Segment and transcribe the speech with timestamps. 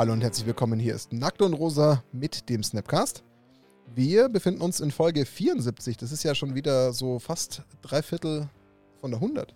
[0.00, 0.80] Hallo und herzlich willkommen.
[0.80, 3.22] Hier ist Nackt und Rosa mit dem Snapcast.
[3.94, 5.98] Wir befinden uns in Folge 74.
[5.98, 8.48] Das ist ja schon wieder so fast drei Viertel
[9.02, 9.54] von der 100.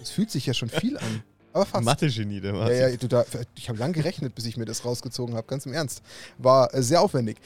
[0.00, 1.22] Es fühlt sich ja schon viel an.
[1.52, 1.84] Aber fast.
[1.84, 2.78] Mathe-Genie, der Martin.
[2.78, 3.26] Ja, ja, du, da,
[3.56, 5.46] ich habe lang gerechnet, bis ich mir das rausgezogen habe.
[5.46, 6.00] Ganz im Ernst.
[6.38, 7.36] War äh, sehr aufwendig.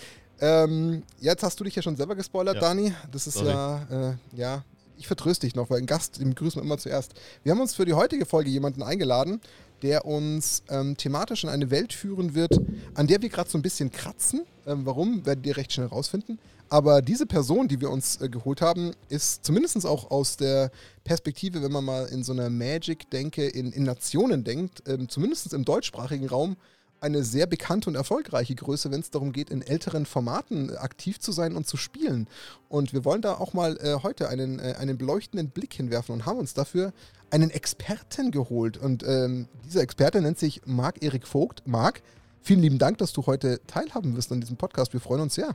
[0.40, 2.60] Ähm, jetzt hast du dich ja schon selber gespoilert, ja.
[2.60, 2.94] Dani.
[3.10, 3.48] Das ist Sorry.
[3.48, 4.64] ja, äh, ja,
[4.96, 7.14] ich vertröste dich noch, weil ein Gast, den begrüßen wir immer zuerst.
[7.42, 9.40] Wir haben uns für die heutige Folge jemanden eingeladen,
[9.82, 12.58] der uns ähm, thematisch in eine Welt führen wird,
[12.94, 14.42] an der wir gerade so ein bisschen kratzen.
[14.66, 16.38] Ähm, warum, werdet ihr recht schnell rausfinden.
[16.70, 20.70] Aber diese Person, die wir uns äh, geholt haben, ist zumindest auch aus der
[21.04, 25.64] Perspektive, wenn man mal in so einer Magic-Denke in, in, Nationen denkt, ähm, zumindest im
[25.64, 26.56] deutschsprachigen Raum,
[27.00, 31.32] eine sehr bekannte und erfolgreiche Größe, wenn es darum geht, in älteren Formaten aktiv zu
[31.32, 32.28] sein und zu spielen.
[32.68, 36.26] Und wir wollen da auch mal äh, heute einen, äh, einen beleuchtenden Blick hinwerfen und
[36.26, 36.92] haben uns dafür
[37.30, 38.76] einen Experten geholt.
[38.76, 41.62] Und ähm, dieser Experte nennt sich Marc-Erik Vogt.
[41.66, 42.02] Marc,
[42.40, 44.92] vielen lieben Dank, dass du heute teilhaben wirst an diesem Podcast.
[44.92, 45.54] Wir freuen uns sehr.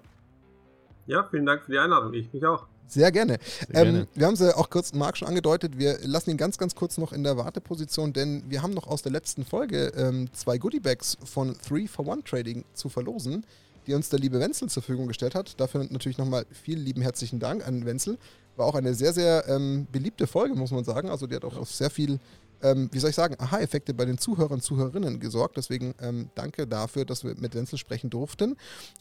[1.05, 2.13] Ja, vielen Dank für die Einladung.
[2.13, 2.72] Ich mich auch.
[2.87, 3.37] Sehr gerne.
[3.71, 5.77] Sehr ähm, Wir haben es auch kurz Marc schon angedeutet.
[5.77, 9.01] Wir lassen ihn ganz, ganz kurz noch in der Warteposition, denn wir haben noch aus
[9.01, 13.45] der letzten Folge ähm, zwei Goodiebags von 3 for One Trading zu verlosen,
[13.87, 15.59] die uns der liebe Wenzel zur Verfügung gestellt hat.
[15.59, 18.17] Dafür natürlich nochmal vielen lieben herzlichen Dank an Wenzel.
[18.55, 21.09] War auch eine sehr, sehr ähm, beliebte Folge, muss man sagen.
[21.09, 21.65] Also die hat auch ja.
[21.65, 22.19] sehr viel
[22.63, 25.57] ähm, wie soll ich sagen, Aha-Effekte bei den Zuhörern und Zuhörerinnen gesorgt.
[25.57, 28.55] Deswegen ähm, danke dafür, dass wir mit Wenzel sprechen durften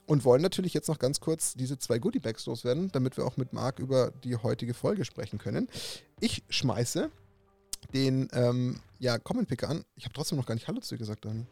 [0.07, 3.53] und wollen natürlich jetzt noch ganz kurz diese zwei Goodie-Bags loswerden, damit wir auch mit
[3.53, 5.69] Marc über die heutige Folge sprechen können.
[6.21, 7.11] Ich schmeiße
[7.95, 9.85] den ähm, ja, Comment-Picker an.
[9.97, 11.47] Ich habe trotzdem noch gar nicht Hallo zu dir gesagt, Dani.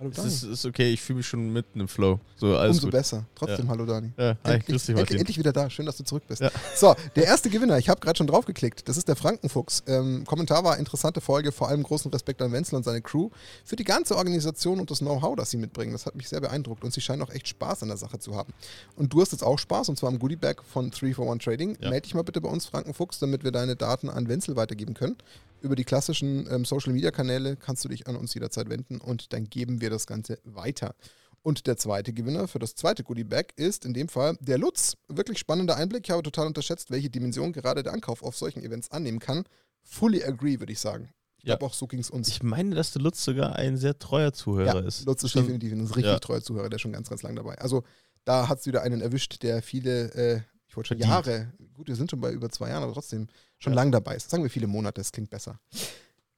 [0.00, 0.28] Hallo Dani.
[0.28, 2.20] Es ist, ist okay, ich fühle mich schon mitten im Flow.
[2.36, 2.92] So, alles Umso gut.
[2.92, 3.24] besser.
[3.34, 3.70] Trotzdem ja.
[3.72, 4.12] hallo Dani.
[4.16, 5.68] Ja, hi, grüß dich endlich, endlich wieder da.
[5.68, 6.40] Schön, dass du zurück bist.
[6.40, 6.50] Ja.
[6.76, 8.88] So, der erste Gewinner, ich habe gerade schon draufgeklickt.
[8.88, 9.82] Das ist der Frankenfuchs.
[9.88, 13.30] Ähm, Kommentar war interessante Folge, vor allem großen Respekt an Wenzel und seine Crew
[13.64, 15.92] für die ganze Organisation und das Know-how, das sie mitbringen.
[15.92, 18.36] Das hat mich sehr beeindruckt und sie scheinen auch echt Spaß an der Sache zu
[18.36, 18.52] haben.
[18.94, 21.76] Und du hast jetzt auch Spaß und zwar am Goodie-Bag von 3 for 1 Trading.
[21.80, 21.90] Ja.
[21.90, 25.16] Meld dich mal bitte bei uns, Frankenfuchs, damit wir deine Daten an Wenzel weitergeben können.
[25.60, 29.80] Über die klassischen ähm, Social-Media-Kanäle kannst du dich an uns jederzeit wenden und dann geben
[29.80, 30.94] wir das Ganze weiter.
[31.42, 34.96] Und der zweite Gewinner für das zweite Goodie-Bag ist in dem Fall der Lutz.
[35.08, 36.04] Wirklich spannender Einblick.
[36.04, 39.44] Ich habe total unterschätzt, welche Dimension gerade der Ankauf auf solchen Events annehmen kann.
[39.82, 41.10] Fully agree, würde ich sagen.
[41.38, 41.54] Ich ja.
[41.54, 42.28] glaube, auch so ging es uns.
[42.28, 45.06] Ich meine, dass der Lutz sogar ein sehr treuer Zuhörer ja, ist.
[45.06, 46.18] Lutz ist definitiv ein richtig ja.
[46.18, 47.56] treuer Zuhörer, der ist schon ganz, ganz lang dabei.
[47.58, 47.84] Also
[48.24, 50.40] da hat es wieder einen erwischt, der viele, äh,
[50.78, 53.28] wollte schon Jahre, gut, wir sind schon bei über zwei Jahren, aber trotzdem
[53.58, 53.76] schon ja.
[53.76, 54.30] lang dabei ist.
[54.30, 55.60] Sagen wir viele Monate, das klingt besser.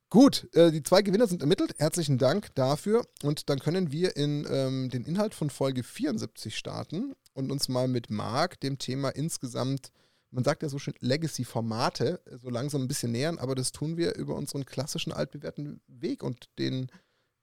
[0.09, 1.75] Gut, äh, die zwei Gewinner sind ermittelt.
[1.79, 3.07] Herzlichen Dank dafür.
[3.23, 7.87] Und dann können wir in ähm, den Inhalt von Folge 74 starten und uns mal
[7.87, 9.93] mit Marc dem Thema insgesamt,
[10.31, 13.97] man sagt ja so schön Legacy-Formate, äh, so langsam ein bisschen nähern, aber das tun
[13.97, 16.91] wir über unseren klassischen altbewährten Weg und den,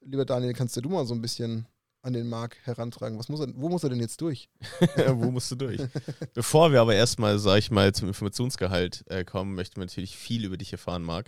[0.01, 1.67] lieber Daniel, kannst du mal so ein bisschen
[2.07, 3.19] an den Marc herantragen.
[3.19, 4.49] Was muss er, wo muss er denn jetzt durch?
[5.09, 5.81] wo musst du durch?
[6.33, 10.45] Bevor wir aber erstmal, sag ich mal, zum Informationsgehalt äh, kommen, möchten wir natürlich viel
[10.45, 11.27] über dich erfahren, Marc.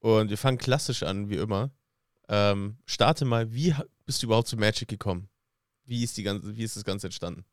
[0.00, 1.70] Und wir fangen klassisch an, wie immer.
[2.28, 5.28] Ähm, starte mal, wie bist du überhaupt zu Magic gekommen?
[5.84, 7.44] Wie ist, die ganze, wie ist das Ganze entstanden?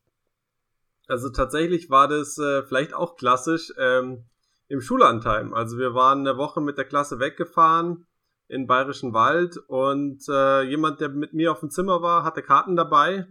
[1.06, 4.24] Also tatsächlich war das äh, vielleicht auch klassisch ähm,
[4.66, 5.54] im Schullandheim.
[5.54, 8.07] Also wir waren eine Woche mit der Klasse weggefahren
[8.48, 12.76] in Bayerischen Wald und äh, jemand, der mit mir auf dem Zimmer war, hatte Karten
[12.76, 13.26] dabei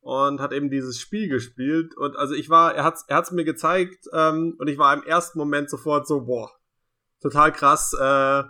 [0.00, 1.96] und hat eben dieses Spiel gespielt.
[1.96, 5.02] Und also ich war, er hat's, er hat's mir gezeigt ähm, und ich war im
[5.02, 6.50] ersten Moment sofort so, boah,
[7.20, 8.44] total krass, äh,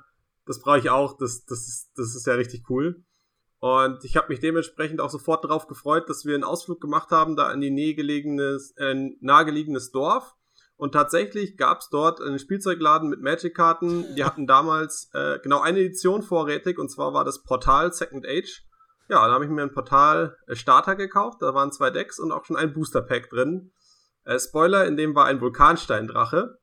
[0.47, 3.05] das brauche ich auch, das, das, ist, das ist ja richtig cool.
[3.61, 7.35] Und ich habe mich dementsprechend auch sofort darauf gefreut, dass wir einen Ausflug gemacht haben,
[7.35, 10.35] da in die nähegelegenes, äh, nahegelegenes Dorf.
[10.77, 14.15] Und tatsächlich gab es dort einen Spielzeugladen mit Magic-Karten.
[14.17, 18.65] Die hatten damals äh, genau eine Edition vorrätig, und zwar war das Portal Second Age.
[19.09, 22.33] Ja, da habe ich mir ein Portal äh, Starter gekauft, da waren zwei Decks und
[22.33, 23.73] auch schon ein Booster Pack drin.
[24.25, 26.59] Äh, Spoiler, in dem war ein Vulkansteindrache.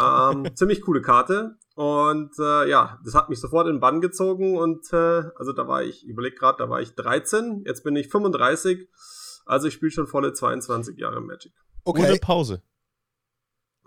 [0.00, 1.56] Ähm, ziemlich coole Karte.
[1.74, 5.66] Und äh, ja, das hat mich sofort in den Bann gezogen und äh, also da
[5.66, 8.90] war ich, ich überleg gerade, da war ich 13, jetzt bin ich 35,
[9.46, 11.52] also ich spiele schon volle 22 Jahre Magic.
[11.84, 12.02] Okay.
[12.02, 12.62] Ohne Pause.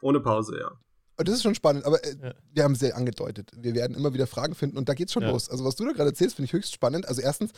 [0.01, 0.71] Ohne Pause, ja.
[1.18, 2.33] Das ist schon spannend, aber äh, ja.
[2.51, 3.51] wir haben es sehr angedeutet.
[3.56, 5.31] Wir werden immer wieder Fragen finden und da geht's schon ja.
[5.31, 5.50] los.
[5.50, 7.07] Also, was du da gerade erzählst, finde ich höchst spannend.
[7.07, 7.51] Also, erstens,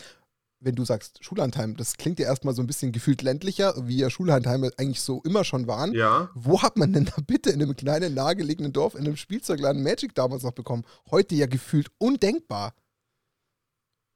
[0.60, 4.10] wenn du sagst Schullandheim, das klingt ja erstmal so ein bisschen gefühlt ländlicher, wie ja
[4.10, 5.94] Schullandheime eigentlich so immer schon waren.
[5.94, 6.30] Ja.
[6.36, 10.14] Wo hat man denn da bitte in einem kleinen, nahegelegenen Dorf, in einem Spielzeugladen Magic
[10.16, 10.84] damals noch bekommen?
[11.10, 12.74] Heute ja gefühlt undenkbar.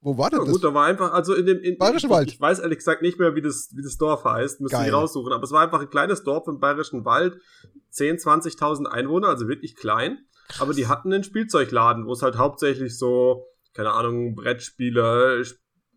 [0.01, 0.53] Wo war denn ja, das?
[0.53, 2.31] Gut, da war einfach, also in dem in, Bayerischen Wald.
[2.31, 5.31] Ich weiß ehrlich gesagt nicht mehr, wie das, wie das Dorf heißt, müsste ich raussuchen.
[5.31, 7.39] Aber es war einfach ein kleines Dorf im Bayerischen Wald,
[7.91, 10.25] 10, 20.000 Einwohner, also wirklich klein.
[10.47, 10.61] Krass.
[10.61, 15.43] Aber die hatten einen Spielzeugladen, wo es halt hauptsächlich so, keine Ahnung, Brettspiele,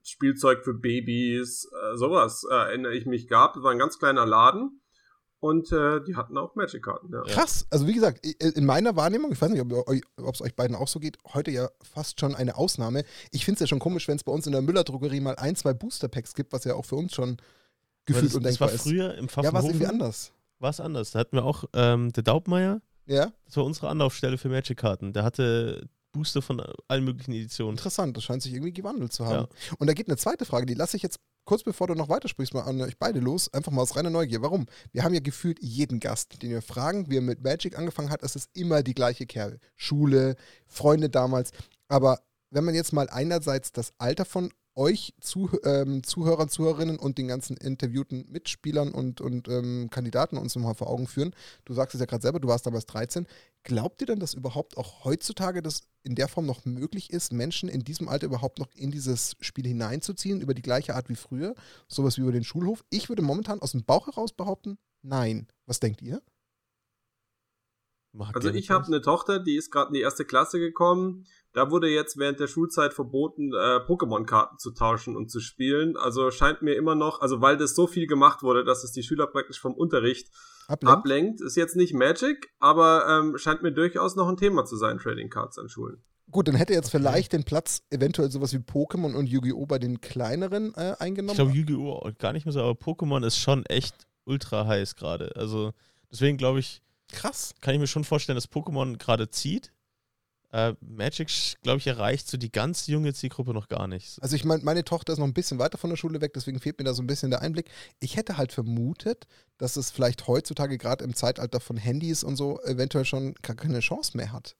[0.02, 3.54] Spielzeug für Babys, äh, sowas äh, erinnere ich mich gab.
[3.54, 4.82] Das war ein ganz kleiner Laden.
[5.44, 7.12] Und äh, die hatten auch Magic-Karten.
[7.12, 7.22] Ja.
[7.24, 7.66] Krass.
[7.68, 11.00] Also wie gesagt, in meiner Wahrnehmung, ich weiß nicht, ob es euch beiden auch so
[11.00, 13.04] geht, heute ja fast schon eine Ausnahme.
[13.30, 15.54] Ich finde es ja schon komisch, wenn es bei uns in der Müller-Drogerie mal ein,
[15.54, 17.36] zwei Booster-Packs gibt, was ja auch für uns schon
[18.06, 18.86] gefühlt das, undenkbar ist.
[18.86, 19.44] Das war früher im Pfaffenhofen.
[19.44, 20.32] Ja, war es irgendwie anders.
[20.60, 21.10] War es anders.
[21.10, 22.80] Da hatten wir auch ähm, der Daubmeier.
[23.04, 23.30] Ja.
[23.44, 25.12] Das war unsere Anlaufstelle für Magic-Karten.
[25.12, 27.72] Der hatte Booster von allen möglichen Editionen.
[27.76, 29.46] Interessant, das scheint sich irgendwie gewandelt zu haben.
[29.50, 29.76] Ja.
[29.78, 32.54] Und da geht eine zweite Frage, die lasse ich jetzt kurz bevor du noch weitersprichst,
[32.54, 34.42] mal an euch beide los, einfach mal aus reiner Neugier.
[34.42, 34.66] Warum?
[34.92, 38.22] Wir haben ja gefühlt jeden Gast, den wir fragen, wie er mit Magic angefangen hat,
[38.22, 39.58] es ist immer die gleiche Kerbe.
[39.76, 40.36] Schule,
[40.66, 41.50] Freunde damals.
[41.88, 42.20] Aber
[42.50, 47.28] wenn man jetzt mal einerseits das Alter von euch Zuh ähm, Zuhörern, Zuhörerinnen und den
[47.28, 51.34] ganzen interviewten Mitspielern und, und ähm, Kandidaten uns nochmal vor Augen führen.
[51.64, 53.26] Du sagst es ja gerade selber, du warst damals 13.
[53.62, 57.68] Glaubt ihr denn, dass überhaupt auch heutzutage das in der Form noch möglich ist, Menschen
[57.68, 61.54] in diesem Alter überhaupt noch in dieses Spiel hineinzuziehen, über die gleiche Art wie früher?
[61.88, 62.84] Sowas wie über den Schulhof?
[62.90, 65.46] Ich würde momentan aus dem Bauch heraus behaupten, nein.
[65.66, 66.20] Was denkt ihr?
[68.32, 71.26] Also ich habe eine Tochter, die ist gerade in die erste Klasse gekommen.
[71.52, 75.96] Da wurde jetzt während der Schulzeit verboten, äh, Pokémon-Karten zu tauschen und zu spielen.
[75.96, 79.04] Also scheint mir immer noch, also weil das so viel gemacht wurde, dass es die
[79.04, 80.30] Schüler praktisch vom Unterricht
[80.66, 80.98] ablenkt.
[80.98, 81.40] ablenkt.
[81.40, 85.30] Ist jetzt nicht Magic, aber ähm, scheint mir durchaus noch ein Thema zu sein, Trading
[85.30, 86.02] Cards an Schulen.
[86.30, 86.98] Gut, dann hätte jetzt okay.
[86.98, 89.66] vielleicht den Platz eventuell sowas wie Pokémon und Yu-Gi-Oh!
[89.66, 91.32] bei den kleineren äh, eingenommen.
[91.32, 92.10] Ich glaube, Yu-Gi-Oh!
[92.18, 95.36] gar nicht mehr so, aber Pokémon ist schon echt ultra heiß gerade.
[95.36, 95.72] Also
[96.10, 96.82] deswegen glaube ich,
[97.12, 97.54] krass.
[97.60, 99.72] Kann ich mir schon vorstellen, dass Pokémon gerade zieht.
[100.52, 101.28] Äh, Magic,
[101.62, 104.22] glaube ich, erreicht so die ganz junge Zielgruppe noch gar nicht.
[104.22, 106.60] Also ich meine, meine Tochter ist noch ein bisschen weiter von der Schule weg, deswegen
[106.60, 107.68] fehlt mir da so ein bisschen der Einblick.
[107.98, 109.26] Ich hätte halt vermutet,
[109.58, 113.80] dass es vielleicht heutzutage gerade im Zeitalter von Handys und so eventuell schon gar keine
[113.80, 114.56] Chance mehr hat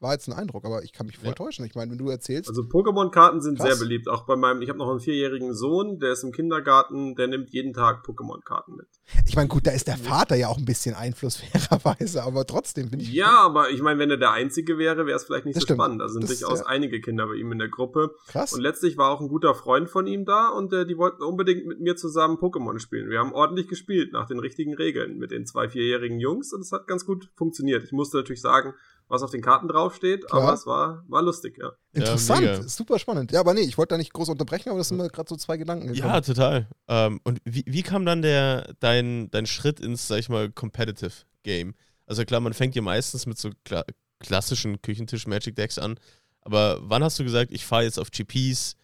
[0.00, 1.34] war jetzt ein Eindruck, aber ich kann mich voll ja.
[1.34, 1.64] täuschen.
[1.66, 2.48] Ich meine, wenn du erzählst.
[2.48, 3.68] Also Pokémon-Karten sind krass.
[3.68, 4.08] sehr beliebt.
[4.08, 7.50] Auch bei meinem, ich habe noch einen vierjährigen Sohn, der ist im Kindergarten, der nimmt
[7.50, 8.86] jeden Tag Pokémon-Karten mit.
[9.26, 12.90] Ich meine, gut, da ist der Vater ja auch ein bisschen Einfluss fairerweise, aber trotzdem
[12.90, 13.12] bin ich.
[13.12, 15.66] Ja, aber ich meine, wenn er der Einzige wäre, wäre es vielleicht nicht das so
[15.66, 15.80] stimmt.
[15.80, 16.00] spannend.
[16.00, 16.66] Da sind das, durchaus ja.
[16.66, 18.14] einige Kinder bei ihm in der Gruppe.
[18.28, 18.54] Krass.
[18.54, 21.66] Und letztlich war auch ein guter Freund von ihm da und äh, die wollten unbedingt
[21.66, 23.10] mit mir zusammen Pokémon spielen.
[23.10, 26.72] Wir haben ordentlich gespielt nach den richtigen Regeln mit den zwei vierjährigen Jungs und es
[26.72, 27.84] hat ganz gut funktioniert.
[27.84, 28.74] Ich musste natürlich sagen,
[29.10, 30.42] was auf den Karten draufsteht, Klar.
[30.42, 31.72] aber es war, war lustig, ja.
[31.92, 33.32] Interessant, ja, super spannend.
[33.32, 35.36] Ja, aber nee, ich wollte da nicht groß unterbrechen, aber das sind mir gerade so
[35.36, 36.14] zwei Gedanken gekommen.
[36.14, 36.68] Ja, total.
[36.86, 41.12] Ähm, und wie, wie kam dann der, dein, dein Schritt ins, sag ich mal, Competitive
[41.42, 41.74] Game?
[42.06, 43.84] Also klar, man fängt ja meistens mit so kla
[44.20, 45.98] klassischen Küchentisch-Magic-Decks an,
[46.42, 48.76] aber wann hast du gesagt, ich fahre jetzt auf GPs,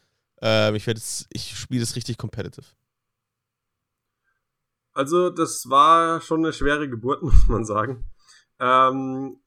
[0.42, 0.88] äh, ich
[1.30, 2.64] ich spiele das richtig competitive?
[4.92, 8.04] Also, das war schon eine schwere Geburt, muss man sagen.
[8.58, 9.38] Ähm,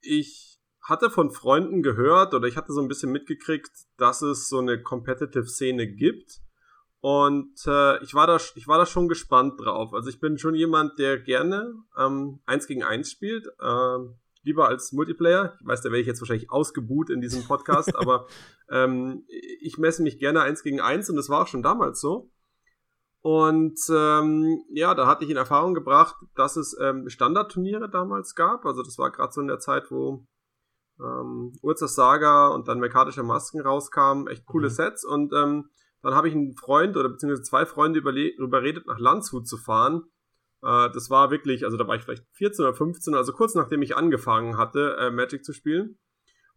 [0.00, 4.58] ich hatte von Freunden gehört oder ich hatte so ein bisschen mitgekriegt, dass es so
[4.58, 6.40] eine Competitive-Szene gibt.
[7.00, 9.92] Und äh, ich, war da, ich war da schon gespannt drauf.
[9.92, 13.46] Also ich bin schon jemand, der gerne ähm, eins gegen eins spielt.
[13.60, 13.98] Äh,
[14.46, 15.56] lieber als Multiplayer.
[15.60, 18.26] Ich weiß, da werde ich jetzt wahrscheinlich ausgebuht in diesem Podcast, aber
[18.70, 19.24] ähm,
[19.60, 22.30] ich messe mich gerne eins gegen eins und das war auch schon damals so.
[23.26, 28.64] Und ähm, ja, da hatte ich in Erfahrung gebracht, dass es ähm, Standardturniere damals gab.
[28.64, 30.24] Also das war gerade so in der Zeit, wo
[31.00, 34.28] ähm, Urzas Saga und dann Mekanische Masken rauskamen.
[34.28, 34.72] Echt coole mhm.
[34.72, 35.04] Sets.
[35.04, 35.70] Und ähm,
[36.02, 40.04] dann habe ich einen Freund oder beziehungsweise zwei Freunde überredet, nach Landshut zu fahren.
[40.62, 43.82] Äh, das war wirklich, also da war ich vielleicht 14 oder 15, also kurz nachdem
[43.82, 45.98] ich angefangen hatte, äh, Magic zu spielen.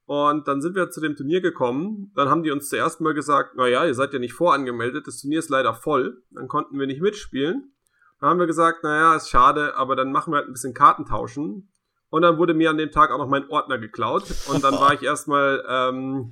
[0.09, 2.11] Und dann sind wir zu dem Turnier gekommen.
[2.15, 5.37] Dann haben die uns zuerst mal gesagt, naja, ihr seid ja nicht vorangemeldet, das Turnier
[5.37, 6.23] ist leider voll.
[6.31, 7.75] Dann konnten wir nicht mitspielen.
[8.19, 11.05] Dann haben wir gesagt, naja, ist schade, aber dann machen wir halt ein bisschen Karten
[11.05, 11.69] tauschen.
[12.09, 14.23] Und dann wurde mir an dem Tag auch noch mein Ordner geklaut.
[14.51, 16.31] Und dann war ich erstmal, ähm,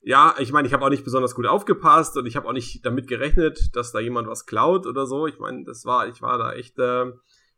[0.00, 2.86] ja, ich meine, ich habe auch nicht besonders gut aufgepasst und ich habe auch nicht
[2.86, 5.26] damit gerechnet, dass da jemand was klaut oder so.
[5.26, 7.06] Ich meine, das war, ich war da echt, äh,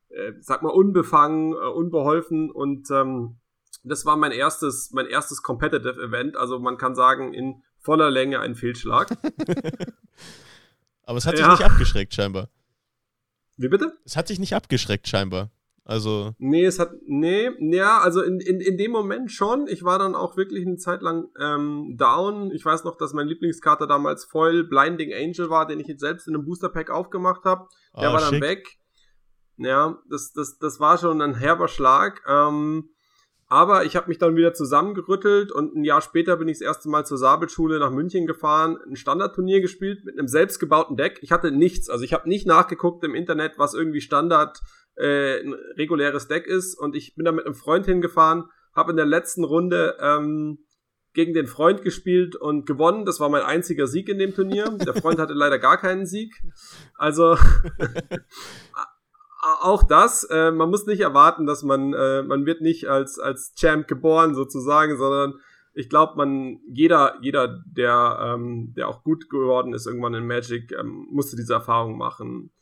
[0.08, 3.39] äh, sag mal, unbefangen, äh, unbeholfen und ähm,
[3.82, 6.36] das war mein erstes, mein erstes Competitive Event.
[6.36, 9.10] Also man kann sagen, in voller Länge ein Fehlschlag.
[11.04, 11.48] Aber es hat ja.
[11.48, 12.48] dich nicht abgeschreckt, scheinbar.
[13.56, 13.92] Wie bitte?
[14.04, 15.50] Es hat dich nicht abgeschreckt, scheinbar.
[15.84, 16.34] Also.
[16.38, 16.92] Nee, es hat.
[17.06, 19.66] Nee, ja, also in, in, in dem Moment schon.
[19.66, 22.52] Ich war dann auch wirklich eine Zeit lang ähm, down.
[22.52, 26.28] Ich weiß noch, dass mein Lieblingskater damals Foil Blinding Angel war, den ich jetzt selbst
[26.28, 27.66] in einem Booster Pack aufgemacht habe.
[27.98, 28.42] Der ah, war dann schick.
[28.42, 28.78] weg.
[29.56, 32.22] Ja, das, das, das war schon ein herber Schlag.
[32.28, 32.90] Ähm,
[33.50, 36.88] aber ich habe mich dann wieder zusammengerüttelt und ein Jahr später bin ich das erste
[36.88, 41.18] Mal zur Sabelschule nach München gefahren, ein Standardturnier gespielt mit einem selbstgebauten Deck.
[41.20, 44.60] Ich hatte nichts, also ich habe nicht nachgeguckt im Internet, was irgendwie Standard
[44.96, 48.96] äh, ein reguläres Deck ist und ich bin da mit einem Freund hingefahren, habe in
[48.96, 50.64] der letzten Runde ähm,
[51.12, 53.04] gegen den Freund gespielt und gewonnen.
[53.04, 54.70] Das war mein einziger Sieg in dem Turnier.
[54.70, 56.40] Der Freund hatte leider gar keinen Sieg.
[56.94, 57.36] Also
[59.60, 63.54] auch das, äh, man muss nicht erwarten, dass man, äh, man wird nicht als, als
[63.54, 65.34] Champ geboren sozusagen, sondern
[65.72, 70.72] ich glaube, man, jeder, jeder, der, ähm, der auch gut geworden ist irgendwann in Magic,
[70.72, 72.52] ähm, musste diese Erfahrung machen.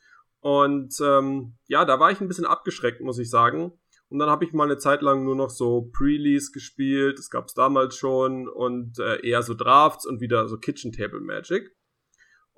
[0.41, 3.73] Und ähm, ja, da war ich ein bisschen abgeschreckt, muss ich sagen.
[4.09, 7.45] Und dann habe ich mal eine Zeit lang nur noch so Pre-Lease gespielt, das gab
[7.45, 11.71] es damals schon, und äh, eher so Drafts und wieder so Kitchen Table Magic.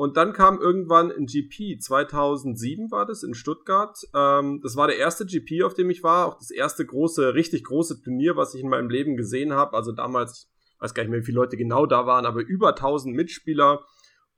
[0.01, 3.95] Und dann kam irgendwann ein GP, 2007 war das in Stuttgart.
[4.15, 7.65] Ähm, das war der erste GP, auf dem ich war, auch das erste große, richtig
[7.65, 9.77] große Turnier, was ich in meinem Leben gesehen habe.
[9.77, 12.69] Also damals, ich weiß gar nicht mehr, wie viele Leute genau da waren, aber über
[12.69, 13.85] 1000 Mitspieler.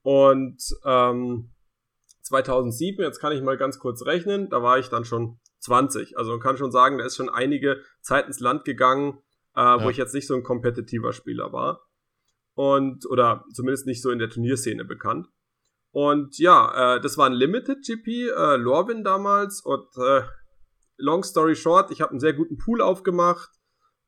[0.01, 1.53] Und ähm,
[2.23, 6.17] 2007, jetzt kann ich mal ganz kurz rechnen, da war ich dann schon 20.
[6.17, 9.19] Also man kann schon sagen, da ist schon einige Zeit ins Land gegangen,
[9.55, 9.81] äh, ja.
[9.81, 11.87] wo ich jetzt nicht so ein kompetitiver Spieler war.
[12.53, 15.29] Und, oder zumindest nicht so in der Turnierszene bekannt.
[15.93, 19.61] Und ja, äh, das war ein Limited GP, äh, Lorwin damals.
[19.61, 20.23] Und äh,
[20.97, 23.51] long story short, ich habe einen sehr guten Pool aufgemacht.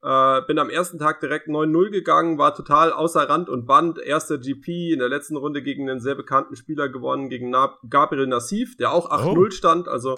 [0.01, 3.99] Äh, bin am ersten Tag direkt 9-0 gegangen, war total außer Rand und Band.
[3.99, 8.25] Erster GP in der letzten Runde gegen einen sehr bekannten Spieler gewonnen, gegen Na Gabriel
[8.25, 9.49] Nassif, der auch 8-0 oh.
[9.51, 9.87] stand.
[9.87, 10.15] Also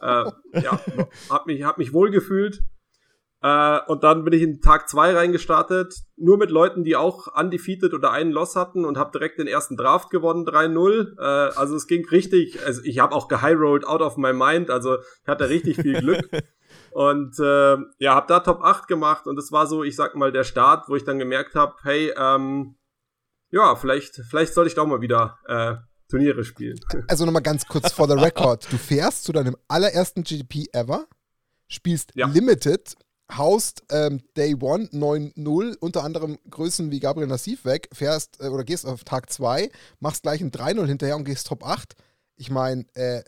[0.00, 0.24] äh,
[0.60, 0.80] ja,
[1.30, 2.62] hab mich, hab mich wohl gefühlt.
[3.42, 7.94] Äh, und dann bin ich in Tag 2 reingestartet, nur mit Leuten, die auch undefeated
[7.94, 11.18] oder einen Loss hatten und habe direkt den ersten Draft gewonnen, 3-0.
[11.18, 14.98] Äh, also es ging richtig, also ich habe auch gehighrolled out of my mind, also
[14.98, 16.28] ich hatte richtig viel Glück.
[16.92, 20.32] Und äh, ja, habe da Top 8 gemacht und das war so, ich sag mal,
[20.32, 22.76] der Start, wo ich dann gemerkt habe, hey, ähm,
[23.50, 25.76] ja, vielleicht, vielleicht soll ich doch mal wieder äh,
[26.08, 26.78] Turniere spielen.
[27.08, 28.66] Also nochmal ganz kurz for the record.
[28.72, 31.06] Du fährst zu deinem allerersten GP ever,
[31.68, 32.26] spielst ja.
[32.26, 32.96] Limited,
[33.36, 38.64] haust ähm, Day One 9-0, unter anderem Größen wie Gabriel Nassif weg, fährst äh, oder
[38.64, 39.70] gehst auf Tag 2,
[40.00, 41.94] machst gleich ein 3-0 hinterher und gehst Top 8.
[42.36, 43.22] Ich meine, äh,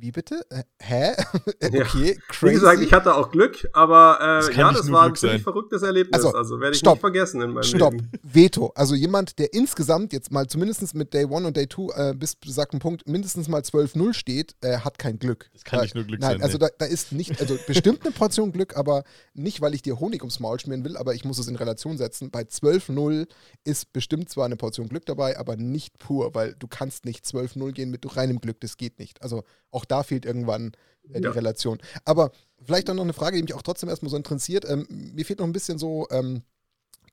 [0.00, 0.44] wie bitte?
[0.50, 1.14] Äh, hä?
[1.62, 2.14] okay, ja.
[2.28, 2.46] crazy.
[2.46, 6.14] Wie gesagt, ich hatte auch Glück, aber äh, ja, das war ein ziemlich verrücktes Erlebnis.
[6.14, 7.92] Also, also werde ich stopp, nicht vergessen in meinem stopp.
[7.92, 8.10] Leben.
[8.22, 8.72] Veto.
[8.74, 12.36] Also jemand, der insgesamt jetzt mal zumindest mit Day 1 und Day 2 äh, bis
[12.36, 15.50] besagten Punkt mindestens mal 12-0 steht, äh, hat kein Glück.
[15.52, 16.42] Das kann nicht nur Glück Nein, sein.
[16.42, 19.04] Also da, da, ist nicht, also bestimmt eine Portion Glück, aber
[19.34, 21.98] nicht, weil ich dir Honig ums Maul schmieren will, aber ich muss es in Relation
[21.98, 22.30] setzen.
[22.30, 23.26] Bei 12-0
[23.64, 27.72] ist bestimmt zwar eine Portion Glück dabei, aber nicht pur, weil du kannst nicht 12-0
[27.72, 29.22] gehen mit reinem Glück, das geht nicht.
[29.22, 30.72] Also auch da fehlt irgendwann
[31.12, 31.30] äh, die ja.
[31.30, 31.78] Relation.
[32.04, 34.68] Aber vielleicht dann noch eine Frage, die mich auch trotzdem erstmal so interessiert.
[34.68, 36.06] Ähm, mir fehlt noch ein bisschen so.
[36.10, 36.42] Ähm,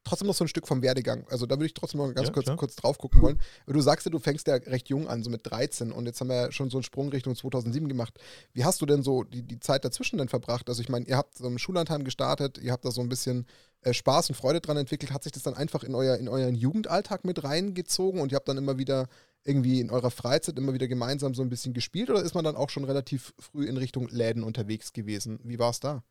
[0.08, 1.26] trotzdem noch so ein Stück vom Werdegang.
[1.30, 3.40] Also da würde ich trotzdem noch ganz ja, kurz, kurz drauf gucken wollen.
[3.66, 6.30] Du sagst ja, du fängst ja recht jung an, so mit 13 und jetzt haben
[6.30, 8.20] wir ja schon so einen Sprung Richtung 2007 gemacht.
[8.54, 10.70] Wie hast du denn so die, die Zeit dazwischen denn verbracht?
[10.70, 13.46] Also ich meine, ihr habt so im Schullandheim gestartet, ihr habt da so ein bisschen
[13.82, 15.12] äh, Spaß und Freude dran entwickelt.
[15.12, 18.48] Hat sich das dann einfach in, euer, in euren Jugendalltag mit reingezogen und ihr habt
[18.48, 19.08] dann immer wieder
[19.48, 22.56] irgendwie in eurer Freizeit immer wieder gemeinsam so ein bisschen gespielt oder ist man dann
[22.56, 25.40] auch schon relativ früh in Richtung Läden unterwegs gewesen?
[25.44, 26.04] Wie war es da?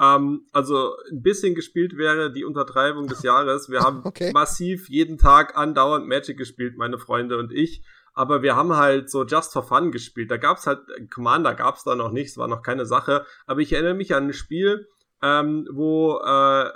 [0.00, 3.68] Ähm, also ein bisschen gespielt wäre die Untertreibung des Jahres.
[3.68, 4.32] Wir haben okay.
[4.32, 7.82] massiv jeden Tag andauernd Magic gespielt, meine Freunde und ich.
[8.12, 10.30] Aber wir haben halt so just for fun gespielt.
[10.30, 10.80] Da gab's halt,
[11.12, 13.26] Commander gab's da noch nicht, es war noch keine Sache.
[13.46, 14.86] Aber ich erinnere mich an ein Spiel,
[15.22, 16.70] ähm, wo äh,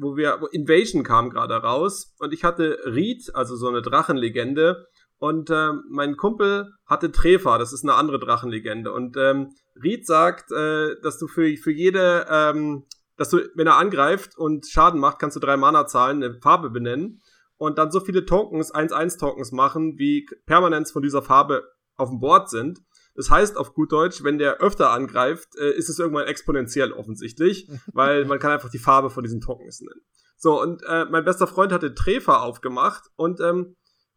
[0.00, 4.86] wo wir, wo Invasion kam gerade raus und ich hatte Reed, also so eine Drachenlegende,
[5.20, 8.90] und äh, mein Kumpel hatte Trefa, das ist eine andere Drachenlegende.
[8.90, 12.86] Und ähm, Reed sagt, äh, dass du für, für jede, ähm,
[13.18, 16.70] dass du, wenn er angreift und Schaden macht, kannst du drei Mana zahlen, eine Farbe
[16.70, 17.20] benennen
[17.58, 22.48] und dann so viele Tokens, 1-1-Tokens machen, wie Permanents von dieser Farbe auf dem Board
[22.48, 22.80] sind.
[23.14, 27.68] Das heißt auf gut Deutsch, wenn der öfter angreift, äh, ist es irgendwann exponentiell offensichtlich,
[27.92, 30.00] weil man kann einfach die Farbe von diesen Tokens nennen.
[30.36, 33.76] So, und äh, mein bester Freund hatte Trefer aufgemacht und ähm,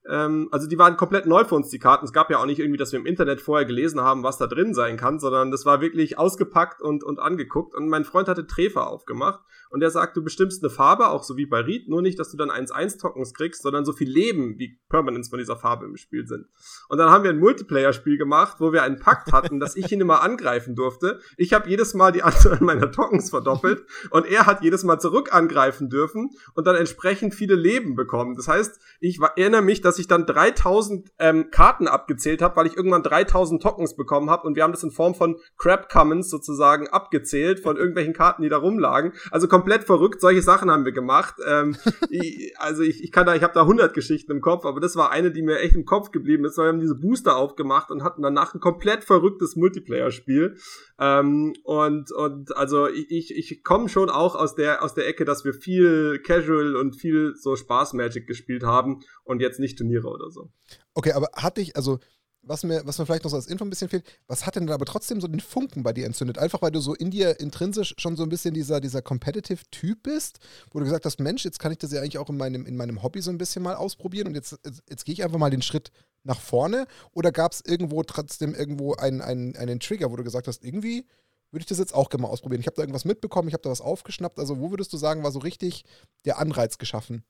[0.10, 2.06] ähm, also die waren komplett neu für uns, die Karten.
[2.06, 4.48] Es gab ja auch nicht irgendwie, dass wir im Internet vorher gelesen haben, was da
[4.48, 7.76] drin sein kann, sondern das war wirklich ausgepackt und, und angeguckt.
[7.76, 9.42] Und mein Freund hatte Trefer aufgemacht
[9.74, 12.30] und der sagt, du bestimmst eine Farbe, auch so wie bei Reed, nur nicht, dass
[12.30, 16.28] du dann 1-1-Tokens kriegst, sondern so viel Leben, wie Permanents von dieser Farbe im Spiel
[16.28, 16.46] sind.
[16.90, 20.00] Und dann haben wir ein Multiplayer-Spiel gemacht, wo wir einen Pakt hatten, dass ich ihn
[20.00, 21.20] immer angreifen durfte.
[21.38, 25.34] Ich habe jedes Mal die Anzahl meiner Tokens verdoppelt und er hat jedes Mal zurück
[25.34, 28.36] angreifen dürfen und dann entsprechend viele Leben bekommen.
[28.36, 32.78] Das heißt, ich erinnere mich, dass ich dann 3000 ähm, Karten abgezählt habe, weil ich
[32.78, 36.90] irgendwann 3000 Tokens bekommen habe und wir haben das in Form von Crab Commons sozusagen
[36.90, 39.14] abgezählt von irgendwelchen Karten, die da rumlagen.
[39.32, 40.22] Also komplett verrückt.
[40.22, 41.36] Solche Sachen haben wir gemacht.
[41.48, 41.76] Ähm,
[42.10, 44.96] ich, also ich, ich kann da, ich habe da 100 Geschichten im Kopf, aber das
[44.96, 46.58] war eine, die mir echt im Kopf geblieben ist.
[46.58, 50.58] Wir haben diese Booster aufgemacht und hatten danach ein komplett verrücktes Multiplayer-Spiel.
[51.00, 55.26] Ähm, und und also ich, ich, ich komme schon auch aus der aus der Ecke,
[55.26, 60.08] dass wir viel Casual und viel so Spaß Magic gespielt haben und jetzt nicht Turniere
[60.08, 60.52] oder so.
[60.94, 62.00] Okay, aber hatte ich also
[62.44, 64.70] was mir, was mir vielleicht noch so als Info ein bisschen fehlt, was hat denn
[64.70, 66.38] aber trotzdem so den Funken bei dir entzündet?
[66.38, 70.40] Einfach weil du so in dir intrinsisch schon so ein bisschen dieser, dieser Competitive-Typ bist,
[70.72, 72.76] wo du gesagt hast, Mensch, jetzt kann ich das ja eigentlich auch in meinem, in
[72.76, 75.50] meinem Hobby so ein bisschen mal ausprobieren und jetzt, jetzt, jetzt gehe ich einfach mal
[75.50, 75.92] den Schritt
[76.24, 76.86] nach vorne.
[77.14, 81.06] Oder gab es irgendwo trotzdem irgendwo einen, einen, einen Trigger, wo du gesagt hast, irgendwie
[81.52, 82.62] würde ich das jetzt auch gerne mal ausprobieren.
[82.62, 84.40] Ich habe da irgendwas mitbekommen, ich habe da was aufgeschnappt.
[84.40, 85.86] Also wo würdest du sagen, war so richtig
[86.26, 87.24] der Anreiz geschaffen?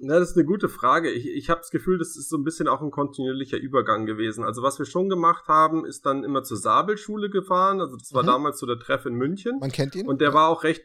[0.00, 1.10] Na, das ist eine gute Frage.
[1.10, 4.44] Ich, ich habe das Gefühl, das ist so ein bisschen auch ein kontinuierlicher Übergang gewesen.
[4.44, 7.80] Also was wir schon gemacht haben, ist dann immer zur Sabelschule gefahren.
[7.80, 8.28] Also das war mhm.
[8.28, 9.58] damals so der Treff in München.
[9.58, 10.06] Man kennt ihn.
[10.06, 10.34] Und der ja.
[10.34, 10.84] war auch recht,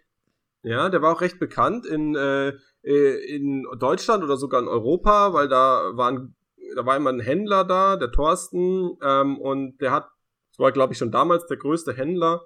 [0.64, 5.34] ja, der war auch recht bekannt in, äh, äh, in Deutschland oder sogar in Europa,
[5.34, 6.36] weil da waren,
[6.76, 10.10] da war immer ein Händler da, der Thorsten, ähm, und der hat,
[10.52, 12.42] das war glaube ich schon damals der größte Händler.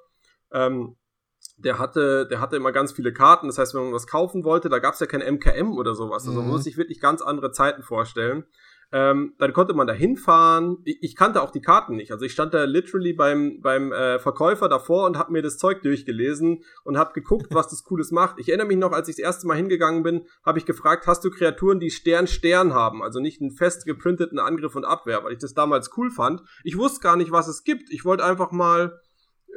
[0.51, 0.97] Ähm,
[1.57, 3.47] der hatte, der hatte immer ganz viele Karten.
[3.47, 6.27] Das heißt, wenn man was kaufen wollte, da gab es ja kein MKM oder sowas.
[6.27, 6.63] Also man muss mhm.
[6.63, 8.45] sich wirklich ganz andere Zeiten vorstellen.
[8.93, 10.77] Ähm, dann konnte man da hinfahren.
[10.85, 12.13] Ich, ich, kannte auch die Karten nicht.
[12.13, 15.81] Also ich stand da literally beim, beim äh, Verkäufer davor und habe mir das Zeug
[15.81, 18.39] durchgelesen und habe geguckt, was das Cooles macht.
[18.39, 21.25] Ich erinnere mich noch, als ich das erste Mal hingegangen bin, habe ich gefragt, hast
[21.25, 23.03] du Kreaturen, die Stern Stern haben?
[23.03, 26.41] Also nicht einen fest geprinteten Angriff und Abwehr, weil ich das damals cool fand.
[26.63, 27.89] Ich wusste gar nicht, was es gibt.
[27.89, 29.01] Ich wollte einfach mal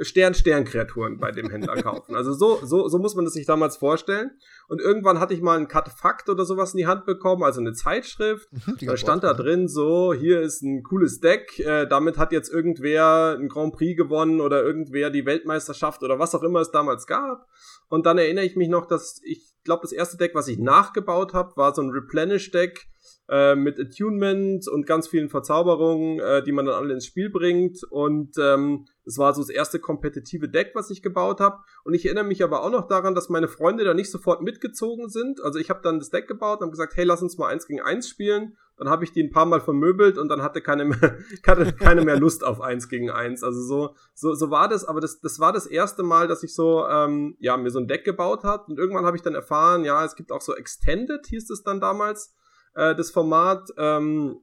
[0.00, 2.14] Stern-Stern-Kreaturen bei dem Händler kaufen.
[2.14, 4.32] Also so, so, so muss man das sich damals vorstellen.
[4.68, 7.72] Und irgendwann hatte ich mal ein Kartefakt oder sowas in die Hand bekommen, also eine
[7.72, 8.48] Zeitschrift.
[8.80, 13.36] Da stand da drin so, hier ist ein cooles Deck, äh, damit hat jetzt irgendwer
[13.38, 17.46] ein Grand Prix gewonnen oder irgendwer die Weltmeisterschaft oder was auch immer es damals gab.
[17.88, 21.34] Und dann erinnere ich mich noch, dass ich glaube, das erste Deck, was ich nachgebaut
[21.34, 22.86] habe, war so ein Replenish-Deck
[23.28, 27.82] äh, mit Attunement und ganz vielen Verzauberungen, äh, die man dann alle ins Spiel bringt.
[27.90, 28.86] Und ähm,
[29.16, 31.58] war so das erste kompetitive Deck, was ich gebaut habe.
[31.84, 35.08] Und ich erinnere mich aber auch noch daran, dass meine Freunde da nicht sofort mitgezogen
[35.08, 35.40] sind.
[35.42, 37.66] Also ich habe dann das Deck gebaut und habe gesagt, hey, lass uns mal eins
[37.66, 38.56] gegen eins spielen.
[38.80, 40.98] Dann habe ich die ein paar Mal vermöbelt und dann hatte keine mehr,
[41.46, 43.44] hatte keine mehr Lust auf eins gegen eins.
[43.44, 46.54] Also so, so, so war das, aber das, das war das erste Mal, dass ich
[46.54, 48.68] so, ähm, ja, mir so ein Deck gebaut hat.
[48.68, 51.78] Und irgendwann habe ich dann erfahren, ja, es gibt auch so Extended, hieß es dann
[51.78, 52.34] damals
[52.72, 53.68] äh, das Format.
[53.76, 54.40] Ähm,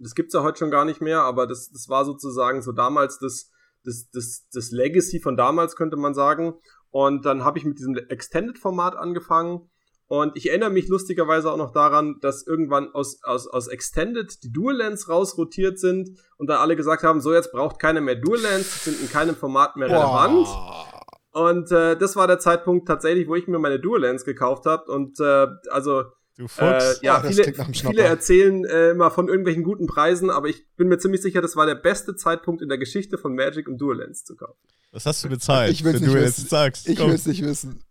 [0.00, 3.20] das gibt's ja heute schon gar nicht mehr, aber das, das war sozusagen so damals
[3.20, 3.52] das,
[3.84, 6.54] das, das, das Legacy von damals, könnte man sagen.
[6.90, 9.69] Und dann habe ich mit diesem Extended-Format angefangen.
[10.10, 14.50] Und ich erinnere mich lustigerweise auch noch daran, dass irgendwann aus, aus, aus Extended die
[14.50, 18.40] Dual Lands rausrotiert sind und dann alle gesagt haben, so jetzt braucht keiner mehr Dual
[18.40, 20.48] Lands, sind in keinem Format mehr relevant.
[21.30, 24.90] Und äh, das war der Zeitpunkt tatsächlich, wo ich mir meine Dual Lands gekauft habe.
[24.90, 26.02] Und äh, also
[26.36, 26.98] Du Fuchs.
[27.02, 30.88] Äh, ja, oh, viele, viele erzählen äh, immer von irgendwelchen guten Preisen, aber ich bin
[30.88, 33.98] mir ziemlich sicher, das war der beste Zeitpunkt in der Geschichte von Magic, um Dual
[33.98, 34.58] Lands zu kaufen.
[34.90, 35.70] Was hast du bezahlt?
[35.70, 36.48] Ich will es nicht wissen.
[36.48, 36.88] Sagst?
[36.88, 37.84] Ich will es nicht wissen.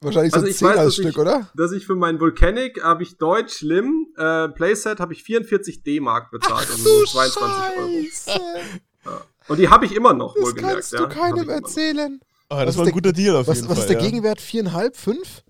[0.00, 1.48] Wahrscheinlich so also ich weiß, dass Stück, ich, oder?
[1.54, 6.30] Dass ich für meinen Volcanic habe ich Deutsch Lim äh, Playset habe ich 44 D-Mark
[6.30, 8.60] bezahlt, Ach, also 22 Euro.
[9.06, 9.20] Ja.
[9.48, 10.74] Und die habe ich immer noch, das wohlgemerkt.
[10.74, 12.20] Kannst du ja, keinem erzählen.
[12.50, 13.84] Oh, das was war ein guter Deal auf was, jeden was Fall.
[13.84, 14.10] Was ist der ja.
[14.10, 14.40] Gegenwert?
[14.40, 15.42] Viereinhalb, fünf?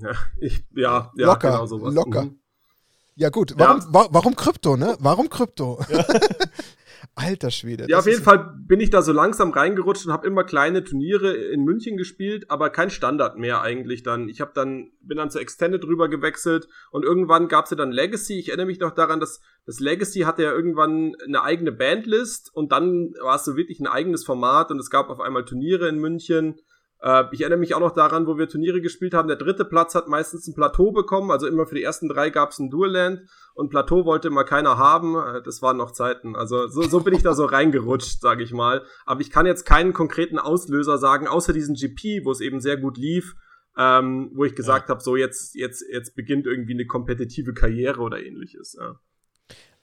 [0.00, 1.94] Ja, ich, ja, ja locker, genau sowas.
[1.94, 2.24] Locker.
[2.24, 2.40] Mhm.
[3.16, 3.54] Ja, gut.
[3.56, 3.86] Warum, ja.
[3.90, 4.96] Wa warum Krypto, ne?
[5.00, 5.78] Warum Krypto?
[7.14, 7.86] Alter Schwede.
[7.88, 11.34] Ja, auf jeden Fall bin ich da so langsam reingerutscht und habe immer kleine Turniere
[11.34, 14.28] in München gespielt, aber kein Standard mehr eigentlich dann.
[14.28, 17.92] Ich habe dann bin dann zu Extended drüber gewechselt und irgendwann gab es ja dann
[17.92, 18.38] Legacy.
[18.38, 22.72] Ich erinnere mich noch daran, dass das Legacy hatte ja irgendwann eine eigene Bandlist und
[22.72, 25.98] dann war es so wirklich ein eigenes Format und es gab auf einmal Turniere in
[25.98, 26.60] München
[27.02, 29.28] äh, ich erinnere mich auch noch daran, wo wir Turniere gespielt haben.
[29.28, 31.30] Der dritte Platz hat meistens ein Plateau bekommen.
[31.30, 33.22] Also immer für die ersten drei gab es ein Dual Land
[33.54, 35.16] und Plateau wollte immer keiner haben.
[35.16, 36.36] Äh, das waren noch Zeiten.
[36.36, 38.84] Also so, so bin ich da so reingerutscht, sage ich mal.
[39.06, 42.76] Aber ich kann jetzt keinen konkreten Auslöser sagen, außer diesen GP, wo es eben sehr
[42.76, 43.34] gut lief.
[43.78, 44.94] Ähm, wo ich gesagt ja.
[44.94, 48.76] habe, so jetzt, jetzt, jetzt beginnt irgendwie eine kompetitive Karriere oder ähnliches.
[48.78, 48.98] Ja.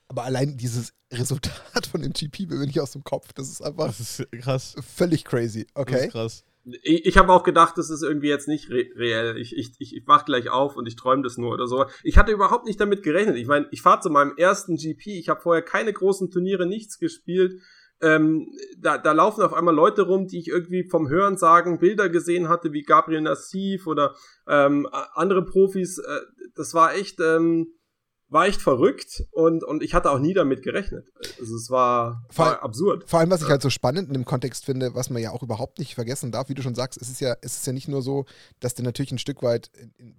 [0.10, 3.32] Aber allein dieses Resultat von dem GP bin ich aus dem Kopf.
[3.34, 4.76] Das ist einfach das ist krass.
[4.86, 5.68] völlig crazy.
[5.74, 5.94] Okay.
[5.94, 6.44] Das ist krass
[6.84, 9.38] ich, ich habe auch gedacht, das ist irgendwie jetzt nicht re reell.
[9.38, 11.86] Ich, ich, ich, ich wach gleich auf und ich träume das nur oder so.
[12.04, 13.38] Ich hatte überhaupt nicht damit gerechnet.
[13.38, 15.18] Ich meine, ich fahre zu meinem ersten GP.
[15.18, 17.62] Ich habe vorher keine großen Turniere, nichts gespielt.
[18.00, 22.10] Ähm, da, da laufen auf einmal Leute rum, die ich irgendwie vom Hören sagen Bilder
[22.10, 24.16] gesehen hatte, wie Gabriel Nassif oder
[24.48, 25.98] ähm, andere Profis.
[25.98, 26.20] Äh,
[26.56, 27.74] das war echt, ähm,
[28.30, 31.08] war echt verrückt und, und ich hatte auch nie damit gerechnet.
[31.40, 33.10] Also es war, war absurd.
[33.10, 35.44] Vor allem, was ich halt so spannend in dem Kontext finde, was man ja auch
[35.44, 37.88] überhaupt nicht vergessen darf, wie du schon sagst, es ist ja, es ist ja nicht
[37.88, 38.26] nur so,
[38.60, 39.72] dass dir natürlich ein Stück weit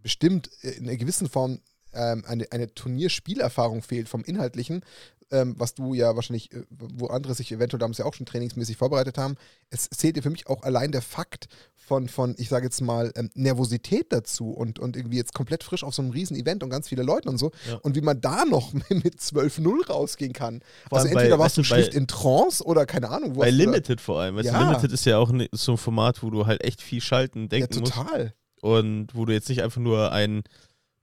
[0.03, 1.61] bestimmt in einer gewissen Form
[1.93, 4.85] ähm, eine, eine Turnierspielerfahrung fehlt vom Inhaltlichen,
[5.31, 8.77] ähm, was du ja wahrscheinlich, äh, wo andere sich eventuell damals ja auch schon trainingsmäßig
[8.77, 9.37] vorbereitet haben,
[9.71, 13.13] es zählt dir für mich auch allein der Fakt von, von ich sage jetzt mal,
[13.17, 16.71] ähm, Nervosität dazu und, und irgendwie jetzt komplett frisch auf so einem riesen Event und
[16.71, 17.51] ganz viele Leute und so.
[17.69, 17.77] Ja.
[17.77, 20.61] Und wie man da noch mit 12-0 rausgehen kann.
[20.89, 23.35] Vor also entweder bei, warst du schlicht in Trance oder keine Ahnung.
[23.35, 24.37] Wo bei Limited vor allem.
[24.37, 24.59] Weißt ja.
[24.59, 27.49] du, Limited ist ja auch ne, so ein Format, wo du halt echt viel schalten,
[27.49, 28.23] denken ja, total.
[28.23, 28.35] musst.
[28.61, 30.43] Und wo du jetzt nicht einfach nur ein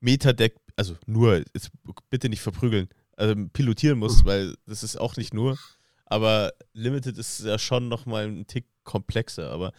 [0.02, 1.44] Metadeck, also nur,
[2.10, 5.58] bitte nicht verprügeln, also pilotieren musst, weil das ist auch nicht nur.
[6.06, 9.50] Aber Limited ist ja schon nochmal ein Tick komplexer.
[9.52, 9.72] Aber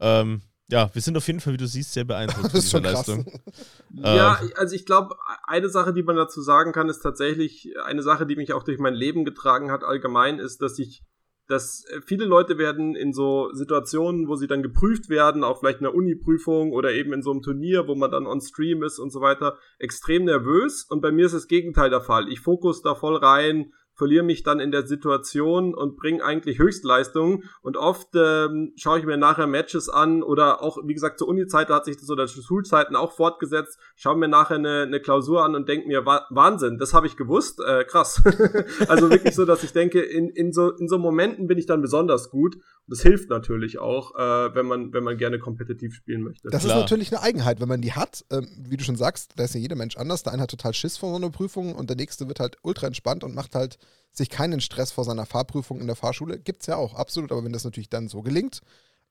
[0.00, 3.26] ähm, ja, wir sind auf jeden Fall, wie du siehst, sehr beeindruckt von dieser Leistung.
[3.92, 8.02] ja, ähm, also ich glaube, eine Sache, die man dazu sagen kann, ist tatsächlich eine
[8.02, 11.02] Sache, die mich auch durch mein Leben getragen hat allgemein, ist, dass ich
[11.48, 15.86] dass viele Leute werden in so Situationen, wo sie dann geprüft werden, auch vielleicht in
[15.86, 19.10] einer Uni-Prüfung oder eben in so einem Turnier, wo man dann on Stream ist und
[19.10, 20.86] so weiter, extrem nervös.
[20.88, 22.28] Und bei mir ist das Gegenteil der Fall.
[22.28, 27.44] Ich fokus da voll rein, verliere mich dann in der Situation und bringe eigentlich Höchstleistungen.
[27.62, 31.70] Und oft ähm, schaue ich mir nachher Matches an oder auch, wie gesagt, zur Uni-Zeit
[31.70, 35.54] hat sich das oder zu Schulzeiten auch fortgesetzt, schaue mir nachher eine, eine Klausur an
[35.54, 38.22] und denke mir, Wahnsinn, das habe ich gewusst, äh, krass.
[38.88, 41.80] also wirklich so, dass ich denke, in, in, so, in so Momenten bin ich dann
[41.80, 42.58] besonders gut.
[42.88, 46.48] Das hilft natürlich auch, äh, wenn, man, wenn man gerne kompetitiv spielen möchte.
[46.50, 46.76] Das Klar.
[46.76, 48.24] ist natürlich eine Eigenheit, wenn man die hat.
[48.30, 50.22] Ähm, wie du schon sagst, da ist ja jeder Mensch anders.
[50.22, 52.86] Der eine hat total Schiss vor so einer Prüfung und der nächste wird halt ultra
[52.86, 53.78] entspannt und macht halt
[54.12, 56.38] sich keinen Stress vor seiner Fahrprüfung in der Fahrschule.
[56.38, 57.32] Gibt es ja auch, absolut.
[57.32, 58.62] Aber wenn das natürlich dann so gelingt,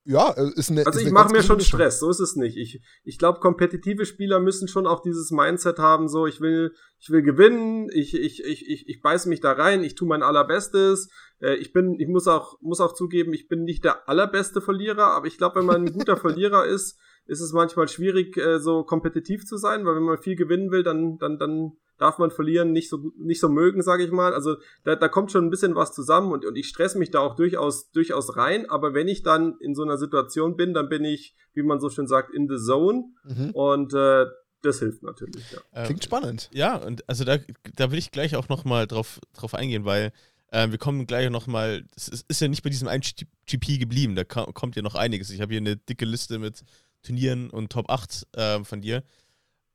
[0.08, 0.86] ja, äh, ist eine.
[0.86, 2.56] Also ich mache mir schon Stress, so ist es nicht.
[2.56, 7.10] Ich, ich glaube, kompetitive Spieler müssen schon auch dieses Mindset haben, so ich will, ich
[7.10, 11.08] will gewinnen, ich, ich, ich, ich, ich beiß mich da rein, ich tue mein allerbestes.
[11.40, 15.08] Äh, ich bin, ich muss auch, muss auch zugeben, ich bin nicht der allerbeste Verlierer,
[15.08, 18.84] aber ich glaube, wenn man ein guter Verlierer ist, ist es manchmal schwierig, äh, so
[18.84, 22.72] kompetitiv zu sein, weil wenn man viel gewinnen will, dann, dann, dann darf man verlieren
[22.72, 24.34] nicht so nicht so mögen, sage ich mal.
[24.34, 27.20] Also da, da kommt schon ein bisschen was zusammen und, und ich stress mich da
[27.20, 28.68] auch durchaus durchaus rein.
[28.68, 31.90] Aber wenn ich dann in so einer Situation bin, dann bin ich, wie man so
[31.90, 33.50] schön sagt, in the zone mhm.
[33.50, 34.26] und äh,
[34.62, 35.44] das hilft natürlich.
[35.52, 35.84] Ja.
[35.84, 36.50] Klingt spannend.
[36.52, 37.38] Ja, und also da,
[37.76, 40.12] da will ich gleich auch noch mal drauf, drauf eingehen, weil
[40.48, 43.02] äh, wir kommen gleich noch mal, es ist, ist ja nicht bei diesem einen
[43.46, 45.30] GP geblieben, da kommt ja noch einiges.
[45.30, 46.62] Ich habe hier eine dicke Liste mit
[47.02, 49.02] Turnieren und Top 8 äh, von dir.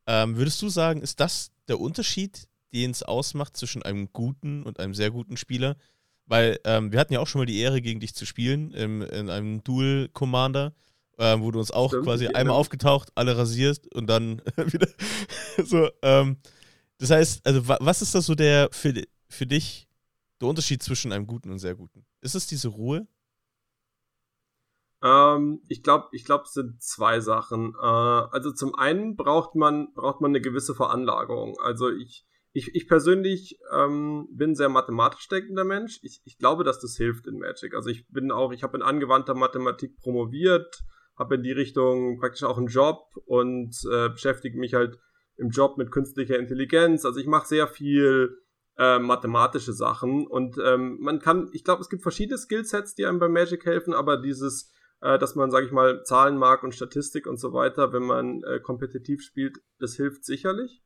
[0.06, 4.80] Ähm, würdest du sagen, ist das der Unterschied, den es ausmacht zwischen einem guten und
[4.80, 5.76] einem sehr guten Spieler?
[6.26, 9.02] Weil ähm, wir hatten ja auch schon mal die Ehre, gegen dich zu spielen im,
[9.02, 10.72] in einem Dual Commander,
[11.18, 14.88] äh, wo du uns auch Stimmt, quasi einmal aufgetaucht, alle rasierst und dann wieder
[15.64, 15.90] so.
[16.02, 16.38] Ähm,
[16.98, 18.94] das heißt, also was ist das so der für,
[19.28, 19.88] für dich
[20.40, 22.04] der Unterschied zwischen einem guten und sehr guten?
[22.20, 23.06] Ist es diese Ruhe?
[25.02, 27.74] Ähm, ich glaube, ich glaube, es sind zwei Sachen.
[27.80, 31.56] Äh, also zum einen braucht man braucht man eine gewisse Veranlagung.
[31.60, 36.00] Also ich ich, ich persönlich ähm, bin sehr mathematisch denkender Mensch.
[36.02, 37.74] Ich, ich glaube, dass das hilft in Magic.
[37.74, 40.82] Also ich bin auch, ich habe in angewandter Mathematik promoviert,
[41.16, 44.98] habe in die Richtung praktisch auch einen Job und äh, beschäftige mich halt
[45.36, 47.06] im Job mit künstlicher Intelligenz.
[47.06, 48.36] Also ich mache sehr viel
[48.76, 53.18] äh, mathematische Sachen und ähm, man kann, ich glaube, es gibt verschiedene Skillsets, die einem
[53.18, 57.26] bei Magic helfen, aber dieses äh, dass man, sage ich mal, Zahlen mag und Statistik
[57.26, 60.82] und so weiter, wenn man äh, kompetitiv spielt, das hilft sicherlich.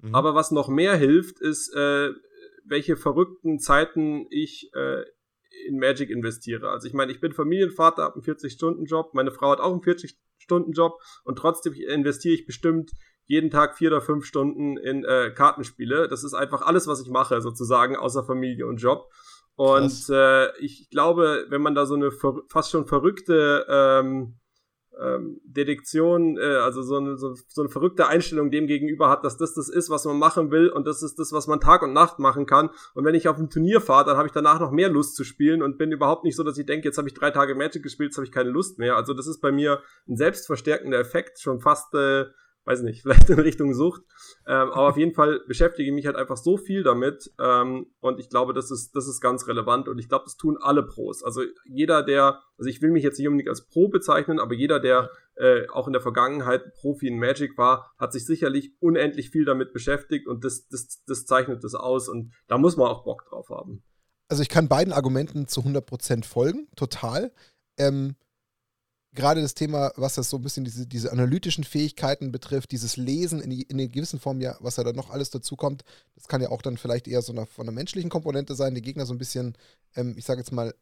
[0.00, 0.14] Mhm.
[0.14, 2.10] Aber was noch mehr hilft, ist, äh,
[2.64, 5.02] welche verrückten Zeiten ich äh,
[5.66, 6.70] in Magic investiere.
[6.70, 11.00] Also ich meine, ich bin Familienvater, habe einen 40-Stunden-Job, meine Frau hat auch einen 40-Stunden-Job
[11.24, 12.92] und trotzdem investiere ich bestimmt
[13.24, 16.08] jeden Tag vier oder fünf Stunden in äh, Kartenspiele.
[16.08, 19.10] Das ist einfach alles, was ich mache, sozusagen, außer Familie und Job.
[19.58, 22.12] Und äh, ich glaube, wenn man da so eine
[22.48, 24.38] fast schon verrückte ähm,
[24.96, 29.36] ähm, Detektion, äh, also so eine, so, so eine verrückte Einstellung dem gegenüber hat, dass
[29.36, 31.92] das das ist, was man machen will und das ist das, was man Tag und
[31.92, 32.70] Nacht machen kann.
[32.94, 35.24] Und wenn ich auf ein Turnier fahre, dann habe ich danach noch mehr Lust zu
[35.24, 37.82] spielen und bin überhaupt nicht so, dass ich denke, jetzt habe ich drei Tage Magic
[37.82, 38.94] gespielt, jetzt habe ich keine Lust mehr.
[38.94, 42.26] Also das ist bei mir ein selbstverstärkender Effekt, schon fast äh,
[42.68, 44.02] weiß nicht, vielleicht in Richtung Sucht.
[44.46, 48.20] Ähm, aber auf jeden Fall beschäftige ich mich halt einfach so viel damit ähm, und
[48.20, 51.24] ich glaube, das ist, das ist ganz relevant und ich glaube, das tun alle Pros.
[51.24, 54.80] Also jeder, der, also ich will mich jetzt nicht unbedingt als Pro bezeichnen, aber jeder,
[54.80, 59.44] der äh, auch in der Vergangenheit Profi in Magic war, hat sich sicherlich unendlich viel
[59.44, 63.24] damit beschäftigt und das, das, das zeichnet das aus und da muss man auch Bock
[63.28, 63.82] drauf haben.
[64.28, 67.32] Also ich kann beiden Argumenten zu 100% folgen, total.
[67.78, 68.16] Ähm,
[69.18, 73.40] gerade das Thema, was das so ein bisschen diese, diese analytischen Fähigkeiten betrifft, dieses Lesen
[73.40, 75.82] in, die, in einer gewissen Form ja, was ja dann noch alles dazu kommt,
[76.14, 78.80] das kann ja auch dann vielleicht eher so eine, von einer menschlichen Komponente sein, die
[78.80, 79.58] Gegner so ein bisschen,
[79.96, 80.72] ähm, ich sage jetzt mal,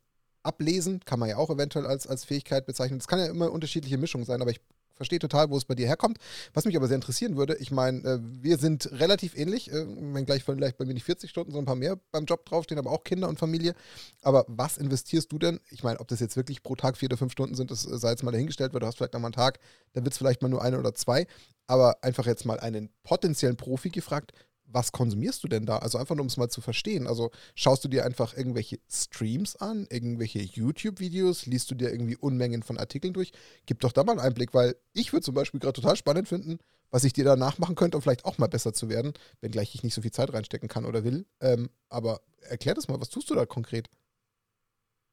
[0.42, 2.98] ablesen, kann man ja auch eventuell als, als Fähigkeit bezeichnen.
[2.98, 4.60] Das kann ja immer unterschiedliche Mischungen sein, aber ich
[4.96, 6.18] verstehe total, wo es bei dir herkommt.
[6.54, 10.24] Was mich aber sehr interessieren würde, ich meine, äh, wir sind relativ ähnlich, äh, wenn
[10.24, 12.90] gleich vielleicht bei mir nicht 40 Stunden, sondern ein paar mehr beim Job draufstehen, aber
[12.90, 13.74] auch Kinder und Familie.
[14.22, 15.60] Aber was investierst du denn?
[15.70, 17.98] Ich meine, ob das jetzt wirklich pro Tag vier oder fünf Stunden sind, das äh,
[17.98, 19.58] sei jetzt mal dahingestellt, weil du hast vielleicht noch mal einen Tag,
[19.92, 21.26] dann wird es vielleicht mal nur eine oder zwei.
[21.68, 24.32] Aber einfach jetzt mal einen potenziellen Profi gefragt,
[24.68, 25.78] was konsumierst du denn da?
[25.78, 27.06] Also einfach nur, um es mal zu verstehen.
[27.06, 32.62] Also schaust du dir einfach irgendwelche Streams an, irgendwelche YouTube-Videos, liest du dir irgendwie Unmengen
[32.62, 33.32] von Artikeln durch?
[33.66, 36.58] Gib doch da mal einen Einblick, weil ich würde zum Beispiel gerade total spannend finden,
[36.90, 39.82] was ich dir danach machen könnte, um vielleicht auch mal besser zu werden, wenngleich ich
[39.82, 41.26] nicht so viel Zeit reinstecken kann oder will.
[41.40, 43.88] Ähm, aber erklär das mal, was tust du da konkret?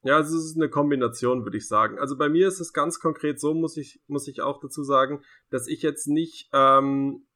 [0.04, 1.98] Ja, also es ist eine Kombination, würde ich sagen.
[1.98, 5.22] Also bei mir ist es ganz konkret so, muss ich, muss ich auch dazu sagen,
[5.48, 7.26] dass ich jetzt nicht ähm,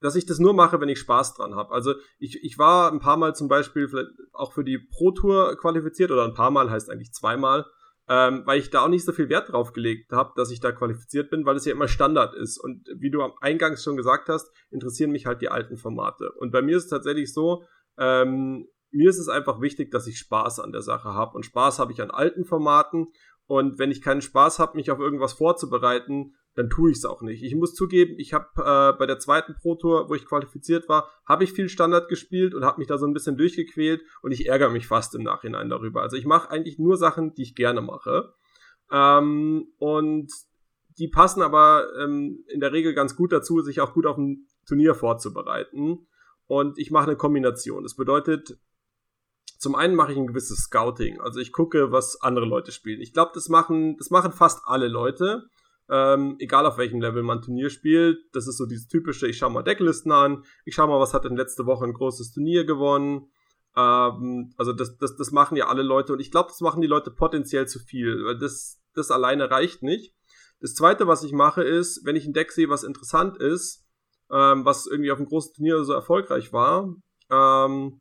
[0.00, 1.72] dass ich das nur mache, wenn ich Spaß dran habe.
[1.72, 3.88] Also ich, ich war ein paar Mal zum Beispiel
[4.32, 7.66] auch für die Pro Tour qualifiziert oder ein paar Mal heißt eigentlich zweimal,
[8.08, 10.72] ähm, weil ich da auch nicht so viel Wert drauf gelegt habe, dass ich da
[10.72, 12.58] qualifiziert bin, weil es ja immer Standard ist.
[12.58, 16.32] Und wie du am Eingangs schon gesagt hast, interessieren mich halt die alten Formate.
[16.32, 17.62] Und bei mir ist es tatsächlich so,
[17.98, 21.36] ähm, mir ist es einfach wichtig, dass ich Spaß an der Sache habe.
[21.36, 23.08] Und Spaß habe ich an alten Formaten.
[23.46, 27.22] Und wenn ich keinen Spaß habe, mich auf irgendwas vorzubereiten, dann tue ich es auch
[27.22, 27.42] nicht.
[27.42, 31.08] Ich muss zugeben, ich habe äh, bei der zweiten Pro Tour, wo ich qualifiziert war,
[31.26, 34.48] habe ich viel Standard gespielt und habe mich da so ein bisschen durchgequält und ich
[34.48, 36.02] ärgere mich fast im Nachhinein darüber.
[36.02, 38.34] Also ich mache eigentlich nur Sachen, die ich gerne mache.
[38.90, 40.32] Ähm, und
[40.98, 44.46] die passen aber ähm, in der Regel ganz gut dazu, sich auch gut auf ein
[44.66, 46.06] Turnier vorzubereiten.
[46.46, 47.84] Und ich mache eine Kombination.
[47.84, 48.58] Das bedeutet,
[49.58, 51.20] zum einen mache ich ein gewisses Scouting.
[51.20, 53.00] Also ich gucke, was andere Leute spielen.
[53.00, 55.44] Ich glaube, das machen, das machen fast alle Leute.
[55.90, 58.18] Ähm, egal auf welchem Level man Turnier spielt.
[58.32, 61.24] Das ist so dieses typische, ich schaue mal Decklisten an, ich schaue mal, was hat
[61.24, 63.30] denn letzte Woche ein großes Turnier gewonnen.
[63.76, 66.86] Ähm, also das, das, das machen ja alle Leute und ich glaube, das machen die
[66.86, 70.14] Leute potenziell zu viel, weil das, das alleine reicht nicht.
[70.60, 73.84] Das zweite, was ich mache, ist, wenn ich ein Deck sehe, was interessant ist,
[74.30, 76.94] ähm, was irgendwie auf einem großen Turnier so erfolgreich war,
[77.30, 77.98] ähm,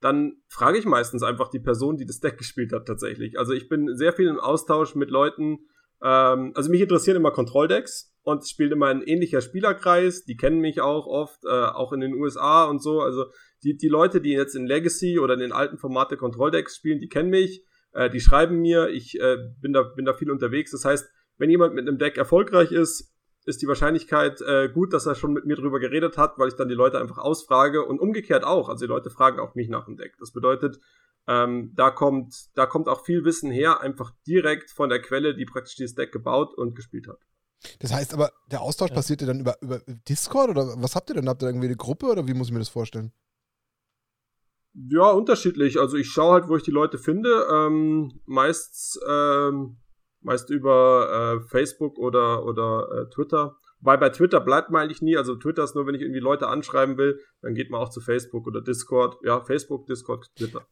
[0.00, 3.38] dann frage ich meistens einfach die Person, die das Deck gespielt hat, tatsächlich.
[3.38, 5.58] Also ich bin sehr viel im Austausch mit Leuten,
[6.02, 10.24] ähm, also mich interessieren immer Kontrolldecks und es spielt immer ein ähnlicher Spielerkreis.
[10.24, 13.00] Die kennen mich auch oft, äh, auch in den USA und so.
[13.00, 13.26] Also
[13.62, 17.08] die, die Leute, die jetzt in Legacy oder in den alten Formate Kontrolldecks spielen, die
[17.08, 17.64] kennen mich.
[17.92, 20.70] Äh, die schreiben mir, ich äh, bin, da, bin da viel unterwegs.
[20.70, 23.12] Das heißt, wenn jemand mit einem Deck erfolgreich ist,
[23.46, 26.54] ist die Wahrscheinlichkeit äh, gut, dass er schon mit mir drüber geredet hat, weil ich
[26.54, 28.68] dann die Leute einfach ausfrage und umgekehrt auch.
[28.68, 30.14] Also die Leute fragen auch mich nach dem Deck.
[30.18, 30.78] Das bedeutet,
[31.26, 35.44] ähm, da, kommt, da kommt auch viel Wissen her, einfach direkt von der Quelle, die
[35.44, 37.18] praktisch dieses Deck gebaut und gespielt hat.
[37.78, 38.96] Das heißt aber, der Austausch ja.
[38.96, 41.28] passiert ja dann über, über Discord oder was habt ihr denn?
[41.28, 43.12] Habt ihr irgendwie eine Gruppe oder wie muss ich mir das vorstellen?
[44.72, 45.78] Ja, unterschiedlich.
[45.78, 47.46] Also ich schaue halt, wo ich die Leute finde.
[47.52, 49.78] Ähm, meist, ähm,
[50.20, 53.56] meist über äh, Facebook oder, oder äh, Twitter.
[53.80, 55.16] Weil bei Twitter bleibt man eigentlich nie.
[55.16, 58.00] Also Twitter ist nur, wenn ich irgendwie Leute anschreiben will, dann geht man auch zu
[58.00, 59.16] Facebook oder Discord.
[59.24, 60.66] Ja, Facebook, Discord, Twitter.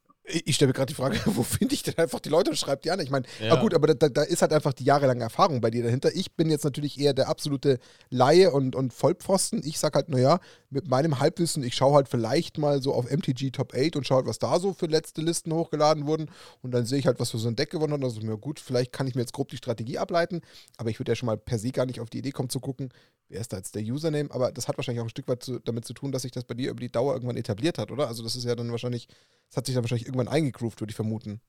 [0.45, 2.81] Ich stelle mir gerade die Frage, wo finde ich denn einfach die Leute und schreibe
[2.81, 2.99] die an?
[2.99, 3.59] Ich meine, ja.
[3.59, 6.13] gut, aber da, da, ist halt einfach die jahrelange Erfahrung bei dir dahinter.
[6.15, 9.61] Ich bin jetzt natürlich eher der absolute Laie und, und Vollpfosten.
[9.65, 10.39] Ich sag halt, naja,
[10.69, 14.17] mit meinem Halbwissen, ich schaue halt vielleicht mal so auf MTG Top 8 und schaue
[14.17, 16.29] halt, was da so für letzte Listen hochgeladen wurden.
[16.61, 18.03] Und dann sehe ich halt, was für so ein Deck gewonnen hat.
[18.03, 20.41] Also, mir gut, vielleicht kann ich mir jetzt grob die Strategie ableiten,
[20.77, 22.59] aber ich würde ja schon mal per se gar nicht auf die Idee kommen zu
[22.59, 22.89] gucken,
[23.29, 24.29] wer ist da jetzt der Username.
[24.31, 26.43] Aber das hat wahrscheinlich auch ein Stück weit zu, damit zu tun, dass sich das
[26.43, 28.07] bei dir über die Dauer irgendwann etabliert hat, oder?
[28.07, 29.07] Also, das ist ja dann wahrscheinlich,
[29.49, 31.41] das hat sich dann wahrscheinlich irgendwann eingegroovt, würde ich vermuten.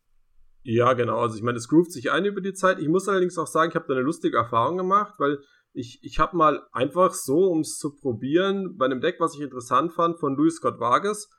[0.62, 1.18] Ja, genau.
[1.18, 2.78] Also ich meine, es groovt sich ein über die Zeit.
[2.78, 5.38] Ich muss allerdings auch sagen, ich habe da eine lustige Erfahrung gemacht, weil
[5.72, 9.40] ich, ich habe mal einfach so, um es zu probieren, bei einem Deck, was ich
[9.40, 11.30] interessant fand, von Louis Scott Vargas,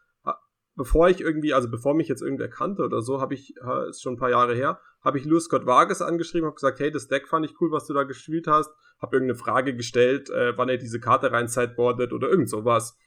[0.75, 3.53] bevor ich irgendwie, also bevor mich jetzt irgendwer kannte oder so, habe ich,
[3.89, 6.91] ist schon ein paar Jahre her, habe ich Louis Scott Vargas angeschrieben, habe gesagt, hey,
[6.91, 10.57] das Deck fand ich cool, was du da gespielt hast, habe irgendeine Frage gestellt, äh,
[10.57, 12.97] wann er diese Karte rein sideboardet oder irgend sowas.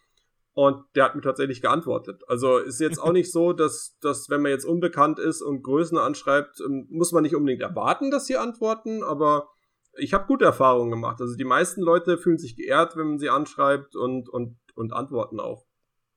[0.54, 2.22] Und der hat mir tatsächlich geantwortet.
[2.28, 5.98] Also ist jetzt auch nicht so, dass, dass wenn man jetzt unbekannt ist und Größen
[5.98, 9.48] anschreibt, ähm, muss man nicht unbedingt erwarten, dass sie antworten, aber
[9.96, 11.20] ich habe gute Erfahrungen gemacht.
[11.20, 15.40] Also die meisten Leute fühlen sich geehrt, wenn man sie anschreibt und, und, und antworten
[15.40, 15.66] auch.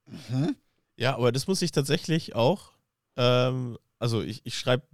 [0.05, 0.55] Mhm.
[0.95, 2.73] Ja, aber das muss ich tatsächlich auch.
[3.17, 4.85] Ähm, also ich, ich schreibe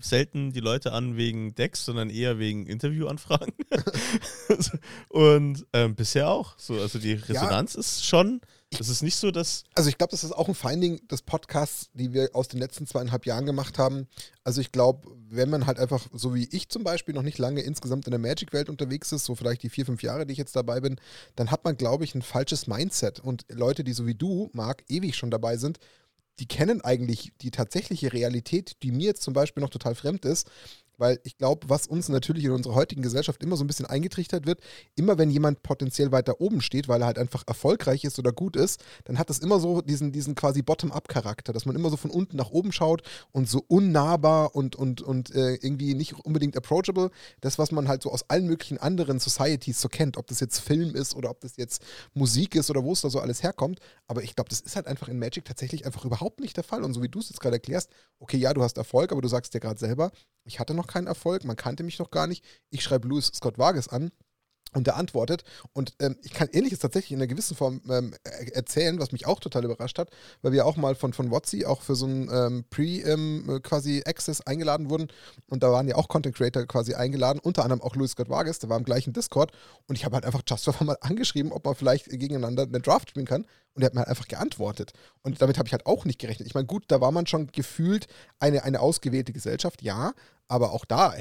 [0.00, 3.54] selten die Leute an wegen Decks, sondern eher wegen Interviewanfragen.
[5.08, 6.58] und ähm, bisher auch.
[6.58, 7.80] So, also die Resonanz ja.
[7.80, 8.40] ist schon
[8.80, 9.64] Es ist nicht so, dass.
[9.74, 12.86] Also ich glaube, das ist auch ein Finding des Podcasts, die wir aus den letzten
[12.86, 14.08] zweieinhalb Jahren gemacht haben.
[14.44, 17.60] Also ich glaube, wenn man halt einfach, so wie ich zum Beispiel, noch nicht lange
[17.60, 20.56] insgesamt in der Magic-Welt unterwegs ist, so vielleicht die vier, fünf Jahre, die ich jetzt
[20.56, 20.96] dabei bin,
[21.36, 23.20] dann hat man, glaube ich, ein falsches Mindset.
[23.20, 25.78] Und Leute, die so wie du, Marc, ewig schon dabei sind,
[26.38, 30.50] die kennen eigentlich die tatsächliche Realität, die mir jetzt zum Beispiel noch total fremd ist.
[31.02, 34.46] Weil ich glaube, was uns natürlich in unserer heutigen Gesellschaft immer so ein bisschen eingetrichtert
[34.46, 34.60] wird,
[34.94, 38.54] immer wenn jemand potenziell weiter oben steht, weil er halt einfach erfolgreich ist oder gut
[38.54, 42.12] ist, dann hat das immer so diesen, diesen quasi Bottom-up-Charakter, dass man immer so von
[42.12, 47.10] unten nach oben schaut und so unnahbar und, und, und äh, irgendwie nicht unbedingt approachable.
[47.40, 50.60] Das, was man halt so aus allen möglichen anderen Societies so kennt, ob das jetzt
[50.60, 51.82] Film ist oder ob das jetzt
[52.14, 53.80] Musik ist oder wo es da so alles herkommt.
[54.06, 56.84] Aber ich glaube, das ist halt einfach in Magic tatsächlich einfach überhaupt nicht der Fall.
[56.84, 59.26] Und so wie du es jetzt gerade erklärst, okay, ja, du hast Erfolg, aber du
[59.26, 60.12] sagst dir gerade selber,
[60.44, 62.44] ich hatte noch keinen Erfolg, man kannte mich noch gar nicht.
[62.70, 64.10] Ich schreibe Louis Scott Vargas an
[64.74, 65.44] und der antwortet.
[65.72, 68.14] Und ähm, ich kann Ähnliches tatsächlich in einer gewissen Form ähm,
[68.52, 70.10] erzählen, was mich auch total überrascht hat,
[70.42, 73.60] weil wir auch mal von, von Wotzi auch für so ein ähm, Pre- ähm,
[74.46, 75.08] eingeladen wurden.
[75.46, 78.58] Und da waren ja auch Content Creator quasi eingeladen, unter anderem auch Louis Scott Vargas,
[78.58, 79.52] der war im gleichen Discord.
[79.86, 83.26] Und ich habe halt einfach Just mal angeschrieben, ob man vielleicht gegeneinander eine Draft spielen
[83.26, 83.46] kann.
[83.74, 84.92] Und er hat mir halt einfach geantwortet.
[85.22, 86.46] Und damit habe ich halt auch nicht gerechnet.
[86.46, 88.06] Ich meine, gut, da war man schon gefühlt
[88.38, 90.12] eine, eine ausgewählte Gesellschaft, ja,
[90.48, 91.14] aber auch da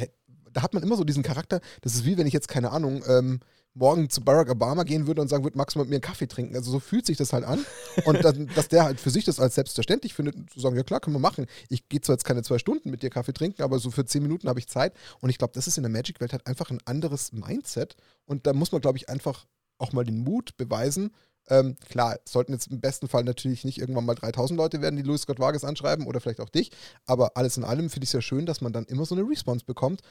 [0.53, 3.03] da hat man immer so diesen Charakter, das ist wie wenn ich jetzt, keine Ahnung,
[3.07, 3.39] ähm,
[3.73, 6.27] morgen zu Barack Obama gehen würde und sagen würde, magst du mit mir einen Kaffee
[6.27, 6.55] trinken?
[6.55, 7.65] Also so fühlt sich das halt an.
[8.05, 10.99] Und dann, dass der halt für sich das als selbstverständlich findet, zu sagen, ja klar,
[10.99, 11.45] können wir machen.
[11.69, 14.23] Ich gehe zwar jetzt keine zwei Stunden mit dir Kaffee trinken, aber so für zehn
[14.23, 14.93] Minuten habe ich Zeit.
[15.21, 17.95] Und ich glaube, das ist in der Magic-Welt halt einfach ein anderes Mindset.
[18.25, 19.45] Und da muss man, glaube ich, einfach
[19.77, 21.11] auch mal den Mut beweisen,
[21.51, 25.01] ähm, klar, sollten jetzt im besten Fall natürlich nicht irgendwann mal 3000 Leute werden, die
[25.01, 26.71] Louis Scott Vargas anschreiben oder vielleicht auch dich,
[27.05, 29.27] aber alles in allem finde ich es ja schön, dass man dann immer so eine
[29.27, 30.01] Response bekommt,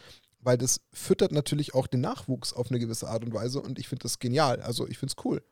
[0.40, 3.88] weil das füttert natürlich auch den Nachwuchs auf eine gewisse Art und Weise und ich
[3.88, 4.61] finde das genial.
[4.61, 5.42] Also ich finde es cool.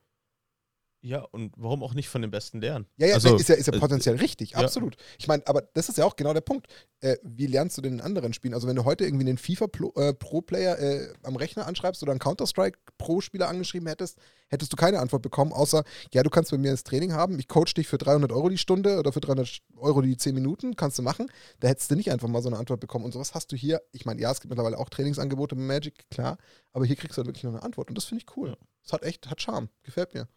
[1.01, 2.85] Ja, und warum auch nicht von den Besten lernen?
[2.97, 4.95] Ja, ja, also, ist ja, ist ja äh, potenziell äh, richtig, absolut.
[4.95, 5.01] Ja.
[5.17, 6.67] Ich meine, aber das ist ja auch genau der Punkt.
[6.99, 8.53] Äh, wie lernst du denn in anderen Spielen?
[8.53, 12.79] Also, wenn du heute irgendwie einen FIFA äh, äh, am Rechner anschreibst oder einen Counter-Strike
[12.97, 14.17] Pro-Spieler angeschrieben hättest,
[14.49, 15.83] hättest du keine Antwort bekommen, außer,
[16.13, 18.57] ja, du kannst bei mir das Training haben, ich coach dich für 300 Euro die
[18.57, 21.31] Stunde oder für 300 Euro die 10 Minuten, kannst du machen.
[21.61, 23.05] Da hättest du nicht einfach mal so eine Antwort bekommen.
[23.05, 23.81] Und sowas hast du hier.
[23.93, 26.37] Ich meine, ja, es gibt mittlerweile auch Trainingsangebote mit Magic, klar,
[26.73, 27.87] aber hier kriegst du halt wirklich noch eine Antwort.
[27.87, 28.57] Und das finde ich cool.
[28.83, 29.69] Es hat echt, hat Charme.
[29.83, 30.27] Gefällt mir.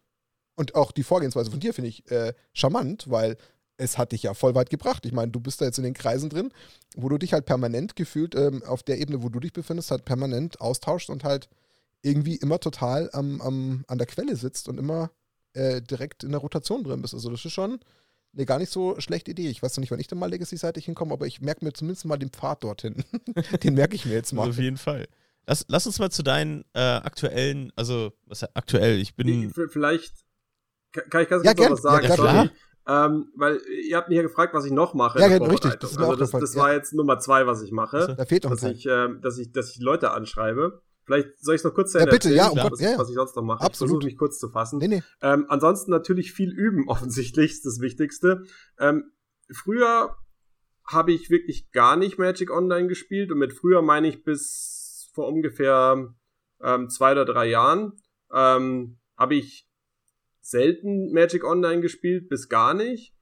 [0.55, 3.37] Und auch die Vorgehensweise von dir finde ich äh, charmant, weil
[3.77, 5.05] es hat dich ja voll weit gebracht.
[5.05, 6.51] Ich meine, du bist da jetzt in den Kreisen drin,
[6.95, 10.05] wo du dich halt permanent gefühlt ähm, auf der Ebene, wo du dich befindest, halt
[10.05, 11.49] permanent austauschst und halt
[12.01, 15.11] irgendwie immer total am, am, an der Quelle sitzt und immer
[15.53, 17.13] äh, direkt in der Rotation drin bist.
[17.13, 17.79] Also das ist schon
[18.35, 19.49] eine gar nicht so schlechte Idee.
[19.49, 22.05] Ich weiß noch nicht, wann ich dann mal Legacy-seitig hinkomme, aber ich merke mir zumindest
[22.05, 23.03] mal den Pfad dorthin.
[23.63, 24.43] den merke ich mir jetzt mal.
[24.43, 25.07] Also auf jeden Fall.
[25.45, 29.51] Lass, lass uns mal zu deinen äh, aktuellen, also was aktuell, ich bin.
[29.69, 30.13] Vielleicht
[30.93, 32.07] kann ich ganz ja, kurz noch was sagen?
[32.07, 32.49] Ja, klar.
[32.85, 35.19] Ähm, weil ihr habt mich ja gefragt, was ich noch mache.
[35.19, 35.75] Ja, genau, richtig.
[35.75, 38.15] Das, also das, das war jetzt Nummer zwei, was ich mache.
[38.17, 40.81] Da fehlt noch dass ich, äh, dass ich, dass ich Leute anschreibe.
[41.05, 42.97] Vielleicht soll ich es noch kurz ja, bitte, ja, um was, ja, ja.
[42.97, 43.63] was ich sonst noch mache.
[43.63, 43.71] Absolut.
[43.71, 44.79] Ich versuche mich kurz zu fassen.
[44.79, 45.03] Nee, nee.
[45.21, 48.43] Ähm, ansonsten natürlich viel üben, offensichtlich, ist das Wichtigste.
[48.79, 49.11] Ähm,
[49.51, 50.15] früher
[50.85, 55.27] habe ich wirklich gar nicht Magic Online gespielt und mit früher meine ich bis vor
[55.27, 56.13] ungefähr
[56.61, 57.93] ähm, zwei oder drei Jahren
[58.33, 59.67] ähm, habe ich
[60.43, 63.15] selten Magic Online gespielt, bis gar nicht.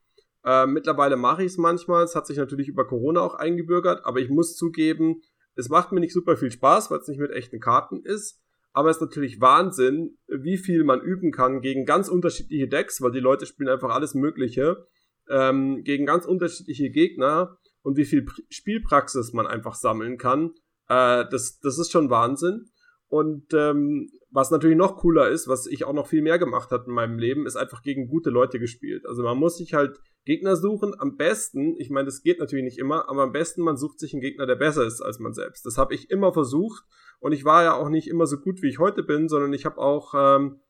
[0.44, 2.04] Äh, mittlerweile mache ich es manchmal.
[2.04, 5.22] Es hat sich natürlich über Corona auch eingebürgert, aber ich muss zugeben,
[5.56, 8.42] es macht mir nicht super viel Spaß, weil es nicht mit echten Karten ist.
[8.74, 13.12] Aber es ist natürlich Wahnsinn, wie viel man üben kann gegen ganz unterschiedliche Decks, weil
[13.12, 14.88] die Leute spielen einfach alles Mögliche,
[15.30, 20.54] ähm, gegen ganz unterschiedliche Gegner und wie viel Spielpraxis man einfach sammeln kann.
[20.88, 22.71] Äh, das, das ist schon Wahnsinn.
[23.12, 26.86] Und ähm, was natürlich noch cooler ist, was ich auch noch viel mehr gemacht habe
[26.88, 29.06] in meinem Leben, ist einfach gegen gute Leute gespielt.
[29.06, 30.94] Also man muss sich halt Gegner suchen.
[30.98, 34.14] Am besten, ich meine, das geht natürlich nicht immer, aber am besten man sucht sich
[34.14, 35.66] einen Gegner, der besser ist als man selbst.
[35.66, 36.86] Das habe ich immer versucht
[37.20, 39.66] und ich war ja auch nicht immer so gut, wie ich heute bin, sondern ich
[39.66, 40.62] habe auch ähm,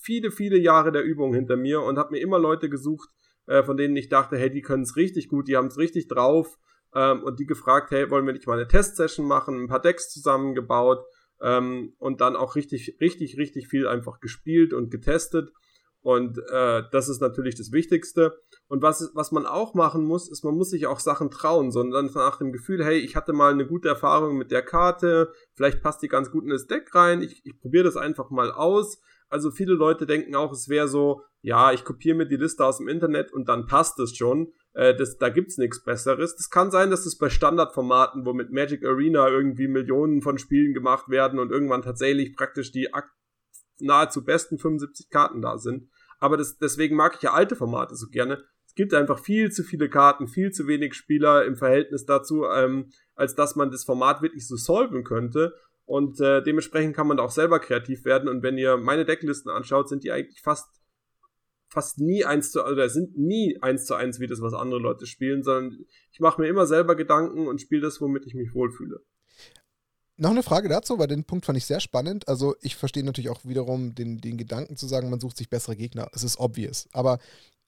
[0.00, 3.10] viele, viele Jahre der Übung hinter mir und habe mir immer Leute gesucht,
[3.48, 6.08] äh, von denen ich dachte, hey, die können es richtig gut, die haben es richtig
[6.08, 6.58] drauf
[6.94, 10.10] ähm, und die gefragt, hey, wollen wir nicht mal eine Testsession machen, ein paar Decks
[10.10, 11.04] zusammengebaut
[11.44, 15.52] ähm, und dann auch richtig, richtig, richtig viel einfach gespielt und getestet.
[16.00, 18.38] Und äh, das ist natürlich das Wichtigste.
[18.66, 22.10] Und was, was man auch machen muss, ist, man muss sich auch Sachen trauen, sondern
[22.14, 26.02] nach dem Gefühl, hey, ich hatte mal eine gute Erfahrung mit der Karte, vielleicht passt
[26.02, 29.00] die ganz gut in das Deck rein, ich, ich probiere das einfach mal aus.
[29.28, 32.78] Also viele Leute denken auch, es wäre so, ja, ich kopiere mir die Liste aus
[32.78, 34.52] dem Internet und dann passt es schon.
[34.74, 36.36] Äh, das, da gibt's nichts Besseres.
[36.36, 40.74] Das kann sein, dass es bei Standardformaten, wo mit Magic Arena irgendwie Millionen von Spielen
[40.74, 42.88] gemacht werden und irgendwann tatsächlich praktisch die
[43.80, 45.88] nahezu besten 75 Karten da sind.
[46.20, 48.44] aber das, deswegen mag ich ja alte Formate so gerne.
[48.66, 52.90] Es gibt einfach viel zu viele Karten, viel zu wenig Spieler im Verhältnis dazu, ähm,
[53.14, 55.54] als dass man das Format wirklich so solven könnte.
[55.84, 58.28] Und äh, dementsprechend kann man da auch selber kreativ werden.
[58.28, 60.66] Und wenn ihr meine Decklisten anschaut, sind die eigentlich fast
[61.74, 65.06] fast nie eins zu, oder sind nie eins zu eins wie das, was andere Leute
[65.06, 65.78] spielen, sondern
[66.12, 69.00] ich mache mir immer selber Gedanken und spiele das, womit ich mich wohlfühle.
[70.16, 72.28] Noch eine Frage dazu, weil den Punkt fand ich sehr spannend.
[72.28, 75.74] Also ich verstehe natürlich auch wiederum den, den Gedanken zu sagen, man sucht sich bessere
[75.74, 76.08] Gegner.
[76.12, 76.88] Es ist obvious.
[76.92, 77.18] Aber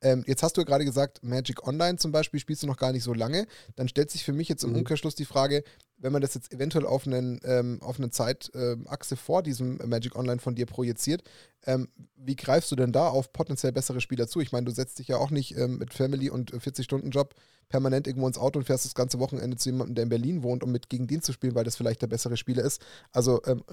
[0.01, 2.93] ähm, jetzt hast du ja gerade gesagt, Magic Online zum Beispiel spielst du noch gar
[2.93, 3.49] nicht so lange.
[3.75, 4.77] Dann stellt sich für mich jetzt im mhm.
[4.77, 5.65] Umkehrschluss die Frage,
[5.99, 10.15] wenn man das jetzt eventuell auf, einen, ähm, auf eine Zeitachse ähm, vor diesem Magic
[10.15, 11.23] Online von dir projiziert,
[11.65, 14.41] ähm, wie greifst du denn da auf potenziell bessere Spieler zu?
[14.41, 17.35] Ich meine, du setzt dich ja auch nicht ähm, mit Family und 40-Stunden-Job
[17.69, 20.63] permanent irgendwo ins Auto und fährst das ganze Wochenende zu jemandem, der in Berlin wohnt,
[20.63, 22.81] um mit gegen den zu spielen, weil das vielleicht der bessere Spieler ist.
[23.13, 23.65] Also ähm,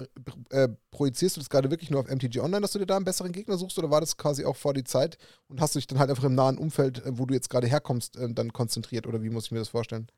[0.50, 3.04] äh, projizierst du das gerade wirklich nur auf MTG Online, dass du dir da einen
[3.04, 5.18] besseren Gegner suchst oder war das quasi auch vor die Zeit
[5.48, 7.66] und hast du dich dann halt einfach im nahen Umfeld, äh, wo du jetzt gerade
[7.66, 10.08] herkommst, äh, dann konzentriert oder wie muss ich mir das vorstellen?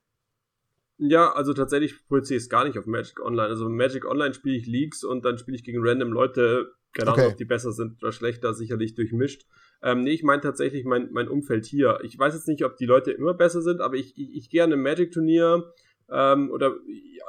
[0.99, 3.49] Ja, also tatsächlich projiziere ich es gar nicht auf Magic Online.
[3.49, 7.25] Also Magic Online spiele ich Leagues und dann spiele ich gegen random Leute, keine Ahnung,
[7.25, 7.33] okay.
[7.33, 9.47] ob die besser sind oder schlechter, sicherlich durchmischt.
[9.83, 11.99] Ähm, nee, ich meine tatsächlich mein, mein Umfeld hier.
[12.03, 14.65] Ich weiß jetzt nicht, ob die Leute immer besser sind, aber ich, ich, ich gehe
[14.65, 15.71] an einem Magic-Turnier
[16.11, 17.25] ähm, oder ja,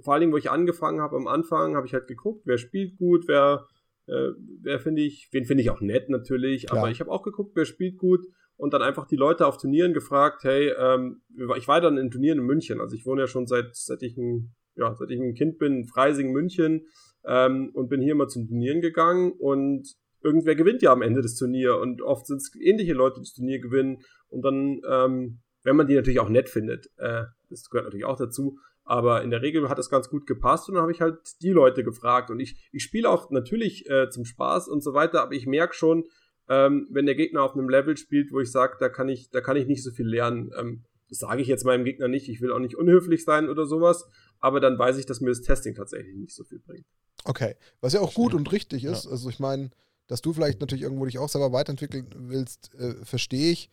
[0.00, 2.96] vor allen Dingen, wo ich angefangen habe, am Anfang, habe ich halt geguckt, wer spielt
[2.96, 3.66] gut, wer,
[4.06, 4.30] äh,
[4.62, 6.78] wer finde ich, wen finde ich auch nett natürlich, Klar.
[6.78, 8.26] aber ich habe auch geguckt, wer spielt gut
[8.60, 11.22] und dann einfach die Leute auf Turnieren gefragt, hey, ähm,
[11.56, 14.18] ich war dann in Turnieren in München, also ich wohne ja schon seit, seit ich
[14.18, 16.86] ein, ja, seit ich ein Kind bin, in Freising, München,
[17.24, 19.32] ähm, und bin hier mal zum Turnieren gegangen.
[19.32, 19.88] Und
[20.22, 23.32] irgendwer gewinnt ja am Ende des Turniers und oft sind es ähnliche Leute, die das
[23.32, 24.02] Turnier gewinnen.
[24.28, 28.18] Und dann, ähm, wenn man die natürlich auch nett findet, äh, das gehört natürlich auch
[28.18, 30.68] dazu, aber in der Regel hat das ganz gut gepasst.
[30.68, 32.30] Und dann habe ich halt die Leute gefragt.
[32.30, 35.74] Und ich, ich spiele auch natürlich äh, zum Spaß und so weiter, aber ich merke
[35.74, 36.04] schon,
[36.50, 39.40] ähm, wenn der Gegner auf einem Level spielt, wo ich sage, da kann ich, da
[39.40, 40.50] kann ich nicht so viel lernen.
[40.58, 43.66] Ähm, das sage ich jetzt meinem Gegner nicht, ich will auch nicht unhöflich sein oder
[43.66, 44.06] sowas,
[44.40, 46.84] aber dann weiß ich, dass mir das Testing tatsächlich nicht so viel bringt.
[47.24, 49.04] Okay, was ja auch gut und richtig ist.
[49.04, 49.12] Ja.
[49.12, 49.70] Also ich meine,
[50.08, 53.70] dass du vielleicht natürlich irgendwo dich auch selber weiterentwickeln willst, äh, verstehe ich.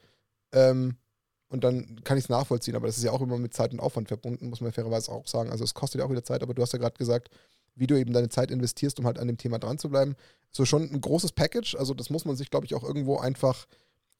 [0.51, 0.97] Ähm,
[1.49, 3.79] und dann kann ich es nachvollziehen, aber das ist ja auch immer mit Zeit und
[3.79, 5.49] Aufwand verbunden, muss man fairerweise auch sagen.
[5.49, 7.29] Also es kostet ja auch wieder Zeit, aber du hast ja gerade gesagt,
[7.77, 10.15] wie du eben deine Zeit investierst, um halt an dem Thema dran zu bleiben.
[10.51, 13.67] So schon ein großes Package, also das muss man sich, glaube ich, auch irgendwo einfach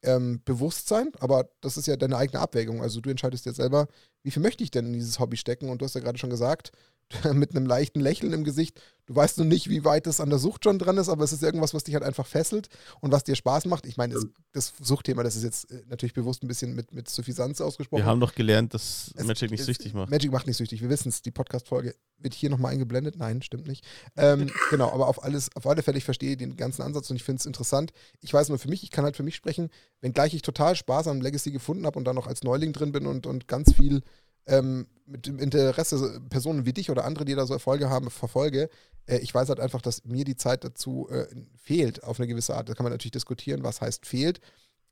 [0.04, 2.82] ähm, bewusst sein, aber das ist ja deine eigene Abwägung.
[2.82, 3.88] Also du entscheidest ja selber,
[4.24, 6.30] wie viel möchte ich denn in dieses Hobby stecken und du hast ja gerade schon
[6.30, 6.72] gesagt,
[7.34, 8.82] mit einem leichten Lächeln im Gesicht.
[9.06, 11.32] Du weißt noch nicht, wie weit es an der Sucht schon dran ist, aber es
[11.32, 12.68] ist irgendwas, was dich halt einfach fesselt
[13.00, 13.86] und was dir Spaß macht.
[13.86, 17.10] Ich meine, das, das, Suchtthema, das ist jetzt äh, natürlich bewusst ein bisschen mit, mit
[17.10, 18.02] Suffisanz ausgesprochen.
[18.02, 20.10] Wir haben doch gelernt, dass es, Magic nicht es, süchtig macht.
[20.10, 21.22] Magic macht nicht süchtig, wir wissen es.
[21.22, 23.16] Die Podcast-Folge wird hier nochmal eingeblendet.
[23.18, 23.86] Nein, stimmt nicht.
[24.18, 27.24] Ähm, genau, aber auf, alles, auf alle Fälle, ich verstehe den ganzen Ansatz und ich
[27.24, 27.94] finde es interessant.
[28.20, 29.70] Ich weiß nur für mich, ich kann halt für mich sprechen,
[30.02, 33.06] wenngleich ich total Spaß am Legacy gefunden habe und da noch als Neuling drin bin
[33.06, 34.04] und, und ganz viel
[34.48, 38.70] ähm, mit dem Interesse Personen wie dich oder andere, die da so Erfolge haben, verfolge.
[39.06, 42.56] Äh, ich weiß halt einfach, dass mir die Zeit dazu äh, fehlt, auf eine gewisse
[42.56, 42.70] Art.
[42.70, 44.40] Da kann man natürlich diskutieren, was heißt fehlt.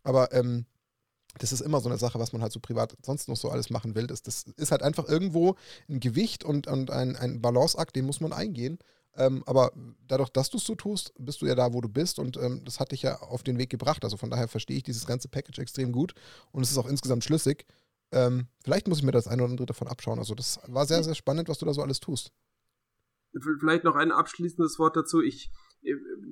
[0.03, 0.66] Aber ähm,
[1.38, 3.70] das ist immer so eine Sache, was man halt so privat sonst noch so alles
[3.70, 4.08] machen will.
[4.08, 5.56] Das, das ist halt einfach irgendwo
[5.89, 8.80] ein Gewicht und, und ein, ein Balanceakt, den muss man eingehen.
[9.18, 9.72] Ähm, aber
[10.08, 12.62] dadurch, dass du es so tust, bist du ja da, wo du bist und ähm,
[12.66, 14.03] das hat dich ja auf den Weg gebracht.
[14.03, 16.14] Also von daher verstehe ich dieses ganze Package extrem gut
[16.51, 17.66] und es ist auch insgesamt schlüssig.
[18.16, 20.20] Ähm, vielleicht muss ich mir das eine oder andere davon abschauen.
[20.20, 22.32] Also das war sehr, sehr spannend, was du da so alles tust.
[23.59, 25.22] Vielleicht noch ein abschließendes Wort dazu.
[25.22, 25.51] Ich,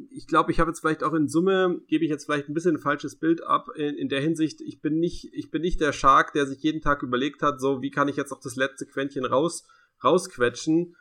[0.09, 2.77] ich glaube, ich habe jetzt vielleicht auch in Summe, gebe ich jetzt vielleicht ein bisschen
[2.77, 5.91] ein falsches Bild ab, in, in, der Hinsicht, ich bin nicht, ich bin nicht der
[5.91, 8.85] Shark, der sich jeden Tag überlegt hat, so, wie kann ich jetzt auch das letzte
[8.85, 9.67] Quäntchen raus,
[10.01, 10.95] rausquetschen.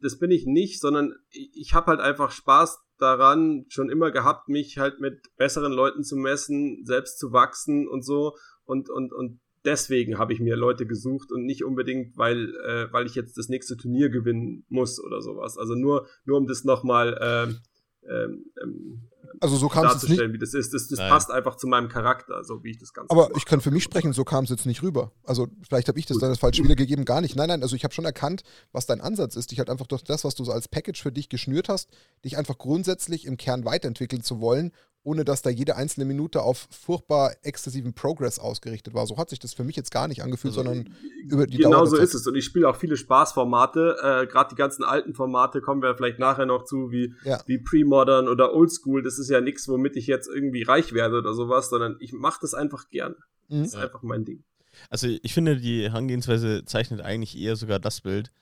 [0.00, 4.48] Das bin ich nicht, sondern ich, ich habe halt einfach Spaß daran, schon immer gehabt,
[4.48, 8.36] mich halt mit besseren Leuten zu messen, selbst zu wachsen und so.
[8.64, 13.06] Und, und, und deswegen habe ich mir Leute gesucht und nicht unbedingt, weil, äh, weil
[13.06, 15.58] ich jetzt das nächste Turnier gewinnen muss oder sowas.
[15.58, 17.60] Also nur, nur um das nochmal ähm,
[18.08, 19.08] ähm,
[19.40, 20.20] also so kam es nicht.
[20.32, 20.74] wie das ist.
[20.74, 23.32] Das, das passt einfach zu meinem Charakter, so wie ich das Ganze Aber mache.
[23.36, 25.12] ich kann für mich sprechen, so kam es jetzt nicht rüber.
[25.24, 26.22] Also vielleicht habe ich das Gut.
[26.22, 27.36] dann das falsch wiedergegeben, gar nicht.
[27.36, 28.42] Nein, nein, also ich habe schon erkannt,
[28.72, 29.50] was dein Ansatz ist.
[29.50, 31.90] Dich halt einfach durch das, was du so als Package für dich geschnürt hast,
[32.24, 34.72] dich einfach grundsätzlich im Kern weiterentwickeln zu wollen
[35.04, 39.06] ohne dass da jede einzelne Minute auf furchtbar exzessiven Progress ausgerichtet war.
[39.06, 41.70] So hat sich das für mich jetzt gar nicht angefühlt, also, sondern über die genau
[41.70, 41.84] Dauer.
[41.84, 42.26] Genau so ist es.
[42.26, 43.96] Und ich spiele auch viele Spaßformate.
[44.02, 47.40] Äh, Gerade die ganzen alten Formate kommen wir vielleicht nachher noch zu, wie, ja.
[47.46, 49.02] wie Pre-Modern oder Oldschool.
[49.02, 52.38] Das ist ja nichts, womit ich jetzt irgendwie reich werde oder sowas, sondern ich mache
[52.40, 53.14] das einfach gern.
[53.48, 53.60] Mhm.
[53.60, 54.42] Das ist einfach mein Ding.
[54.90, 58.32] Also ich finde, die Herangehensweise zeichnet eigentlich eher sogar das Bild,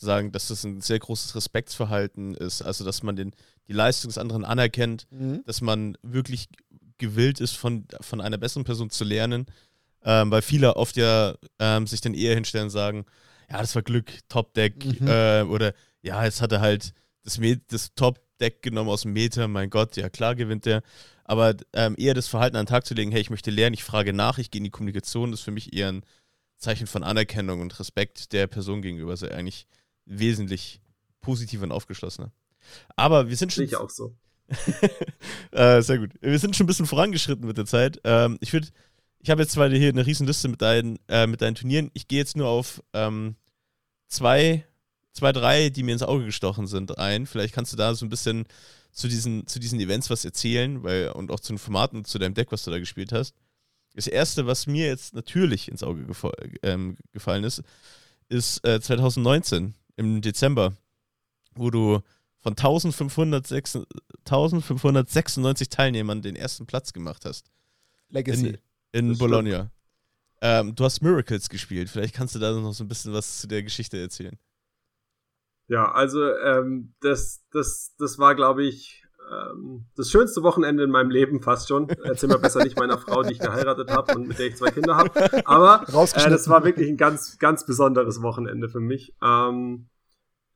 [0.00, 3.32] sagen, dass das ein sehr großes Respektsverhalten ist, also dass man den,
[3.68, 5.42] die Leistung des anderen anerkennt, mhm.
[5.44, 6.48] dass man wirklich
[6.98, 9.46] gewillt ist, von, von einer besseren Person zu lernen.
[10.02, 13.04] Ähm, weil viele oft ja ähm, sich dann eher hinstellen und sagen,
[13.50, 15.00] ja, das war Glück, Top-Deck.
[15.00, 15.06] Mhm.
[15.06, 17.38] Äh, oder ja, jetzt hat er halt das,
[17.68, 20.82] das Top-Deck genommen aus dem Meter, mein Gott, ja klar gewinnt er.
[21.24, 23.84] Aber ähm, eher das Verhalten an den Tag zu legen, hey, ich möchte lernen, ich
[23.84, 26.04] frage nach, ich gehe in die Kommunikation, ist für mich eher ein
[26.56, 29.10] Zeichen von Anerkennung und Respekt der Person gegenüber.
[29.12, 29.66] Also eigentlich
[30.06, 30.80] wesentlich
[31.20, 32.32] positiver und aufgeschlossener.
[32.96, 33.64] Aber wir sind schon.
[33.64, 34.14] Ich auch so.
[35.52, 36.10] äh, sehr gut.
[36.20, 38.00] Wir sind schon ein bisschen vorangeschritten mit der Zeit.
[38.04, 38.68] Ähm, ich würde,
[39.20, 41.90] ich habe jetzt zwar hier eine riesen Liste mit deinen, äh, mit deinen Turnieren.
[41.94, 43.36] Ich gehe jetzt nur auf ähm,
[44.08, 44.64] zwei,
[45.12, 47.26] zwei, drei, die mir ins Auge gestochen sind, ein.
[47.26, 48.44] Vielleicht kannst du da so ein bisschen
[48.92, 52.18] zu diesen, zu diesen Events was erzählen, weil, und auch zu den Formaten und zu
[52.18, 53.34] deinem Deck, was du da gespielt hast.
[53.94, 56.32] Das erste, was mir jetzt natürlich ins Auge gefall,
[56.62, 57.62] ähm, gefallen ist,
[58.28, 60.72] ist äh, 2019 im Dezember,
[61.54, 62.00] wo du
[62.38, 63.80] von 1506,
[64.24, 67.50] 1596 Teilnehmern den ersten Platz gemacht hast.
[68.08, 68.58] Legacy.
[68.92, 69.70] In, in Bologna.
[70.40, 71.90] Ähm, du hast Miracles gespielt.
[71.90, 74.38] Vielleicht kannst du da noch so ein bisschen was zu der Geschichte erzählen.
[75.68, 81.10] Ja, also ähm, das, das, das war, glaube ich, ähm, das schönste Wochenende in meinem
[81.10, 81.90] Leben fast schon.
[81.90, 84.70] Erzähl mal besser nicht meiner Frau, die ich geheiratet habe und mit der ich zwei
[84.70, 85.46] Kinder habe.
[85.46, 89.14] Aber äh, das war wirklich ein ganz, ganz besonderes Wochenende für mich.
[89.22, 89.89] Ähm,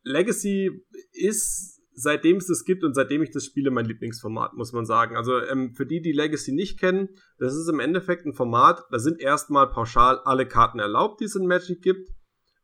[0.04, 4.84] Legacy ist seitdem es das gibt und seitdem ich das spiele, mein Lieblingsformat, muss man
[4.84, 5.16] sagen.
[5.16, 8.98] Also ähm, für die, die Legacy nicht kennen, das ist im Endeffekt ein Format, da
[8.98, 12.10] sind erstmal pauschal alle Karten erlaubt, die es in Magic gibt.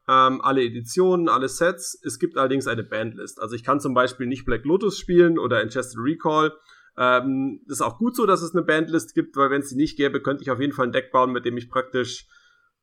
[0.08, 2.00] Ähm, alle Editionen, alle Sets.
[2.04, 3.40] Es gibt allerdings eine Bandlist.
[3.40, 6.52] Also ich kann zum Beispiel nicht Black Lotus spielen oder Enchanted Recall.
[6.98, 9.96] Ähm, ist auch gut so, dass es eine Bandlist gibt, weil wenn es die nicht
[9.96, 12.26] gäbe, könnte ich auf jeden Fall ein Deck bauen, mit dem ich praktisch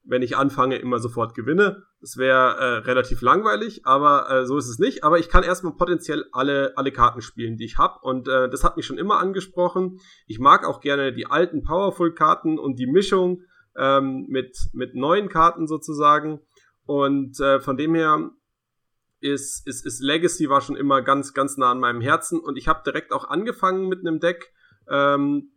[0.07, 1.83] wenn ich anfange, immer sofort gewinne.
[1.99, 5.03] Das wäre äh, relativ langweilig, aber äh, so ist es nicht.
[5.03, 7.99] Aber ich kann erstmal potenziell alle, alle Karten spielen, die ich habe.
[8.01, 9.99] Und äh, das hat mich schon immer angesprochen.
[10.25, 13.41] Ich mag auch gerne die alten Powerful-Karten und die Mischung
[13.75, 16.39] ähm, mit, mit neuen Karten sozusagen.
[16.85, 18.31] Und äh, von dem her
[19.19, 22.39] ist, ist, ist Legacy war schon immer ganz, ganz nah an meinem Herzen.
[22.39, 24.53] Und ich habe direkt auch angefangen mit einem Deck,
[24.89, 25.51] ähm,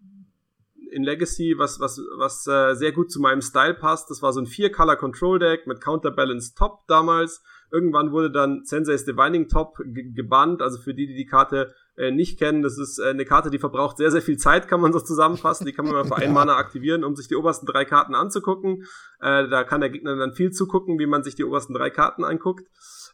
[0.91, 4.11] in Legacy, was, was, was äh, sehr gut zu meinem Style passt.
[4.11, 7.43] Das war so ein Vier-Color-Control-Deck mit Counterbalance Top damals.
[7.72, 10.61] Irgendwann wurde dann Sensei's Divining Top gebannt.
[10.61, 13.59] Also für die, die die Karte äh, nicht kennen, das ist äh, eine Karte, die
[13.59, 15.66] verbraucht sehr, sehr viel Zeit, kann man so zusammenfassen.
[15.66, 18.84] Die kann man mal für einen Mana aktivieren, um sich die obersten drei Karten anzugucken.
[19.20, 22.24] Äh, da kann der Gegner dann viel zugucken, wie man sich die obersten drei Karten
[22.24, 22.66] anguckt.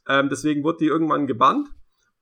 [0.08, 1.68] Ähm, deswegen wurde die irgendwann gebannt.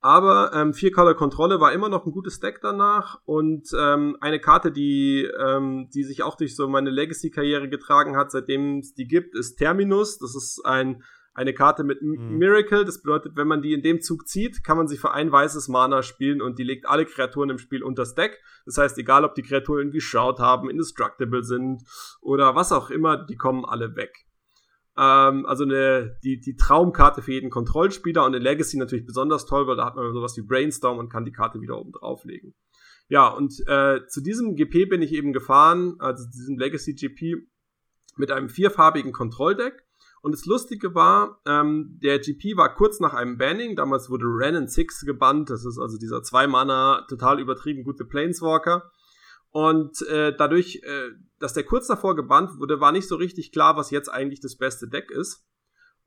[0.05, 5.27] Aber ähm, Vier-Color-Kontrolle war immer noch ein gutes Deck danach und ähm, eine Karte, die,
[5.41, 9.57] ähm, die sich auch durch so meine Legacy-Karriere getragen hat, seitdem es die gibt, ist
[9.57, 10.19] Terminus.
[10.19, 11.03] Das ist ein,
[11.33, 12.37] eine Karte mit mhm.
[12.37, 12.85] Miracle.
[12.85, 15.69] Das bedeutet, wenn man die in dem Zug zieht, kann man sie für ein weißes
[15.69, 18.43] Mana spielen und die legt alle Kreaturen im Spiel unter das Deck.
[18.67, 21.83] Das heißt, egal ob die Kreaturen irgendwie Shroud haben, indestructible sind
[22.21, 24.27] oder was auch immer, die kommen alle weg.
[24.97, 29.67] Ähm, also eine, die, die Traumkarte für jeden Kontrollspieler und in Legacy natürlich besonders toll,
[29.67, 32.55] weil da hat man sowas wie Brainstorm und kann die Karte wieder oben drauflegen.
[33.09, 37.47] Ja, und äh, zu diesem GP bin ich eben gefahren, also diesem Legacy GP,
[38.17, 39.85] mit einem vierfarbigen Kontrolldeck.
[40.23, 43.77] Und das Lustige war, ähm, der GP war kurz nach einem Banning.
[43.77, 45.51] Damals wurde Ren 6 gebannt.
[45.51, 48.91] Das ist also dieser Zwei-Mana, total übertrieben gute Planeswalker.
[49.55, 53.77] Und äh, dadurch, äh, dass der kurz davor gebannt wurde, war nicht so richtig klar,
[53.77, 55.47] was jetzt eigentlich das beste Deck ist.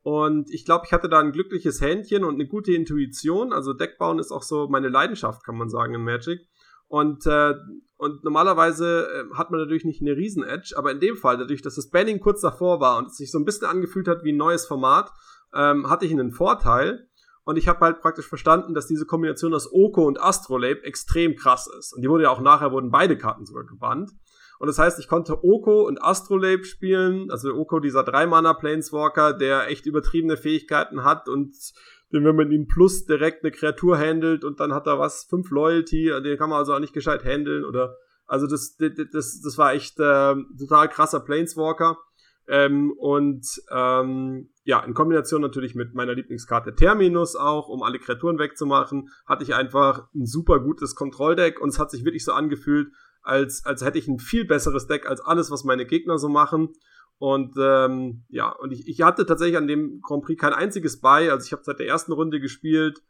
[0.02, 3.54] Und ich glaube, ich hatte da ein glückliches Händchen und eine gute Intuition.
[3.54, 6.42] Also Deckbauen ist auch so meine Leidenschaft, kann man sagen, in Magic.
[6.90, 7.54] Und, äh,
[7.96, 11.76] und normalerweise äh, hat man natürlich nicht eine Riesen-Edge, aber in dem Fall, dadurch, dass
[11.76, 14.38] das Banning kurz davor war und es sich so ein bisschen angefühlt hat wie ein
[14.38, 15.10] neues Format,
[15.54, 17.08] ähm, hatte ich einen Vorteil.
[17.48, 21.66] Und ich habe halt praktisch verstanden, dass diese Kombination aus Oko und Astrolabe extrem krass
[21.80, 21.94] ist.
[21.94, 24.12] Und die wurde ja auch nachher, wurden beide Karten sogar gebannt.
[24.60, 27.32] Und das heißt, ich konnte Oko und Astrolabe spielen.
[27.32, 31.56] Also Oko, dieser 3-Mana-Planeswalker, der echt übertriebene Fähigkeiten hat und
[32.12, 35.50] den, wenn man ihn plus direkt eine Kreatur handelt und dann hat er was, 5
[35.50, 37.96] Loyalty, den kann man also auch nicht gescheit handeln oder
[38.26, 41.98] also das, das, das, das war echt äh, total krasser Planeswalker.
[42.48, 48.40] Ähm, und ähm, ja, in Kombination natürlich mit meiner Lieblingskarte Terminus auch, um alle Kreaturen
[48.40, 52.90] wegzumachen, hatte ich einfach ein super gutes Kontrolldeck und es hat sich wirklich so angefühlt,
[53.22, 56.74] als, als hätte ich ein viel besseres Deck als alles, was meine Gegner so machen.
[57.20, 61.32] Und ähm, ja, und ich, ich hatte tatsächlich an dem Grand Prix kein einziges bei.
[61.32, 63.02] Also ich habe seit der ersten Runde gespielt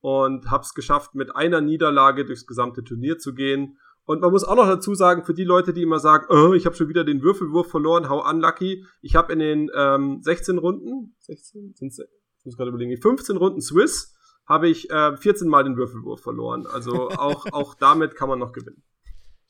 [0.00, 3.78] und habe es geschafft, mit einer Niederlage durchs gesamte Turnier zu gehen.
[4.06, 6.64] Und man muss auch noch dazu sagen, für die Leute, die immer sagen, oh, ich
[6.64, 8.86] habe schon wieder den Würfelwurf verloren, how unlucky.
[9.02, 13.60] Ich habe in den ähm, 16 Runden, 16, sind's, ich muss gerade überlegen, 15 Runden
[13.60, 14.14] Swiss,
[14.46, 16.66] habe ich äh, 14 Mal den Würfelwurf verloren.
[16.66, 18.82] Also auch, auch damit kann man noch gewinnen.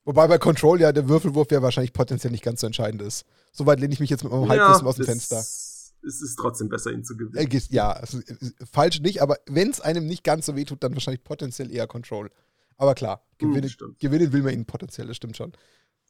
[0.06, 3.26] Wobei bei Control ja der Würfelwurf ja wahrscheinlich potenziell nicht ganz so entscheidend ist.
[3.52, 5.38] Soweit lehne ich mich jetzt mit meinem Halbwissen ja, aus dem Fenster.
[5.38, 7.50] Es ist trotzdem besser, ihn zu gewinnen.
[7.50, 8.20] Äh, ja, also,
[8.72, 12.30] falsch nicht, aber wenn es einem nicht ganz so wehtut, dann wahrscheinlich potenziell eher Control.
[12.76, 15.52] Aber klar, hm, gewinnen, hm, gewinnen will man ihn potenziell, das stimmt schon.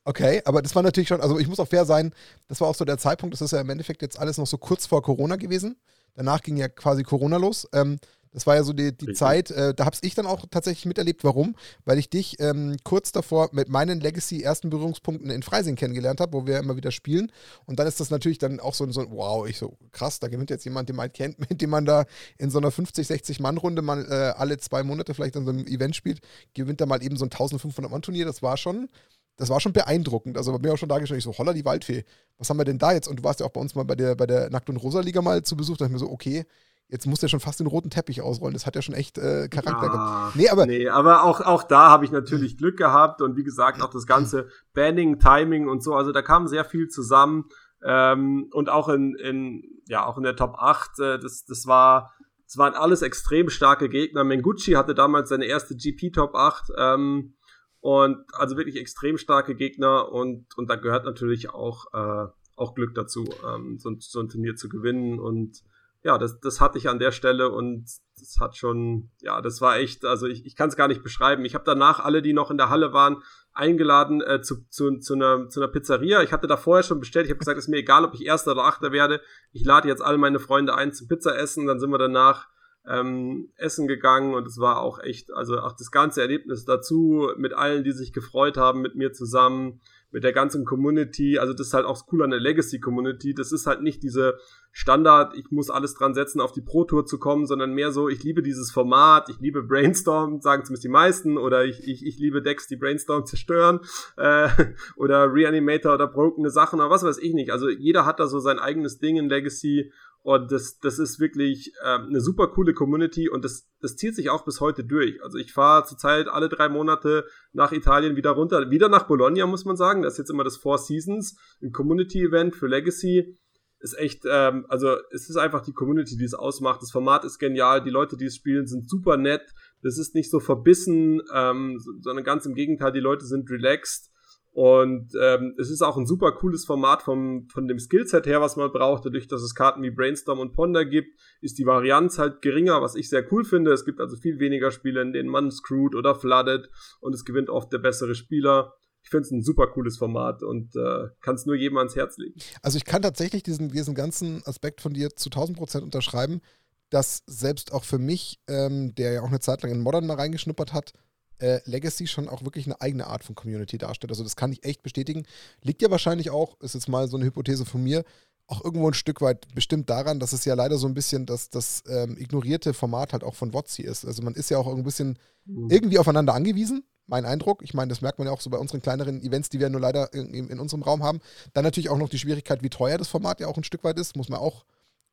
[0.04, 2.14] Okay, aber das war natürlich schon, also ich muss auch fair sein,
[2.46, 4.56] das war auch so der Zeitpunkt, das ist ja im Endeffekt jetzt alles noch so
[4.56, 5.76] kurz vor Corona gewesen.
[6.14, 7.68] Danach ging ja quasi Corona los.
[7.72, 7.98] Ähm,
[8.36, 11.24] das war ja so die, die Zeit, äh, da habe ich dann auch tatsächlich miterlebt.
[11.24, 11.56] Warum?
[11.86, 16.46] Weil ich dich ähm, kurz davor mit meinen Legacy-ersten Berührungspunkten in Freising kennengelernt habe, wo
[16.46, 17.32] wir immer wieder spielen.
[17.64, 20.28] Und dann ist das natürlich dann auch so, so ein, wow, ich so, krass, da
[20.28, 22.04] gewinnt jetzt jemand, den man kennt, mit dem man da
[22.36, 25.66] in so einer 50, 60 Mann-Runde mal äh, alle zwei Monate vielleicht an so einem
[25.66, 26.20] Event spielt,
[26.52, 28.26] gewinnt da mal eben so ein 1500 Mann-Turnier.
[28.26, 28.90] Das war schon,
[29.38, 30.36] das war schon beeindruckend.
[30.36, 32.04] Also bei mir auch schon dargestellt, ich so, holla die Waldfee,
[32.36, 33.08] was haben wir denn da jetzt?
[33.08, 35.22] Und du warst ja auch bei uns mal bei der, bei der Nackt- und Rosa-Liga
[35.22, 36.44] mal zu Besuch, da dachte ich mir so, okay,
[36.88, 38.54] Jetzt muss der schon fast den roten Teppich ausrollen.
[38.54, 40.36] Das hat ja schon echt äh, Charakter gehabt.
[40.36, 43.82] Nee, aber, nee, aber auch, auch da habe ich natürlich Glück gehabt und wie gesagt,
[43.82, 45.94] auch das ganze Banning, Timing und so.
[45.94, 47.46] Also da kam sehr viel zusammen.
[47.84, 52.12] Ähm, und auch in, in, ja, auch in der Top 8, äh, das, das war,
[52.44, 54.22] das waren alles extrem starke Gegner.
[54.22, 56.70] Mengucci hatte damals seine erste GP Top 8.
[56.78, 57.34] Ähm,
[57.80, 62.26] und also wirklich extrem starke Gegner und, und da gehört natürlich auch, äh,
[62.56, 65.62] auch Glück dazu, ähm, so, so ein Turnier zu gewinnen und
[66.06, 67.84] ja, das, das hatte ich an der Stelle und
[68.16, 71.44] das hat schon, ja, das war echt, also ich, ich kann es gar nicht beschreiben.
[71.44, 75.14] Ich habe danach alle, die noch in der Halle waren, eingeladen äh, zu, zu, zu,
[75.14, 76.22] einer, zu einer Pizzeria.
[76.22, 77.26] Ich hatte da vorher schon bestellt.
[77.26, 79.20] Ich habe gesagt, es ist mir egal, ob ich Erster oder Achter werde.
[79.50, 81.66] Ich lade jetzt alle meine Freunde ein zum Pizza essen.
[81.66, 82.46] Dann sind wir danach
[82.86, 87.52] ähm, essen gegangen und es war auch echt, also auch das ganze Erlebnis dazu mit
[87.52, 89.80] allen, die sich gefreut haben mit mir zusammen
[90.16, 91.38] mit der ganzen Community.
[91.38, 93.34] Also das ist halt auch cool an der Legacy Community.
[93.34, 94.38] Das ist halt nicht diese
[94.72, 98.08] Standard, ich muss alles dran setzen, auf die Pro Tour zu kommen, sondern mehr so,
[98.08, 102.18] ich liebe dieses Format, ich liebe Brainstorm, sagen zumindest die meisten, oder ich, ich, ich
[102.18, 103.80] liebe Decks, die Brainstorm zerstören,
[104.16, 104.48] äh,
[104.96, 107.50] oder Reanimator oder brokene Sachen, oder was weiß ich nicht.
[107.50, 109.92] Also jeder hat da so sein eigenes Ding in Legacy
[110.26, 114.28] und das, das ist wirklich äh, eine super coole Community und das, das zieht sich
[114.28, 115.22] auch bis heute durch.
[115.22, 119.64] Also ich fahre zurzeit alle drei Monate nach Italien wieder runter, wieder nach Bologna, muss
[119.64, 120.02] man sagen.
[120.02, 123.38] Das ist jetzt immer das Four Seasons, ein Community-Event für Legacy.
[123.78, 126.82] Ist echt, ähm, also es ist einfach die Community, die es ausmacht.
[126.82, 129.54] Das Format ist genial, die Leute, die es spielen, sind super nett.
[129.84, 134.10] Das ist nicht so verbissen, ähm, sondern ganz im Gegenteil, die Leute sind relaxed
[134.56, 138.56] und ähm, es ist auch ein super cooles Format vom, von dem Skillset her, was
[138.56, 139.04] man braucht.
[139.04, 142.94] Dadurch, dass es Karten wie Brainstorm und Ponder gibt, ist die Varianz halt geringer, was
[142.94, 143.74] ich sehr cool finde.
[143.74, 147.50] Es gibt also viel weniger Spiele, in denen man screwed oder flooded und es gewinnt
[147.50, 148.72] oft der bessere Spieler.
[149.02, 152.16] Ich finde es ein super cooles Format und äh, kann es nur jedem ans Herz
[152.16, 152.40] legen.
[152.62, 156.40] Also ich kann tatsächlich diesen, diesen ganzen Aspekt von dir zu 1000 Prozent unterschreiben,
[156.88, 160.16] dass selbst auch für mich, ähm, der ja auch eine Zeit lang in Modern mal
[160.16, 160.94] reingeschnuppert hat,
[161.38, 164.10] äh, Legacy schon auch wirklich eine eigene Art von Community darstellt.
[164.10, 165.26] Also das kann ich echt bestätigen.
[165.62, 168.04] Liegt ja wahrscheinlich auch, ist jetzt mal so eine Hypothese von mir,
[168.48, 171.50] auch irgendwo ein Stück weit bestimmt daran, dass es ja leider so ein bisschen das,
[171.50, 174.04] das ähm, ignorierte Format halt auch von WotC ist.
[174.04, 175.68] Also man ist ja auch ein bisschen mhm.
[175.70, 177.62] irgendwie aufeinander angewiesen, mein Eindruck.
[177.62, 179.80] Ich meine, das merkt man ja auch so bei unseren kleineren Events, die wir nur
[179.80, 181.20] leider in, in unserem Raum haben.
[181.54, 183.98] Dann natürlich auch noch die Schwierigkeit, wie teuer das Format ja auch ein Stück weit
[183.98, 184.64] ist, muss man auch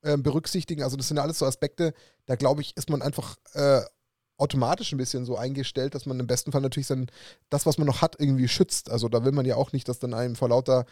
[0.03, 0.83] äh, berücksichtigen.
[0.83, 1.93] Also das sind ja alles so Aspekte,
[2.27, 3.81] da glaube ich, ist man einfach äh,
[4.43, 7.07] automatisch ein bisschen so eingestellt, dass man im besten Fall natürlich dann
[7.49, 8.91] das, was man noch hat, irgendwie schützt.
[8.91, 10.85] Also da will man ja auch nicht, dass dann einem vor lauter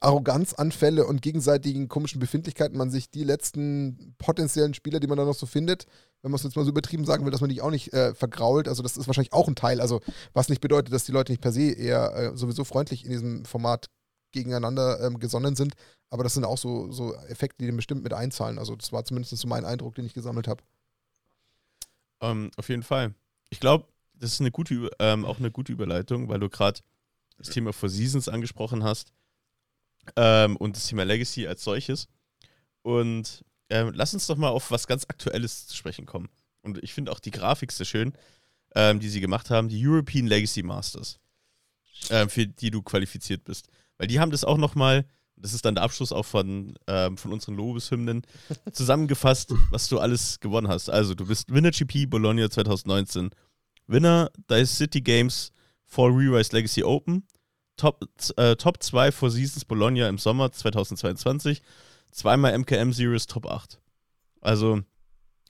[0.00, 5.34] Arroganzanfälle und gegenseitigen komischen Befindlichkeiten man sich die letzten potenziellen Spieler, die man da noch
[5.34, 5.86] so findet,
[6.22, 8.14] wenn man es jetzt mal so übertrieben sagen will, dass man die auch nicht äh,
[8.14, 8.68] vergrault.
[8.68, 9.80] Also das ist wahrscheinlich auch ein Teil.
[9.80, 10.00] Also
[10.32, 13.44] was nicht bedeutet, dass die Leute nicht per se eher äh, sowieso freundlich in diesem
[13.44, 13.86] Format
[14.32, 15.74] gegeneinander ähm, gesonnen sind.
[16.10, 18.58] Aber das sind auch so, so Effekte, die dem bestimmt mit einzahlen.
[18.58, 20.62] Also das war zumindest so mein Eindruck, den ich gesammelt habe.
[22.22, 23.14] Ähm, auf jeden Fall.
[23.50, 26.80] Ich glaube, das ist eine gute, ähm, auch eine gute Überleitung, weil du gerade
[27.36, 29.12] das Thema Four Seasons angesprochen hast
[30.16, 32.08] ähm, und das Thema Legacy als solches.
[32.82, 36.28] Und ähm, lass uns doch mal auf was ganz Aktuelles zu sprechen kommen.
[36.62, 38.12] Und ich finde auch die Grafik sehr schön,
[38.74, 41.18] ähm, die sie gemacht haben, die European Legacy Masters,
[42.10, 43.68] ähm, für die du qualifiziert bist.
[43.98, 45.04] Weil die haben das auch nochmal
[45.42, 48.22] das ist dann der Abschluss auch von, ähm, von unseren Lobeshymnen,
[48.72, 50.88] zusammengefasst, was du alles gewonnen hast.
[50.88, 53.30] Also, du bist Winner GP Bologna 2019,
[53.88, 55.52] Winner Dice City Games
[55.84, 57.26] for Rewise Legacy Open,
[57.76, 58.04] Top,
[58.36, 61.60] äh, Top 2 Four Seasons Bologna im Sommer 2022,
[62.12, 63.80] zweimal MKM Series Top 8.
[64.40, 64.82] Also,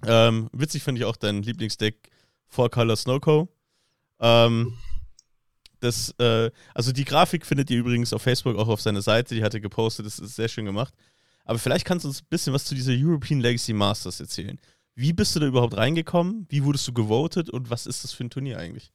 [0.07, 2.11] ähm, witzig finde ich auch dein Lieblingsdeck
[2.49, 3.49] Four Color Snowco.
[4.21, 4.75] Ähm,
[5.83, 9.43] das, äh, also die Grafik findet ihr übrigens auf Facebook auch auf seiner Seite, die
[9.43, 10.95] hat er gepostet, das ist sehr schön gemacht.
[11.45, 14.61] Aber vielleicht kannst du uns ein bisschen was zu dieser European Legacy Masters erzählen.
[14.95, 16.47] Wie bist du da überhaupt reingekommen?
[16.49, 18.93] Wie wurdest du gewotet und was ist das für ein Turnier eigentlich?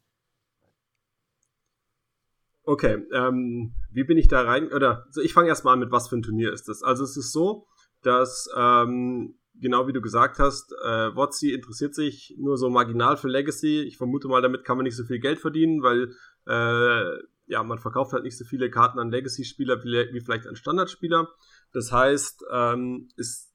[2.64, 4.72] Okay, ähm, wie bin ich da rein?
[4.72, 6.84] Oder also ich fange erstmal an mit, was für ein Turnier ist das?
[6.84, 7.66] Also es ist so,
[8.02, 13.28] dass ähm, genau wie du gesagt hast, äh, Wotzi interessiert sich nur so marginal für
[13.28, 13.82] Legacy.
[13.82, 16.14] Ich vermute mal, damit kann man nicht so viel Geld verdienen, weil
[16.48, 20.56] äh, ja man verkauft halt nicht so viele Karten an Legacy-Spieler wie, wie, vielleicht an
[20.56, 21.30] Standardspieler.
[21.74, 23.54] Das heißt, ähm, ist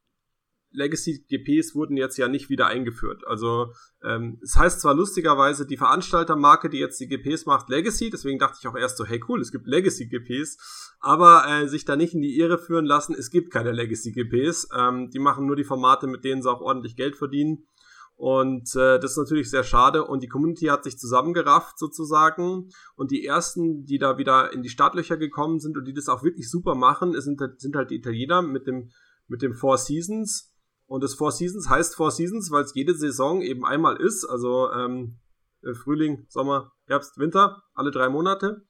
[0.72, 3.26] Legacy-GPs wurden jetzt ja nicht wieder eingeführt.
[3.26, 8.38] Also ähm, es heißt zwar lustigerweise die Veranstaltermarke, die jetzt die GPs macht, Legacy, deswegen
[8.38, 12.14] dachte ich auch erst so, hey cool, es gibt Legacy-GPs, aber äh, sich da nicht
[12.14, 14.68] in die Irre führen lassen, es gibt keine Legacy-GPs.
[14.76, 17.66] Ähm, die machen nur die Formate, mit denen sie auch ordentlich Geld verdienen.
[18.16, 20.04] Und äh, das ist natürlich sehr schade.
[20.04, 22.70] Und die Community hat sich zusammengerafft sozusagen.
[22.94, 26.22] Und die ersten, die da wieder in die Startlöcher gekommen sind und die das auch
[26.22, 28.90] wirklich super machen, sind, sind halt die Italiener mit dem,
[29.26, 30.51] mit dem Four Seasons
[30.92, 34.26] und das Four Seasons heißt Four Seasons, weil es jede Saison eben einmal ist.
[34.26, 35.20] Also ähm,
[35.62, 38.66] äh, Frühling, Sommer, Herbst, Winter, alle drei Monate.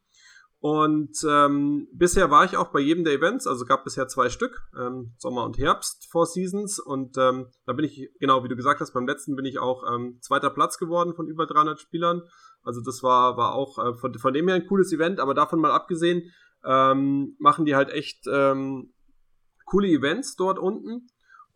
[0.60, 4.62] Und ähm, bisher war ich auch bei jedem der Events, also gab bisher zwei Stück,
[4.78, 6.78] ähm, Sommer und Herbst, Four Seasons.
[6.78, 9.82] Und ähm, da bin ich, genau wie du gesagt hast, beim letzten bin ich auch
[9.92, 12.22] ähm, zweiter Platz geworden von über 300 Spielern.
[12.62, 15.58] Also das war, war auch äh, von, von dem her ein cooles Event, aber davon
[15.58, 16.30] mal abgesehen,
[16.64, 18.94] ähm, machen die halt echt ähm,
[19.66, 21.08] coole Events dort unten.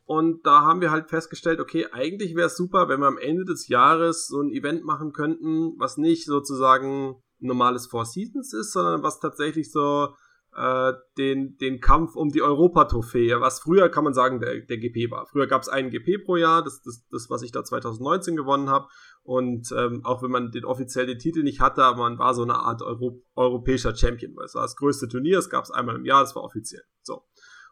[0.07, 3.45] Und da haben wir halt festgestellt, okay, eigentlich wäre es super, wenn wir am Ende
[3.45, 9.03] des Jahres so ein Event machen könnten, was nicht sozusagen normales Four Seasons ist, sondern
[9.03, 10.15] was tatsächlich so
[10.57, 15.11] äh, den, den Kampf um die Europa-Trophäe, was früher kann man sagen, der, der GP
[15.11, 15.27] war.
[15.27, 18.71] Früher gab es einen GP pro Jahr, das, das, das, was ich da 2019 gewonnen
[18.71, 18.87] habe.
[19.25, 22.43] Und ähm, auch wenn man den offiziell den Titel nicht hatte, aber man war so
[22.43, 25.97] eine Art Euro, europäischer Champion, weil es war das größte Turnier, es gab es einmal
[25.97, 26.85] im Jahr, das war offiziell.
[27.03, 27.23] So.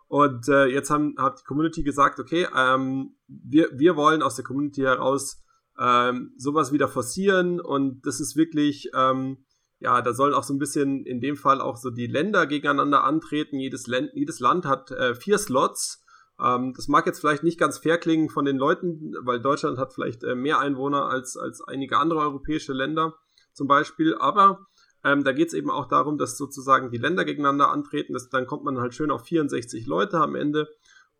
[0.06, 4.44] Und äh, jetzt haben, hat die Community gesagt, okay, ähm, wir, wir wollen aus der
[4.44, 5.42] Community heraus
[5.78, 9.44] ähm, sowas wieder forcieren und das ist wirklich, ähm,
[9.80, 13.04] ja, da sollen auch so ein bisschen in dem Fall auch so die Länder gegeneinander
[13.04, 13.58] antreten.
[13.58, 16.04] Jedes, Land, jedes Land hat äh, vier Slots.
[16.40, 19.92] Ähm, das mag jetzt vielleicht nicht ganz fair klingen von den Leuten, weil Deutschland hat
[19.92, 23.14] vielleicht äh, mehr Einwohner als, als einige andere europäische Länder
[23.52, 24.66] zum Beispiel, aber
[25.04, 28.14] ähm, da geht es eben auch darum, dass sozusagen die Länder gegeneinander antreten.
[28.14, 30.68] Das, dann kommt man halt schön auf 64 Leute am Ende.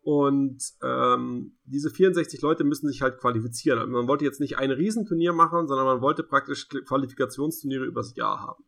[0.01, 3.79] Und ähm, diese 64 Leute müssen sich halt qualifizieren.
[3.79, 8.41] Also man wollte jetzt nicht ein Riesenturnier machen, sondern man wollte praktisch Qualifikationsturniere übers Jahr
[8.41, 8.63] haben.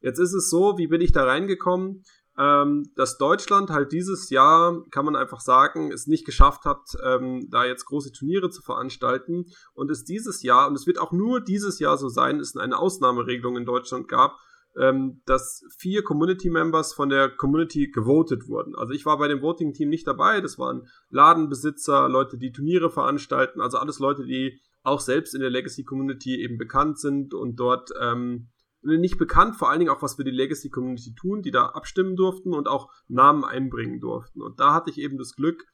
[0.00, 2.02] Jetzt ist es so, wie bin ich da reingekommen?
[2.38, 7.48] Ähm, dass Deutschland halt dieses Jahr, kann man einfach sagen, es nicht geschafft hat, ähm,
[7.50, 11.40] da jetzt große Turniere zu veranstalten und es dieses Jahr, und es wird auch nur
[11.40, 14.38] dieses Jahr so sein, es eine Ausnahmeregelung in Deutschland gab,
[14.80, 18.74] ähm, dass vier Community Members von der Community gewotet wurden.
[18.74, 22.90] Also ich war bei dem Voting Team nicht dabei, das waren Ladenbesitzer, Leute, die Turniere
[22.90, 27.56] veranstalten, also alles Leute, die auch selbst in der Legacy Community eben bekannt sind und
[27.56, 28.48] dort ähm,
[28.82, 32.16] nicht bekannt, vor allen Dingen auch was für die Legacy Community tun, die da abstimmen
[32.16, 34.42] durften und auch Namen einbringen durften.
[34.42, 35.66] Und da hatte ich eben das Glück,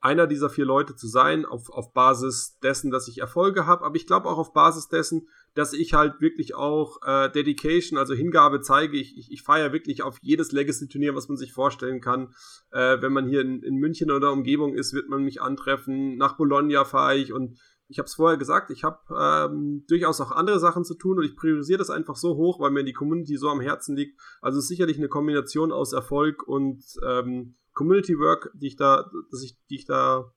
[0.00, 3.96] einer dieser vier Leute zu sein, auf, auf Basis dessen, dass ich Erfolge habe, aber
[3.96, 8.60] ich glaube auch auf Basis dessen, dass ich halt wirklich auch äh, Dedication, also Hingabe
[8.60, 8.96] zeige.
[8.96, 12.32] Ich, ich, ich feiere wirklich auf jedes Legacy-Turnier, was man sich vorstellen kann.
[12.70, 16.16] Äh, wenn man hier in, in München oder Umgebung ist, wird man mich antreffen.
[16.16, 17.58] Nach Bologna fahre ich und
[17.88, 21.24] ich habe es vorher gesagt, ich habe ähm, durchaus auch andere Sachen zu tun und
[21.24, 24.20] ich priorisiere das einfach so hoch, weil mir die Community so am Herzen liegt.
[24.42, 29.10] Also es ist sicherlich eine Kombination aus Erfolg und ähm, Community Work, die ich da,
[29.30, 30.32] dass ich, die ich da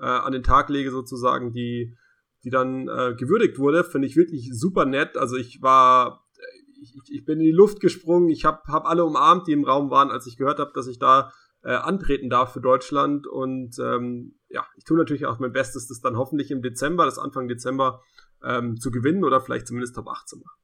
[0.00, 1.96] äh, an den Tag lege sozusagen, die,
[2.42, 5.16] die dann äh, gewürdigt wurde, finde ich wirklich super nett.
[5.16, 6.26] Also ich war,
[6.80, 9.90] ich, ich bin in die Luft gesprungen, ich habe hab alle umarmt, die im Raum
[9.90, 11.32] waren, als ich gehört habe, dass ich da
[11.66, 13.26] äh, antreten darf für Deutschland.
[13.26, 17.18] Und ähm, ja, ich tue natürlich auch mein Bestes, das dann hoffentlich im Dezember, das
[17.18, 18.02] Anfang Dezember,
[18.44, 20.56] ähm, zu gewinnen oder vielleicht zumindest Top 8 zu machen.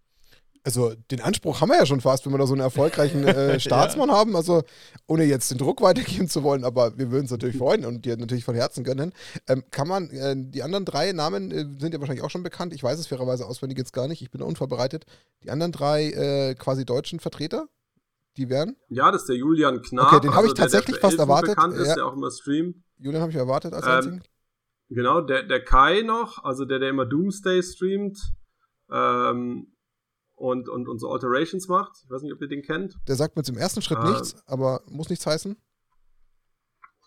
[0.65, 3.59] Also den Anspruch haben wir ja schon fast, wenn wir da so einen erfolgreichen äh,
[3.61, 4.15] Staatsmann ja.
[4.15, 4.37] haben.
[4.37, 4.63] Also
[5.09, 8.17] ohne jetzt den Druck weitergeben zu wollen, aber wir würden es natürlich freuen und dir
[8.17, 9.13] natürlich von Herzen gönnen.
[9.49, 12.73] Ähm, kann man, äh, die anderen drei Namen äh, sind ja wahrscheinlich auch schon bekannt.
[12.75, 14.23] Ich weiß es fairerweise auswendig jetzt gar nicht.
[14.23, 15.05] Ich bin unvorbereitet.
[15.43, 17.67] Die anderen drei äh, quasi deutschen Vertreter?
[18.37, 18.77] Die wären?
[18.89, 20.13] Ja, das ist der Julian Knapp.
[20.13, 21.57] Okay, den habe also ich tatsächlich fast erwartet.
[21.57, 21.95] Bekannt ist, ja.
[21.97, 22.77] der auch immer streamt.
[22.99, 24.23] Julian habe ich erwartet als ähm, einzigen.
[24.89, 28.19] Genau, der, der Kai noch, also der, der immer Doomsday streamt
[28.91, 29.75] ähm,
[30.35, 31.93] und, und, und so Alterations macht.
[32.05, 32.95] Ich weiß nicht, ob ihr den kennt.
[33.09, 35.57] Der sagt mir zum ersten Schritt äh, nichts, aber muss nichts heißen.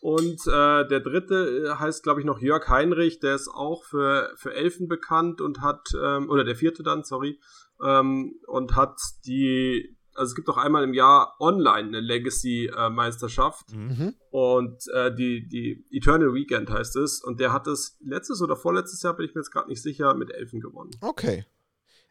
[0.01, 4.31] Und äh, der dritte äh, heißt, glaube ich, noch Jörg Heinrich, der ist auch für,
[4.37, 7.39] für Elfen bekannt und hat, ähm, oder der vierte dann, sorry,
[7.83, 13.87] ähm, und hat die, also es gibt auch einmal im Jahr online eine Legacy-Meisterschaft mhm.
[13.87, 14.13] mhm.
[14.31, 19.01] und äh, die, die Eternal Weekend heißt es und der hat es letztes oder vorletztes
[19.03, 20.91] Jahr, bin ich mir jetzt gerade nicht sicher, mit Elfen gewonnen.
[21.01, 21.45] Okay.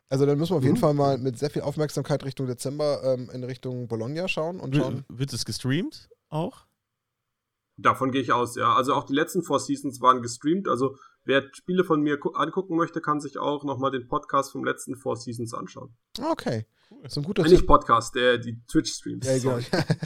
[0.09, 0.81] Also dann müssen wir auf jeden mhm.
[0.81, 5.05] Fall mal mit sehr viel Aufmerksamkeit Richtung Dezember ähm, in Richtung Bologna schauen und schauen.
[5.09, 6.67] Wird es gestreamt auch?
[7.77, 8.75] Davon gehe ich aus, ja.
[8.75, 10.69] Also auch die letzten Four Seasons waren gestreamt.
[10.69, 14.95] Also wer Spiele von mir angucken möchte, kann sich auch nochmal den Podcast vom letzten
[14.95, 15.97] Four Seasons anschauen.
[16.21, 16.67] Okay.
[16.91, 17.03] Cool.
[17.03, 17.53] Das ist ein guter Tipp.
[17.53, 19.27] Nicht Podcast, der, die Twitch-Streams.
[19.27, 19.59] Ja, genau.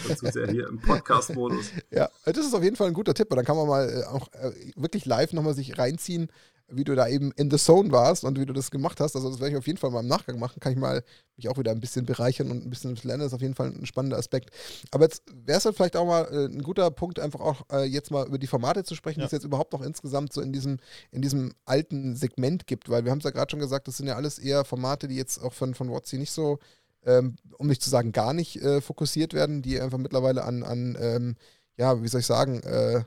[0.09, 1.70] Dazu sehr hier im Podcast-Modus.
[1.91, 3.31] Ja, das ist auf jeden Fall ein guter Tipp.
[3.31, 6.29] Und dann kann man mal äh, auch äh, wirklich live nochmal sich reinziehen,
[6.71, 9.16] wie du da eben in the zone warst und wie du das gemacht hast.
[9.16, 10.61] Also das werde ich auf jeden Fall mal im Nachgang machen.
[10.61, 11.03] Kann ich mal
[11.37, 13.21] mich auch wieder ein bisschen bereichern und ein bisschen lernen.
[13.21, 14.51] Das ist auf jeden Fall ein spannender Aspekt.
[14.91, 17.85] Aber jetzt wäre es halt vielleicht auch mal äh, ein guter Punkt, einfach auch äh,
[17.85, 19.25] jetzt mal über die Formate zu sprechen, ja.
[19.25, 20.79] die es jetzt überhaupt noch insgesamt so in diesem,
[21.11, 22.91] in diesem alten Segment gibt.
[22.91, 25.16] Weil wir haben es ja gerade schon gesagt, das sind ja alles eher Formate, die
[25.16, 26.59] jetzt auch von, von WotC nicht so,
[27.07, 30.99] ähm, um nicht zu sagen, gar nicht äh, fokussiert werden, die einfach mittlerweile an, an
[31.01, 31.37] ähm,
[31.79, 33.05] ja, wie soll ich sagen, äh,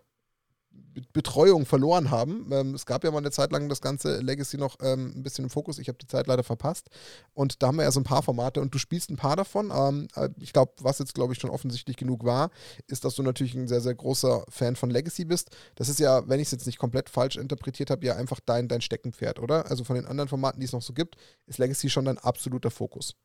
[1.13, 2.49] Betreuung verloren haben.
[2.51, 5.45] Ähm, es gab ja mal eine Zeit lang das ganze Legacy noch ähm, ein bisschen
[5.45, 5.79] im Fokus.
[5.79, 6.89] Ich habe die Zeit leider verpasst.
[7.33, 9.71] Und da haben wir ja so ein paar Formate und du spielst ein paar davon.
[9.73, 12.51] Ähm, äh, ich glaube, was jetzt, glaube ich, schon offensichtlich genug war,
[12.87, 15.55] ist, dass du natürlich ein sehr, sehr großer Fan von Legacy bist.
[15.75, 18.67] Das ist ja, wenn ich es jetzt nicht komplett falsch interpretiert habe, ja einfach dein,
[18.67, 19.69] dein Steckenpferd, oder?
[19.69, 21.15] Also von den anderen Formaten, die es noch so gibt,
[21.45, 23.15] ist Legacy schon dein absoluter Fokus.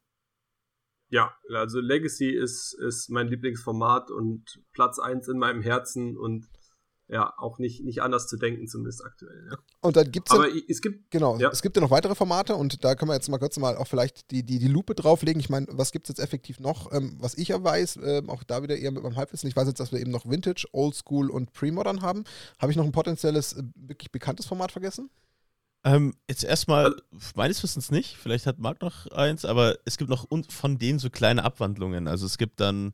[1.09, 6.49] Ja, also Legacy ist, ist mein Lieblingsformat und Platz 1 in meinem Herzen und
[7.09, 9.49] ja, auch nicht, nicht anders zu denken, zumindest aktuell.
[9.51, 9.59] Ja.
[9.81, 10.35] Und dann gibt es.
[10.35, 11.11] Aber es gibt.
[11.11, 11.51] Genau, ja.
[11.51, 13.87] es gibt ja noch weitere Formate und da können wir jetzt mal kurz mal auch
[13.87, 15.39] vielleicht die, die, die Lupe drauflegen.
[15.39, 16.93] Ich meine, was gibt es jetzt effektiv noch?
[16.93, 19.69] Ähm, was ich ja weiß, ähm, auch da wieder eher mit meinem Halbwissen, ich weiß
[19.69, 22.25] jetzt, dass wir eben noch Vintage, Oldschool und Pre-Modern haben.
[22.59, 25.09] Habe ich noch ein potenzielles, äh, wirklich bekanntes Format vergessen?
[25.85, 26.97] Ähm, jetzt erstmal,
[27.37, 31.11] meines Wissens nicht, vielleicht hat Marc noch eins, aber es gibt noch von denen so
[31.11, 32.09] kleine Abwandlungen.
[32.09, 32.93] Also es gibt dann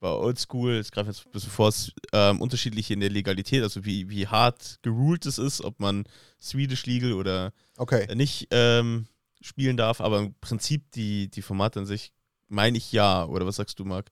[0.00, 3.84] bei Oldschool, es greift jetzt ein bisschen vor, es ähm, unterschiedlich in der Legalität, also
[3.84, 6.04] wie, wie hart geruled es ist, ob man
[6.40, 8.12] Swedish Legal oder okay.
[8.14, 9.06] nicht ähm,
[9.40, 12.12] spielen darf, aber im Prinzip die, die Formate an sich
[12.48, 14.10] meine ich ja, oder was sagst du, Marc?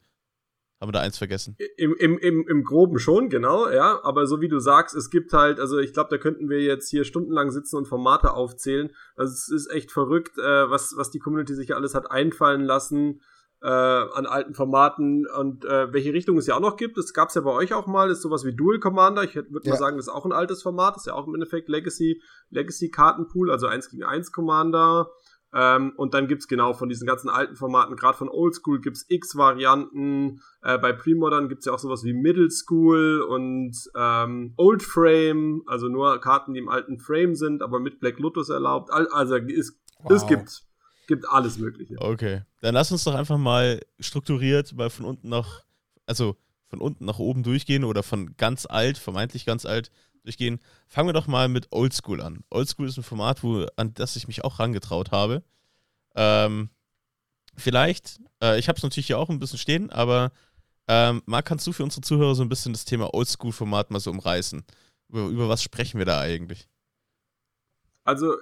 [0.80, 1.56] Haben wir da eins vergessen?
[1.76, 3.98] Im, im, im, Im Groben schon, genau, ja.
[4.04, 6.88] Aber so wie du sagst, es gibt halt, also ich glaube, da könnten wir jetzt
[6.88, 8.92] hier stundenlang sitzen und Formate aufzählen.
[9.16, 13.20] Also es ist echt verrückt, äh, was, was die Community sich alles hat einfallen lassen
[13.62, 16.96] äh, an alten Formaten und äh, welche Richtung es ja auch noch gibt.
[16.96, 19.24] Das gab es ja bei euch auch mal, ist sowas wie Dual Commander.
[19.24, 19.72] Ich würde ja.
[19.72, 22.22] mal sagen, das ist auch ein altes Format, das ist ja auch im Endeffekt Legacy,
[22.50, 25.10] Legacy Kartenpool, also 1 gegen 1 Commander.
[25.52, 30.42] Ähm, und dann gibt's genau von diesen ganzen alten Formaten, gerade von Oldschool gibt's X-Varianten.
[30.62, 35.88] Äh, bei Premodern gibt's ja auch sowas wie Middle School und ähm, Old Frame, also
[35.88, 38.90] nur Karten, die im alten Frame sind, aber mit Black Lotus erlaubt.
[38.92, 40.12] Also es, wow.
[40.12, 40.67] es gibt
[41.08, 41.96] gibt alles Mögliche.
[41.98, 45.64] Okay, dann lass uns doch einfach mal strukturiert mal von unten nach,
[46.06, 46.36] also
[46.68, 49.90] von unten nach oben durchgehen oder von ganz alt, vermeintlich ganz alt
[50.22, 50.60] durchgehen.
[50.86, 52.44] Fangen wir doch mal mit Oldschool an.
[52.50, 55.42] Oldschool ist ein Format, wo, an das ich mich auch rangetraut habe.
[56.14, 56.68] Ähm,
[57.56, 60.30] vielleicht, äh, ich habe es natürlich hier auch ein bisschen stehen, aber
[60.88, 64.10] ähm, Marc, kannst du für unsere Zuhörer so ein bisschen das Thema Oldschool-Format mal so
[64.10, 64.64] umreißen?
[65.08, 66.68] Über, über was sprechen wir da eigentlich?
[68.04, 68.34] Also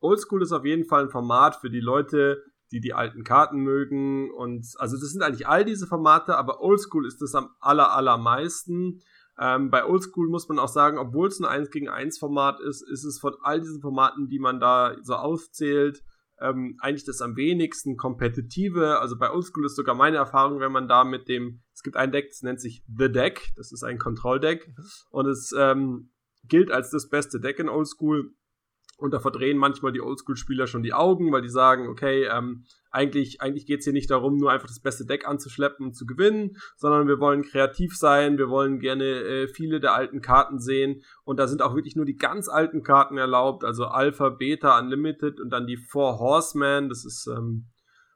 [0.00, 2.42] Oldschool ist auf jeden Fall ein Format für die Leute,
[2.72, 4.30] die die alten Karten mögen.
[4.30, 9.02] Und also das sind eigentlich all diese Formate, aber Oldschool ist das am aller, allermeisten.
[9.38, 12.82] Ähm, bei Oldschool muss man auch sagen, obwohl es ein 1 gegen 1 Format ist,
[12.82, 16.02] ist es von all diesen Formaten, die man da so aufzählt,
[16.40, 18.98] ähm, eigentlich das am wenigsten kompetitive.
[18.98, 22.12] Also bei Oldschool ist sogar meine Erfahrung, wenn man da mit dem, es gibt ein
[22.12, 24.84] Deck, das nennt sich The Deck, das ist ein Kontrolldeck mhm.
[25.10, 26.10] und es ähm,
[26.44, 28.34] gilt als das beste Deck in Oldschool
[29.00, 33.40] und da verdrehen manchmal die Oldschool-Spieler schon die Augen, weil die sagen, okay, ähm, eigentlich,
[33.40, 36.56] eigentlich geht es hier nicht darum, nur einfach das beste Deck anzuschleppen und zu gewinnen,
[36.76, 41.38] sondern wir wollen kreativ sein, wir wollen gerne äh, viele der alten Karten sehen und
[41.38, 45.50] da sind auch wirklich nur die ganz alten Karten erlaubt, also Alpha, Beta, Unlimited und
[45.50, 47.66] dann die Four Horsemen, das ist, ähm,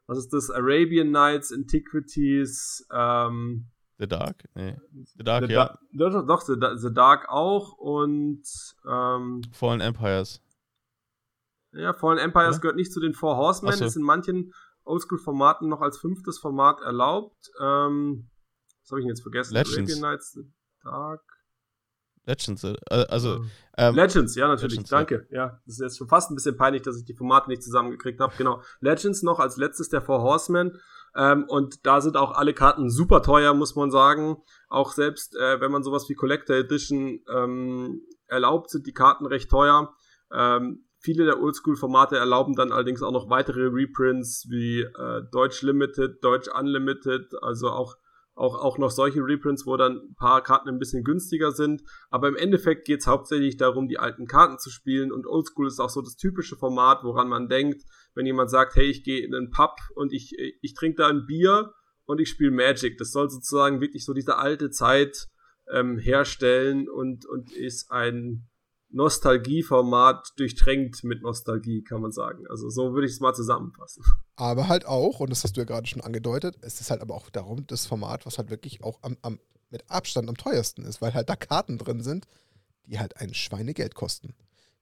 [0.06, 0.50] was ist das?
[0.50, 3.66] Arabian Nights, Antiquities, ähm,
[3.98, 4.44] The Dark?
[4.54, 4.76] Nee.
[5.16, 5.78] The Dark, The ja.
[5.92, 8.42] Da doch, doch The, The, Dark auch und
[8.86, 10.43] ähm, Fallen Empires.
[11.74, 12.60] Ja, Fallen Empires ja?
[12.60, 13.84] gehört nicht zu den Four Horsemen, so.
[13.84, 14.52] ist in manchen
[14.84, 17.50] Oldschool-Formaten noch als fünftes Format erlaubt.
[17.60, 18.30] Ähm,
[18.82, 19.54] was habe ich denn jetzt vergessen?
[19.54, 19.78] Legends.
[19.78, 20.42] Arabian Nights, The
[20.82, 21.22] Dark.
[22.26, 23.44] Legends, äh, also.
[23.76, 25.26] Ähm, Legends, ja, natürlich, Legends, danke.
[25.30, 25.36] Ja.
[25.36, 25.60] ja.
[25.66, 28.34] das ist jetzt schon fast ein bisschen peinlich, dass ich die Formate nicht zusammengekriegt habe.
[28.36, 28.62] Genau.
[28.80, 30.78] Legends noch als letztes der Four Horsemen.
[31.16, 34.36] Ähm, und da sind auch alle Karten super teuer, muss man sagen.
[34.68, 39.50] Auch selbst, äh, wenn man sowas wie Collector Edition ähm, erlaubt, sind die Karten recht
[39.50, 39.94] teuer.
[40.32, 46.24] Ähm, Viele der Oldschool-Formate erlauben dann allerdings auch noch weitere Reprints wie äh, Deutsch Limited,
[46.24, 47.96] Deutsch Unlimited, also auch
[48.36, 51.82] auch, auch noch solche Reprints, wo dann ein paar Karten ein bisschen günstiger sind.
[52.10, 55.12] Aber im Endeffekt geht es hauptsächlich darum, die alten Karten zu spielen.
[55.12, 57.84] Und Oldschool ist auch so das typische Format, woran man denkt,
[58.14, 61.26] wenn jemand sagt, hey, ich gehe in einen Pub und ich, ich trinke da ein
[61.26, 61.74] Bier
[62.06, 62.98] und ich spiele Magic.
[62.98, 65.28] Das soll sozusagen wirklich so diese alte Zeit
[65.70, 68.48] ähm, herstellen und, und ist ein
[68.94, 72.46] Nostalgieformat durchtränkt mit Nostalgie, kann man sagen.
[72.48, 74.04] Also so würde ich es mal zusammenfassen.
[74.36, 77.14] Aber halt auch, und das hast du ja gerade schon angedeutet, es ist halt aber
[77.14, 79.40] auch darum, das Format, was halt wirklich auch am, am,
[79.70, 82.26] mit Abstand am teuersten ist, weil halt da Karten drin sind,
[82.86, 84.34] die halt ein Schweinegeld kosten.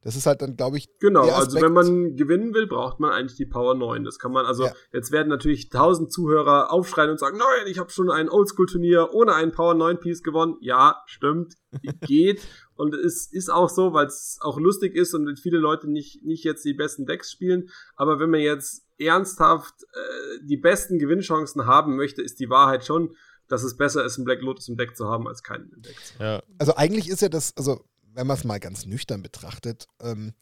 [0.02, 0.88] Das ist halt dann, glaube ich.
[0.98, 4.02] Genau, also wenn man gewinnen will, braucht man eigentlich die Power 9.
[4.02, 4.72] Das kann man, also ja.
[4.92, 9.34] jetzt werden natürlich tausend Zuhörer aufschreien und sagen, nein, ich habe schon ein Oldschool-Turnier ohne
[9.34, 10.56] einen Power 9 Piece gewonnen.
[10.60, 11.54] Ja, stimmt,
[12.00, 12.42] geht.
[12.74, 16.42] Und es ist auch so, weil es auch lustig ist und viele Leute nicht, nicht
[16.42, 17.70] jetzt die besten Decks spielen.
[17.94, 23.14] Aber wenn man jetzt ernsthaft äh, die besten Gewinnchancen haben möchte, ist die Wahrheit schon,
[23.46, 25.96] dass es besser ist, einen Black Lotus im Deck zu haben, als keinen im Deck
[26.04, 26.24] zu haben.
[26.24, 26.42] Ja.
[26.58, 27.84] Also eigentlich ist ja das, also
[28.14, 30.34] wenn man es mal ganz nüchtern betrachtet, ähm,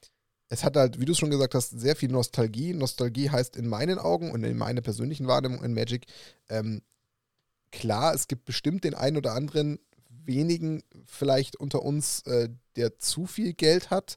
[0.48, 2.74] es hat halt, wie du schon gesagt hast, sehr viel Nostalgie.
[2.74, 6.06] Nostalgie heißt in meinen Augen und in meiner persönlichen Wahrnehmung in Magic,
[6.48, 6.82] ähm,
[7.70, 13.26] klar, es gibt bestimmt den einen oder anderen wenigen vielleicht unter uns, äh, der zu
[13.26, 14.16] viel Geld hat,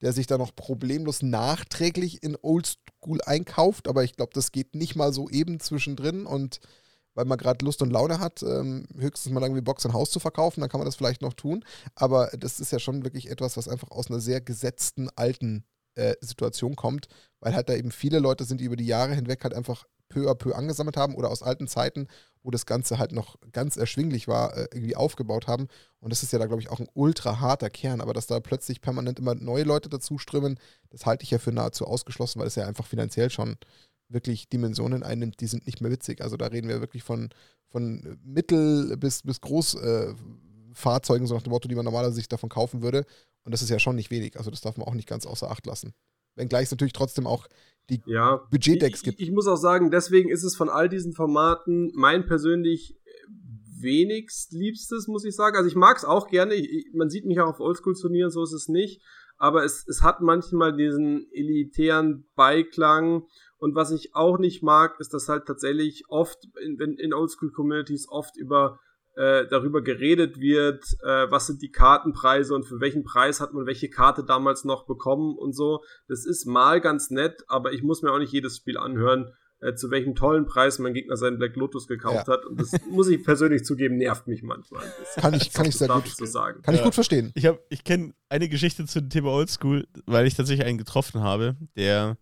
[0.00, 4.96] der sich da noch problemlos nachträglich in Oldschool einkauft, aber ich glaube, das geht nicht
[4.96, 6.60] mal so eben zwischendrin und
[7.14, 10.20] weil man gerade Lust und Laune hat, ähm, höchstens mal irgendwie Box ein Haus zu
[10.20, 11.64] verkaufen, dann kann man das vielleicht noch tun.
[11.94, 16.14] Aber das ist ja schon wirklich etwas, was einfach aus einer sehr gesetzten alten äh,
[16.20, 17.08] Situation kommt,
[17.40, 20.30] weil halt da eben viele Leute sind, die über die Jahre hinweg halt einfach peu
[20.30, 22.08] à peu angesammelt haben oder aus alten Zeiten,
[22.42, 25.68] wo das Ganze halt noch ganz erschwinglich war, äh, irgendwie aufgebaut haben.
[26.00, 28.00] Und das ist ja da, glaube ich, auch ein ultra harter Kern.
[28.00, 30.58] Aber dass da plötzlich permanent immer neue Leute dazu strömen,
[30.90, 33.56] das halte ich ja für nahezu ausgeschlossen, weil es ja einfach finanziell schon
[34.08, 36.20] wirklich Dimensionen einnimmt, die sind nicht mehr witzig.
[36.20, 37.30] Also da reden wir wirklich von,
[37.68, 42.48] von Mittel- bis, bis Großfahrzeugen, äh, so nach dem Motto, die man normalerweise sich davon
[42.48, 43.06] kaufen würde.
[43.44, 44.36] Und das ist ja schon nicht wenig.
[44.36, 45.92] Also das darf man auch nicht ganz außer Acht lassen.
[46.36, 47.46] Wenngleich es natürlich trotzdem auch
[47.90, 49.20] die ja, Budgetdecks gibt.
[49.20, 52.96] Ich, ich muss auch sagen, deswegen ist es von all diesen Formaten mein persönlich
[53.78, 55.56] wenigst liebstes, muss ich sagen.
[55.56, 56.54] Also ich mag es auch gerne.
[56.54, 59.02] Ich, man sieht mich auch auf Oldschool-Turnieren, so ist es nicht.
[59.44, 63.26] Aber es, es hat manchmal diesen elitären Beiklang
[63.58, 68.38] und was ich auch nicht mag, ist, dass halt tatsächlich oft in, in Oldschool-Communities oft
[68.38, 68.80] über
[69.16, 73.66] äh, darüber geredet wird, äh, was sind die Kartenpreise und für welchen Preis hat man
[73.66, 75.84] welche Karte damals noch bekommen und so.
[76.08, 79.30] Das ist mal ganz nett, aber ich muss mir auch nicht jedes Spiel anhören,
[79.64, 82.34] äh, zu welchem tollen Preis mein Gegner seinen Black Lotus gekauft ja.
[82.34, 82.44] hat.
[82.44, 84.84] Und das muss ich persönlich zugeben, nervt mich manchmal.
[85.16, 86.60] Kann ich, kann ich sehr gut so sagen.
[86.62, 86.80] Kann ja.
[86.80, 87.32] ich gut verstehen.
[87.34, 91.56] Ich, ich kenne eine Geschichte zu dem Thema Oldschool, weil ich tatsächlich einen getroffen habe,
[91.76, 92.18] der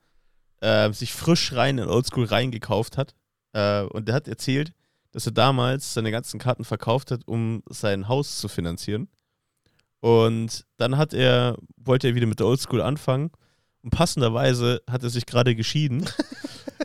[0.60, 3.14] äh, sich frisch rein in Oldschool reingekauft hat.
[3.52, 4.72] Äh, und der hat erzählt,
[5.10, 9.08] dass er damals seine ganzen Karten verkauft hat, um sein Haus zu finanzieren.
[10.00, 13.30] Und dann hat er, wollte er wieder mit der Oldschool anfangen.
[13.82, 16.08] Und passenderweise hat er sich gerade geschieden.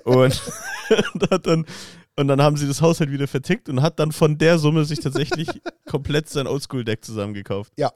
[0.03, 0.41] und,
[1.43, 1.65] dann,
[2.15, 4.85] und dann haben sie das Haus halt wieder vertickt und hat dann von der Summe
[4.85, 5.47] sich tatsächlich
[5.85, 7.73] komplett sein Oldschool-Deck zusammengekauft.
[7.77, 7.91] Ja,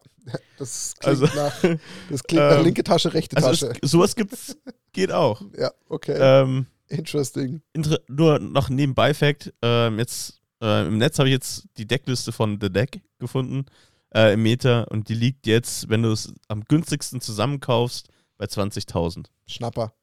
[0.58, 1.62] das klingt, also, nach,
[2.10, 3.48] das klingt nach ähm, linke Tasche, rechte Tasche.
[3.48, 4.58] Also es, sowas gibt's,
[4.94, 5.42] geht auch.
[5.58, 6.18] Ja, okay.
[6.20, 7.62] Ähm, Interesting.
[7.74, 12.32] Inter nur noch nebenbei Fact, ähm, jetzt äh, im Netz habe ich jetzt die Deckliste
[12.32, 13.66] von The Deck gefunden
[14.14, 19.28] äh, im Meta und die liegt jetzt, wenn du es am günstigsten zusammenkaufst, bei 20.000.
[19.48, 19.94] Schnapper.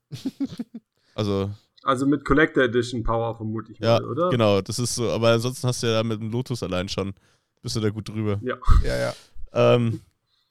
[1.14, 1.50] also
[1.82, 4.30] also mit Collector Edition Power vermute ich ja, mal, oder?
[4.30, 7.14] Genau, das ist so, aber ansonsten hast du ja da mit dem Lotus allein schon,
[7.62, 8.40] bist du da gut drüber.
[8.42, 8.56] Ja.
[8.84, 9.14] Ja, ja.
[9.52, 10.00] Ähm,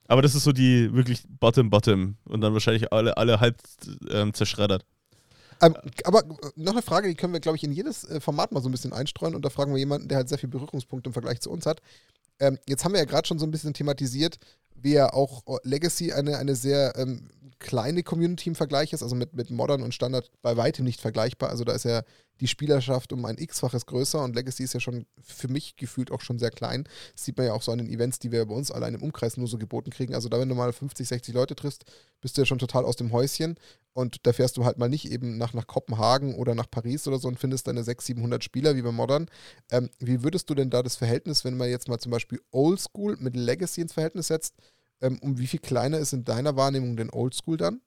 [0.07, 3.57] aber das ist so die wirklich Bottom Bottom und dann wahrscheinlich alle, alle halb
[4.09, 4.85] ähm, zerschreddert.
[5.61, 6.23] Ähm, aber
[6.55, 8.71] noch eine Frage, die können wir, glaube ich, in jedes äh, Format mal so ein
[8.71, 11.49] bisschen einstreuen und da fragen wir jemanden, der halt sehr viel Berührungspunkte im Vergleich zu
[11.49, 11.81] uns hat.
[12.39, 14.37] Ähm, jetzt haben wir ja gerade schon so ein bisschen thematisiert,
[14.75, 17.29] wie ja auch Legacy eine, eine sehr ähm,
[17.59, 21.49] kleine Community im Vergleich ist, also mit, mit Modern und Standard bei weitem nicht vergleichbar.
[21.49, 22.03] Also da ist ja
[22.39, 26.21] die Spielerschaft um ein x-faches größer und Legacy ist ja schon für mich gefühlt auch
[26.21, 26.87] schon sehr klein.
[27.13, 29.01] Das sieht man ja auch so an den Events, die wir bei uns allein im
[29.01, 30.13] Umkreis nur so geboten kriegen.
[30.13, 31.85] Also da, wenn du mal 50, 60 Leute triffst,
[32.21, 33.55] bist du ja schon total aus dem Häuschen
[33.93, 37.17] und da fährst du halt mal nicht eben nach, nach Kopenhagen oder nach Paris oder
[37.17, 39.27] so und findest deine 600, 700 Spieler wie bei Modern.
[39.71, 43.17] Ähm, wie würdest du denn da das Verhältnis, wenn man jetzt mal zum Beispiel Oldschool
[43.19, 44.53] mit Legacy ins Verhältnis setzt,
[45.01, 47.81] ähm, um wie viel kleiner ist in deiner Wahrnehmung denn Oldschool dann?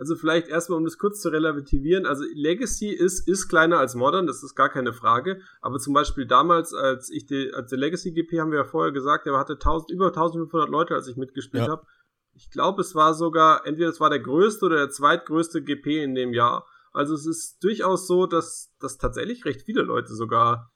[0.00, 2.06] Also vielleicht erstmal, um das kurz zu relativieren.
[2.06, 5.42] Also Legacy ist, ist kleiner als Modern, das ist gar keine Frage.
[5.60, 8.92] Aber zum Beispiel damals, als ich die, als der Legacy GP, haben wir ja vorher
[8.92, 11.72] gesagt, der hatte 1000, über 1500 Leute, als ich mitgespielt ja.
[11.72, 11.86] habe.
[12.32, 16.14] Ich glaube, es war sogar, entweder es war der größte oder der zweitgrößte GP in
[16.14, 16.66] dem Jahr.
[16.92, 20.72] Also es ist durchaus so, dass, dass tatsächlich recht viele Leute sogar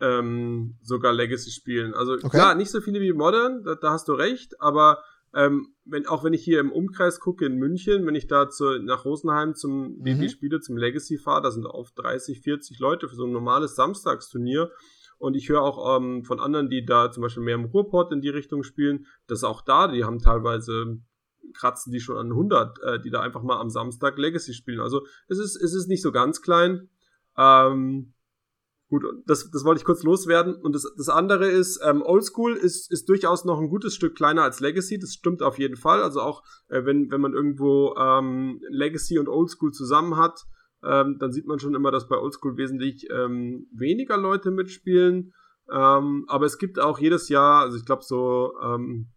[0.00, 1.94] ähm, sogar Legacy spielen.
[1.94, 2.28] Also okay.
[2.28, 5.02] klar, nicht so viele wie Modern, da, da hast du recht, aber
[5.34, 8.78] ähm, wenn, auch wenn ich hier im Umkreis gucke in München, wenn ich da zu,
[8.78, 10.28] nach Rosenheim zum mhm.
[10.28, 14.70] spiele zum Legacy fahre, da sind oft 30, 40 Leute für so ein normales Samstagsturnier.
[15.18, 18.20] Und ich höre auch ähm, von anderen, die da zum Beispiel mehr im Ruhrport in
[18.20, 21.00] die Richtung spielen, dass auch da, die haben teilweise
[21.54, 24.80] kratzen die schon an 100, äh, die da einfach mal am Samstag Legacy spielen.
[24.80, 26.88] Also es ist, es ist nicht so ganz klein.
[27.36, 28.12] Ähm,
[28.90, 30.54] Gut, das, das wollte ich kurz loswerden.
[30.54, 34.42] Und das, das andere ist, ähm, Oldschool ist, ist durchaus noch ein gutes Stück kleiner
[34.42, 34.98] als Legacy.
[34.98, 36.02] Das stimmt auf jeden Fall.
[36.02, 40.46] Also auch äh, wenn, wenn man irgendwo ähm, Legacy und Oldschool zusammen hat,
[40.82, 45.34] ähm, dann sieht man schon immer, dass bei Oldschool wesentlich ähm, weniger Leute mitspielen.
[45.70, 49.08] Ähm, aber es gibt auch jedes Jahr, also ich glaube so, ähm,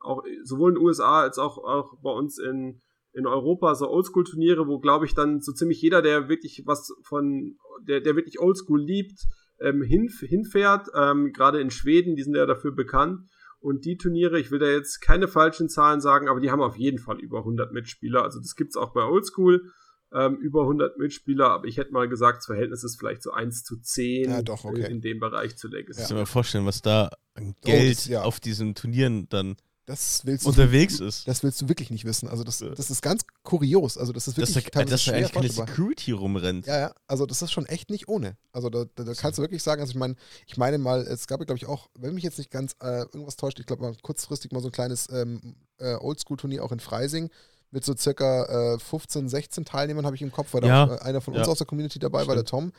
[0.00, 2.80] auch sowohl in den USA als auch, auch bei uns in,
[3.12, 7.56] in Europa so Oldschool-Turniere, wo glaube ich dann so ziemlich jeder, der wirklich was von,
[7.82, 9.26] der, der wirklich Oldschool liebt,
[9.60, 10.88] ähm, hin, hinfährt.
[10.94, 13.20] Ähm, Gerade in Schweden, die sind ja dafür bekannt.
[13.60, 16.76] Und die Turniere, ich will da jetzt keine falschen Zahlen sagen, aber die haben auf
[16.76, 18.22] jeden Fall über 100 Mitspieler.
[18.22, 19.70] Also das gibt's auch bei Oldschool.
[20.12, 23.62] Ähm, über 100 Mitspieler, aber ich hätte mal gesagt, das Verhältnis ist vielleicht so 1
[23.62, 24.80] zu 10 ja, doch, okay.
[24.80, 26.00] in, in, dem Bereich zu Legacy.
[26.00, 26.02] Ja.
[26.02, 28.22] Ich kann mir vorstellen, was da an Geld oh, ja.
[28.22, 29.54] auf diesen Turnieren dann
[29.90, 31.26] das willst unterwegs du, ist.
[31.26, 32.28] Das willst du wirklich nicht wissen.
[32.28, 33.98] Also das, das ist ganz kurios.
[33.98, 36.66] Also das ist wirklich dass da, dass da eigentlich keine Security rumrennt.
[36.66, 36.94] Ja, ja.
[37.08, 38.36] Also das ist schon echt nicht ohne.
[38.52, 40.14] Also da, da, da kannst du wirklich sagen, also ich meine,
[40.46, 43.00] ich meine mal, es gab ja glaube ich auch, wenn mich jetzt nicht ganz äh,
[43.00, 46.78] irgendwas täuscht, ich glaube mal kurzfristig mal so ein kleines ähm, äh, Oldschool-Turnier auch in
[46.78, 47.28] Freising
[47.72, 50.86] mit so circa äh, 15, 16 Teilnehmern habe ich im Kopf, weil ja.
[50.86, 51.50] da auch einer von uns ja.
[51.50, 52.28] aus der Community dabei Stimmt.
[52.28, 52.72] war, der Tom.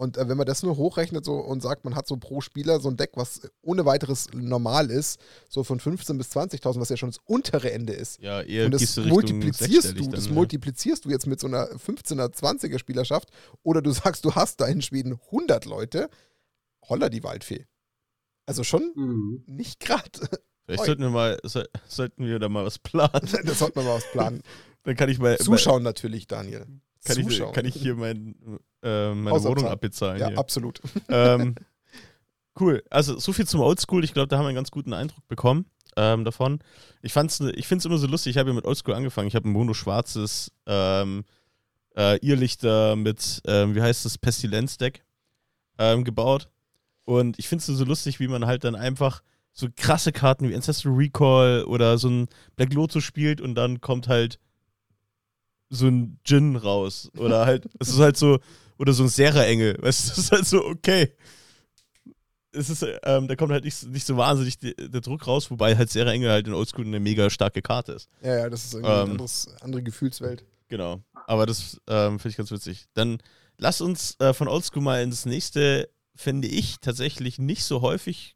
[0.00, 2.78] Und äh, wenn man das nur hochrechnet so und sagt, man hat so pro Spieler
[2.78, 5.18] so ein Deck, was ohne weiteres normal ist,
[5.48, 8.20] so von 15.000 bis 20.000, was ja schon das untere Ende ist.
[8.22, 10.32] Ja, eher und das multiplizierst du, dann, das ja.
[10.32, 13.30] multiplizierst du jetzt mit so einer 15er, 20er Spielerschaft
[13.64, 16.08] oder du sagst, du hast da in Schweden 100 Leute,
[16.88, 17.66] holla die Waldfee.
[18.46, 19.42] Also schon mhm.
[19.46, 20.28] nicht gerade.
[20.66, 21.38] Vielleicht sollten wir mal,
[21.88, 23.10] sollten wir da mal was planen.
[23.44, 24.42] das sollten wir mal was planen.
[24.84, 25.36] dann kann ich mal.
[25.38, 26.66] Zuschauen natürlich, Daniel.
[27.04, 28.34] Kann ich, kann ich hier mein,
[28.82, 30.20] äh, meine Wohnung abbezahlen?
[30.20, 30.38] Ja, hier.
[30.38, 30.80] absolut.
[31.08, 31.54] Ähm,
[32.60, 32.82] cool.
[32.90, 34.04] Also so viel zum Oldschool.
[34.04, 36.60] Ich glaube, da haben wir einen ganz guten Eindruck bekommen ähm, davon.
[37.02, 38.30] Ich, ich finde es immer so lustig.
[38.30, 39.28] Ich habe ja mit Oldschool angefangen.
[39.28, 41.24] Ich habe ein mono-schwarzes ähm,
[41.96, 45.04] äh, Irrlichter mit, ähm, wie heißt das, Pestilenz-Deck
[45.78, 46.48] ähm, gebaut.
[47.04, 49.22] Und ich finde es so lustig, wie man halt dann einfach
[49.52, 54.06] so krasse Karten wie Ancestral Recall oder so ein Black Lotus spielt und dann kommt
[54.06, 54.38] halt
[55.70, 57.10] so ein Djinn raus.
[57.16, 58.38] Oder halt, es ist halt so,
[58.78, 59.76] oder so ein Serra-Engel.
[59.80, 61.12] Weißt du, es ist halt so, okay.
[62.52, 65.76] Es ist, ähm, da kommt halt nicht, nicht so wahnsinnig die, der Druck raus, wobei
[65.76, 68.08] halt Serra Engel halt in Oldschool eine mega starke Karte ist.
[68.22, 70.44] Ja, ja, das ist irgendwie ähm, eine anderes, andere Gefühlswelt.
[70.68, 71.02] Genau.
[71.26, 72.86] Aber das ähm, finde ich ganz witzig.
[72.94, 73.18] Dann
[73.58, 78.34] lass uns äh, von Oldschool mal ins nächste, finde ich, tatsächlich nicht so häufig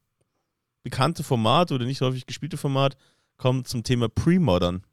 [0.83, 2.97] bekannte Format oder nicht so häufig gespielte Format
[3.39, 4.85] kommen zum Thema Pre-Modern.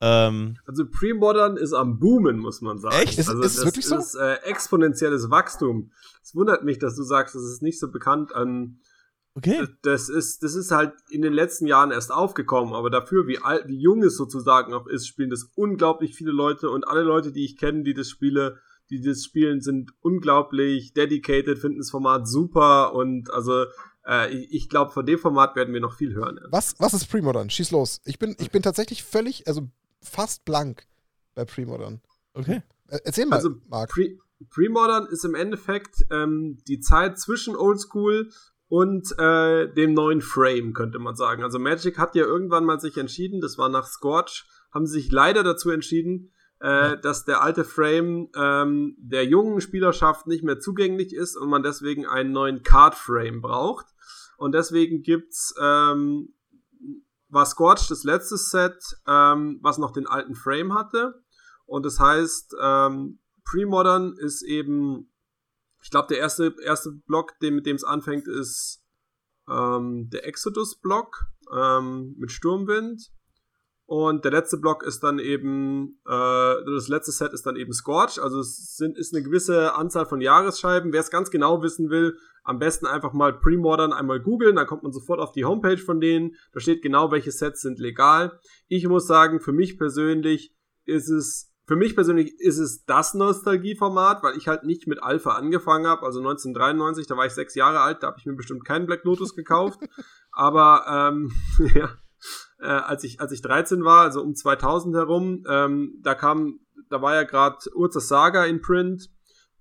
[0.00, 2.96] Ähm, also Pre-Modern ist am Boomen, muss man sagen.
[3.02, 3.18] Echt?
[3.18, 3.96] Ist, also ist es wirklich so?
[3.96, 5.92] Das ist äh, exponentielles Wachstum.
[6.22, 8.80] Es wundert mich, dass du sagst, das ist nicht so bekannt an.
[9.34, 9.66] Okay.
[9.82, 13.68] Das ist, das ist halt in den letzten Jahren erst aufgekommen, aber dafür, wie alt,
[13.68, 17.44] wie jung es sozusagen auch ist, spielen das unglaublich viele Leute und alle Leute, die
[17.44, 18.58] ich kenne, die das spiele,
[18.90, 23.66] die das spielen, sind unglaublich dedicated, finden das Format super und also
[24.04, 26.40] äh, ich, ich glaube, von dem Format werden wir noch viel hören.
[26.50, 27.50] Was, was ist Premodern?
[27.50, 28.00] Schieß los.
[28.04, 29.68] Ich bin, ich bin tatsächlich völlig, also
[30.02, 30.86] fast blank
[31.34, 32.00] bei Premodern.
[32.34, 32.62] Okay.
[32.88, 33.90] Erzähl mal, also, Marc.
[33.90, 38.30] Pre Premodern ist im Endeffekt ähm, die Zeit zwischen Oldschool
[38.68, 41.42] und äh, dem neuen Frame, könnte man sagen.
[41.42, 45.12] Also Magic hat ja irgendwann mal sich entschieden, das war nach Scorch, haben sie sich
[45.12, 51.14] leider dazu entschieden, äh, dass der alte Frame ähm, der jungen Spielerschaft nicht mehr zugänglich
[51.14, 53.86] ist und man deswegen einen neuen Card Frame braucht.
[54.36, 56.32] Und deswegen gibt's ähm,
[57.30, 58.76] war Scorch das letzte Set,
[59.06, 61.22] ähm, was noch den alten Frame hatte.
[61.66, 65.12] Und das heißt, ähm, Pre-Modern ist eben,
[65.82, 68.82] ich glaube, der erste, erste Block, den, mit dem es anfängt, ist
[69.48, 73.10] ähm, der Exodus-Block ähm, mit Sturmwind.
[73.90, 78.22] Und der letzte Block ist dann eben, äh, das letzte Set ist dann eben Scorch.
[78.22, 80.92] Also es sind, ist eine gewisse Anzahl von Jahresscheiben.
[80.92, 84.84] Wer es ganz genau wissen will, am besten einfach mal Pre-Modern einmal googeln, dann kommt
[84.84, 86.36] man sofort auf die Homepage von denen.
[86.52, 88.38] Da steht genau, welche Sets sind legal.
[88.68, 90.54] Ich muss sagen, für mich persönlich
[90.84, 95.30] ist es, für mich persönlich ist es das Nostalgieformat, weil ich halt nicht mit Alpha
[95.32, 96.06] angefangen habe.
[96.06, 99.02] Also 1993, da war ich sechs Jahre alt, da habe ich mir bestimmt keinen Black
[99.02, 99.80] Lotus gekauft.
[100.30, 101.32] Aber ähm,
[101.74, 101.90] ja
[102.60, 107.02] äh, als ich als ich 13 war, also um 2000 herum, ähm, da kam, da
[107.02, 109.10] war ja gerade Urzas Saga in Print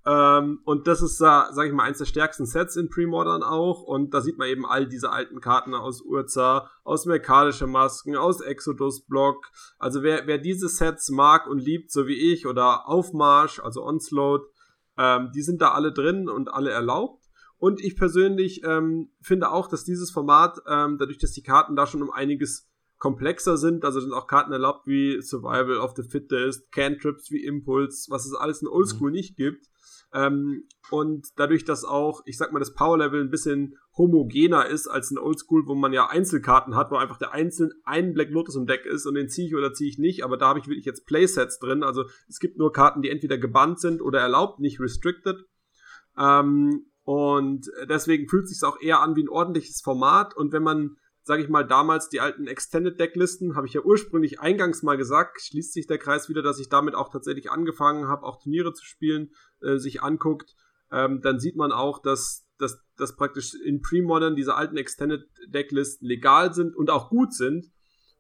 [0.06, 3.84] Ähm, und das ist, äh, sag ich mal, eins der stärksten Sets in Pre-Modern auch.
[3.84, 8.40] Und da sieht man eben all diese alten Karten aus Urza, aus Merkadische Masken, aus
[8.42, 9.52] Exodus Block.
[9.78, 14.48] Also wer, wer diese Sets mag und liebt, so wie ich, oder Aufmarsch, also Onslaught,
[14.98, 17.26] ähm, die sind da alle drin und alle erlaubt.
[17.58, 21.86] Und ich persönlich ähm, finde auch, dass dieses Format, ähm, dadurch, dass die Karten da
[21.86, 22.69] schon um einiges
[23.00, 28.12] komplexer sind, also sind auch Karten erlaubt wie Survival of the Fittest, Cantrips wie Impulse,
[28.12, 29.16] was es alles in Oldschool mhm.
[29.16, 29.70] nicht gibt,
[30.12, 35.12] ähm, und dadurch, dass auch, ich sag mal, das Power-Level ein bisschen homogener ist als
[35.12, 38.66] in Oldschool, wo man ja Einzelkarten hat, wo einfach der einzelne ein Black Lotus im
[38.66, 40.86] Deck ist und den ziehe ich oder ziehe ich nicht, aber da habe ich wirklich
[40.86, 41.84] jetzt Playsets drin.
[41.84, 45.46] Also es gibt nur Karten, die entweder gebannt sind oder erlaubt, nicht restricted.
[46.18, 50.36] Ähm, und deswegen fühlt es sich auch eher an wie ein ordentliches Format.
[50.36, 50.98] Und wenn man
[51.30, 55.40] sage ich mal, damals die alten Extended Decklisten, habe ich ja ursprünglich eingangs mal gesagt,
[55.40, 58.84] schließt sich der Kreis wieder, dass ich damit auch tatsächlich angefangen habe, auch Turniere zu
[58.84, 59.30] spielen,
[59.62, 60.56] äh, sich anguckt,
[60.92, 66.08] ähm, dann sieht man auch, dass, dass, dass praktisch in Pre-Modern diese alten Extended Decklisten
[66.08, 67.68] legal sind und auch gut sind.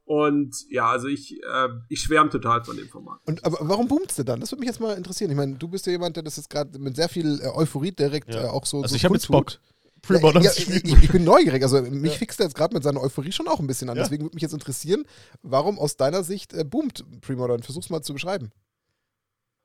[0.05, 3.21] Und ja, also ich, äh, ich schwärme total von dem Format.
[3.25, 4.39] Und aber warum boomst du dann?
[4.39, 5.31] Das würde mich jetzt mal interessieren.
[5.31, 7.91] Ich meine, du bist ja jemand, der das jetzt gerade mit sehr viel äh, Euphorie
[7.91, 8.43] direkt ja.
[8.43, 8.83] äh, auch so.
[8.83, 9.57] Also so ich habe jetzt Bock.
[10.09, 11.63] Pre-Modern ja, ich, ich, bin neugierig.
[11.63, 12.17] Also mich ja.
[12.17, 13.97] fixt er jetzt gerade mit seiner Euphorie schon auch ein bisschen an.
[13.97, 14.03] Ja.
[14.03, 15.05] Deswegen würde mich jetzt interessieren,
[15.41, 17.63] warum aus deiner Sicht äh, boomt Pre-Modern?
[17.63, 18.51] Versuch's mal zu beschreiben.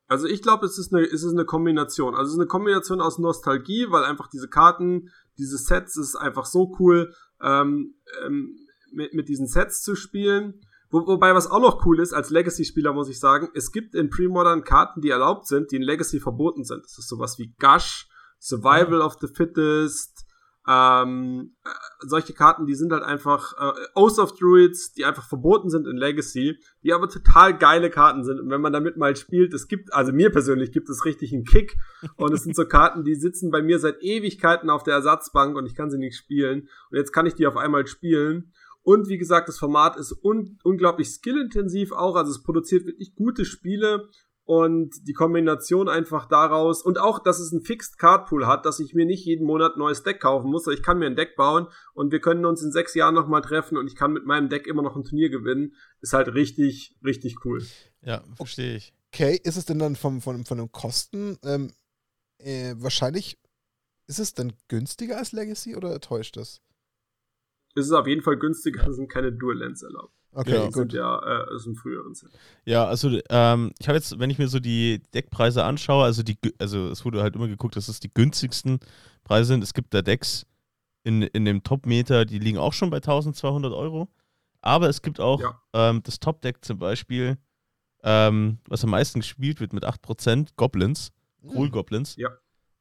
[0.06, 2.14] Also ich glaube, es, ist eine, es ist eine Kombination.
[2.14, 6.44] Also es ist eine Kombination aus Nostalgie, weil einfach diese Karten, diese Sets, ist einfach
[6.44, 7.94] so cool, ähm,
[8.24, 8.56] ähm,
[8.92, 10.60] mit, mit diesen Sets zu spielen.
[10.90, 14.10] Wo, wobei, was auch noch cool ist, als Legacy-Spieler muss ich sagen, es gibt in
[14.10, 16.84] Pre-Modern Karten, die erlaubt sind, die in Legacy verboten sind.
[16.84, 18.06] Das ist sowas wie Gush,
[18.38, 20.23] Survival of the Fittest,
[20.66, 21.68] ähm, äh,
[22.06, 25.96] solche Karten, die sind halt einfach äh, Oath of Druids, die einfach verboten sind in
[25.96, 28.40] Legacy, die aber total geile Karten sind.
[28.40, 31.44] Und wenn man damit mal spielt, es gibt, also mir persönlich gibt es richtig einen
[31.44, 31.76] Kick.
[32.16, 35.66] Und es sind so Karten, die sitzen bei mir seit Ewigkeiten auf der Ersatzbank und
[35.66, 36.68] ich kann sie nicht spielen.
[36.90, 38.52] Und jetzt kann ich die auf einmal spielen.
[38.82, 42.16] Und wie gesagt, das Format ist un unglaublich skillintensiv auch.
[42.16, 44.08] Also es produziert wirklich gute Spiele
[44.44, 48.78] und die Kombination einfach daraus und auch, dass es einen Fixed Card Pool hat, dass
[48.78, 51.16] ich mir nicht jeden Monat ein neues Deck kaufen muss, sondern ich kann mir ein
[51.16, 54.26] Deck bauen und wir können uns in sechs Jahren nochmal treffen und ich kann mit
[54.26, 57.64] meinem Deck immer noch ein Turnier gewinnen, ist halt richtig, richtig cool.
[58.02, 58.92] Ja, verstehe ich.
[59.12, 61.72] Okay, ist es denn dann vom, von, von den Kosten ähm,
[62.38, 63.38] äh, wahrscheinlich,
[64.06, 66.60] ist es dann günstiger als Legacy oder täuscht das?
[67.74, 70.14] Es ist auf jeden Fall günstiger, es sind keine Dual Lens erlaubt.
[70.32, 70.92] Okay, ja, gut.
[70.92, 72.30] Ja, äh, ist ein früheren Set.
[72.64, 76.36] Ja, also ähm, ich habe jetzt, wenn ich mir so die Deckpreise anschaue, also die,
[76.58, 78.80] also es wurde halt immer geguckt, dass es die günstigsten
[79.22, 79.62] Preise sind.
[79.62, 80.44] Es gibt da Decks
[81.04, 84.08] in, in dem Top-Meter, die liegen auch schon bei 1200 Euro.
[84.60, 85.60] Aber es gibt auch ja.
[85.72, 87.36] ähm, das Top-Deck zum Beispiel,
[88.02, 91.12] ähm, was am meisten gespielt wird mit 8%, Goblins,
[91.44, 91.72] Cool hm.
[91.72, 92.16] Goblins.
[92.16, 92.30] Ja.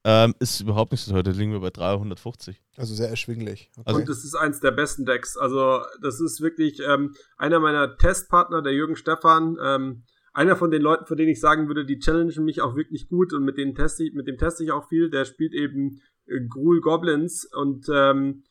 [0.06, 2.62] Ähm, ist überhaupt nicht so teuer, da liegen wir bei 350.
[2.76, 3.72] Also sehr erschwinglich.
[3.78, 3.84] Okay.
[3.86, 5.38] Also und es ist eins der besten Decks.
[5.38, 9.58] Also, das ist wirklich ähm, einer meiner Testpartner, der Jürgen Stefan.
[9.64, 10.04] Ähm,
[10.34, 13.34] einer von den Leuten, von denen ich sagen würde, die challengen mich auch wirklich gut
[13.34, 15.10] und mit denen teste ich, mit dem teste ich auch viel.
[15.10, 18.44] Der spielt eben äh, Gruul Goblins und ähm,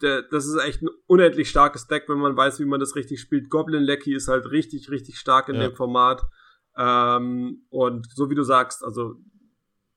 [0.00, 3.20] der, das ist echt ein unendlich starkes Deck, wenn man weiß, wie man das richtig
[3.20, 3.50] spielt.
[3.50, 5.68] Goblin Lecky ist halt richtig, richtig stark in ja.
[5.68, 6.22] dem Format.
[6.76, 9.16] Ähm, und so wie du sagst, also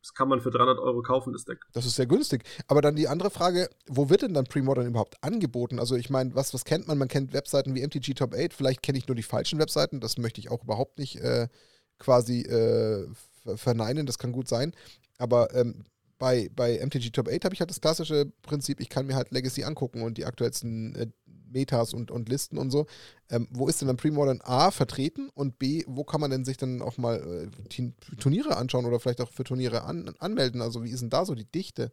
[0.03, 1.59] das kann man für 300 Euro kaufen, das Deck.
[1.71, 2.43] Das ist sehr günstig.
[2.67, 5.79] Aber dann die andere Frage, wo wird denn dann Pre-Modern überhaupt angeboten?
[5.79, 6.97] Also ich meine, was, was kennt man?
[6.97, 10.17] Man kennt Webseiten wie MTG Top 8, vielleicht kenne ich nur die falschen Webseiten, das
[10.17, 11.47] möchte ich auch überhaupt nicht äh,
[11.99, 13.07] quasi äh,
[13.55, 14.73] verneinen, das kann gut sein.
[15.17, 15.85] Aber ähm,
[16.17, 19.31] bei, bei MTG Top 8 habe ich halt das klassische Prinzip, ich kann mir halt
[19.31, 21.07] Legacy angucken und die aktuellsten äh,
[21.53, 22.87] Metas und, und Listen und so.
[23.29, 26.57] Ähm, wo ist denn dann Premodern A vertreten und B, wo kann man denn sich
[26.57, 30.61] dann auch mal äh, Turniere anschauen oder vielleicht auch für Turniere an, anmelden?
[30.61, 31.91] Also wie ist denn da so die Dichte?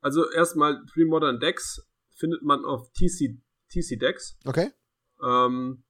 [0.00, 1.80] Also erstmal Premodern Decks
[2.14, 3.40] findet man auf TC,
[3.70, 4.36] TC Decks.
[4.44, 4.70] Okay.
[5.22, 5.82] Ähm,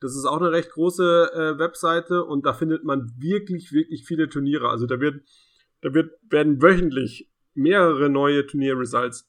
[0.00, 4.28] das ist auch eine recht große äh, Webseite und da findet man wirklich, wirklich viele
[4.28, 4.68] Turniere.
[4.68, 5.22] Also da wird,
[5.80, 9.26] da wird, werden wöchentlich mehrere neue Turnier-Results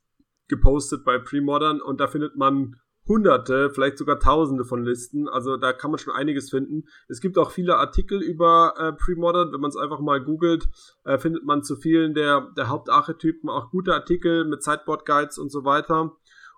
[0.47, 2.75] gepostet bei Premodern und da findet man
[3.07, 5.27] hunderte, vielleicht sogar tausende von Listen.
[5.29, 6.85] Also da kann man schon einiges finden.
[7.07, 9.51] Es gibt auch viele Artikel über äh, Premodern.
[9.53, 10.67] Wenn man es einfach mal googelt,
[11.03, 15.65] äh, findet man zu vielen der, der Hauptarchetypen auch gute Artikel mit Sideboard-Guides und so
[15.65, 16.13] weiter.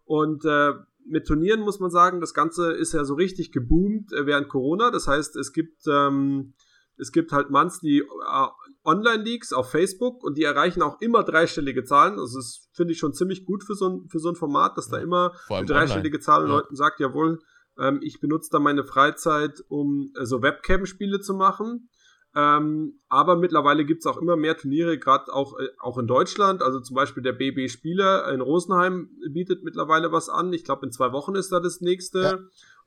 [0.06, 0.74] Und äh,
[1.06, 4.90] mit Turnieren muss man sagen, das Ganze ist ja so richtig geboomt äh, während Corona.
[4.92, 6.54] Das heißt, es gibt ähm,
[6.98, 8.48] es gibt halt monthly äh,
[8.84, 12.20] Online-Leaks auf Facebook und die erreichen auch immer dreistellige Zahlen.
[12.20, 14.90] Also das finde ich schon ziemlich gut für so ein, für so ein Format, dass
[14.90, 16.56] da immer dreistellige Zahlen ja.
[16.56, 17.40] Leuten sagt, jawohl,
[17.80, 21.90] ähm, ich benutze da meine Freizeit, um äh, so Webcam-Spiele zu machen.
[22.36, 26.62] Ähm, aber mittlerweile gibt es auch immer mehr Turniere, gerade auch, äh, auch in Deutschland.
[26.62, 30.54] Also zum Beispiel der BB Spieler in Rosenheim bietet mittlerweile was an.
[30.54, 32.22] Ich glaube, in zwei Wochen ist da das nächste.
[32.22, 32.40] Ja.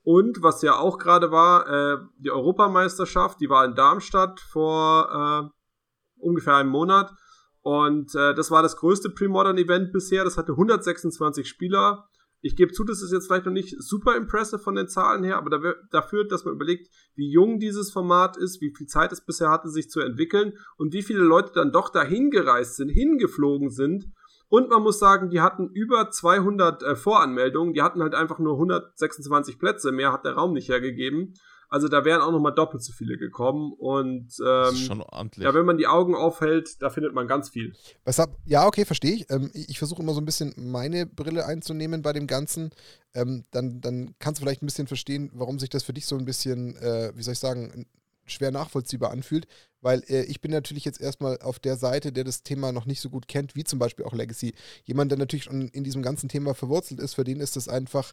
[0.03, 6.25] Und was ja auch gerade war, äh, die Europameisterschaft, die war in Darmstadt vor äh,
[6.25, 7.13] ungefähr einem Monat.
[7.63, 10.25] Und äh, das war das größte Pre-Modern-Event bisher.
[10.25, 12.09] Das hatte 126 Spieler.
[12.43, 15.37] Ich gebe zu, das ist jetzt vielleicht noch nicht super impressive von den Zahlen her,
[15.37, 19.51] aber dafür, dass man überlegt, wie jung dieses Format ist, wie viel Zeit es bisher
[19.51, 24.07] hatte, sich zu entwickeln und wie viele Leute dann doch dahin gereist sind, hingeflogen sind.
[24.51, 28.55] Und man muss sagen, die hatten über 200 äh, Voranmeldungen, die hatten halt einfach nur
[28.55, 31.35] 126 Plätze, mehr hat der Raum nicht hergegeben.
[31.69, 33.73] Also da wären auch nochmal doppelt so viele gekommen.
[33.79, 35.45] Und ähm, schon ordentlich.
[35.45, 37.75] ja, wenn man die Augen aufhält, da findet man ganz viel.
[38.05, 39.31] Weshalb, ja, okay, verstehe ich.
[39.31, 42.71] Ähm, ich versuche immer so ein bisschen meine Brille einzunehmen bei dem Ganzen.
[43.15, 46.17] Ähm, dann, dann kannst du vielleicht ein bisschen verstehen, warum sich das für dich so
[46.17, 47.87] ein bisschen, äh, wie soll ich sagen,
[48.27, 49.47] schwer nachvollziehbar anfühlt,
[49.81, 53.01] weil äh, ich bin natürlich jetzt erstmal auf der Seite, der das Thema noch nicht
[53.01, 54.55] so gut kennt, wie zum Beispiel auch Legacy.
[54.85, 58.12] Jemand, der natürlich schon in diesem ganzen Thema verwurzelt ist, für den ist das einfach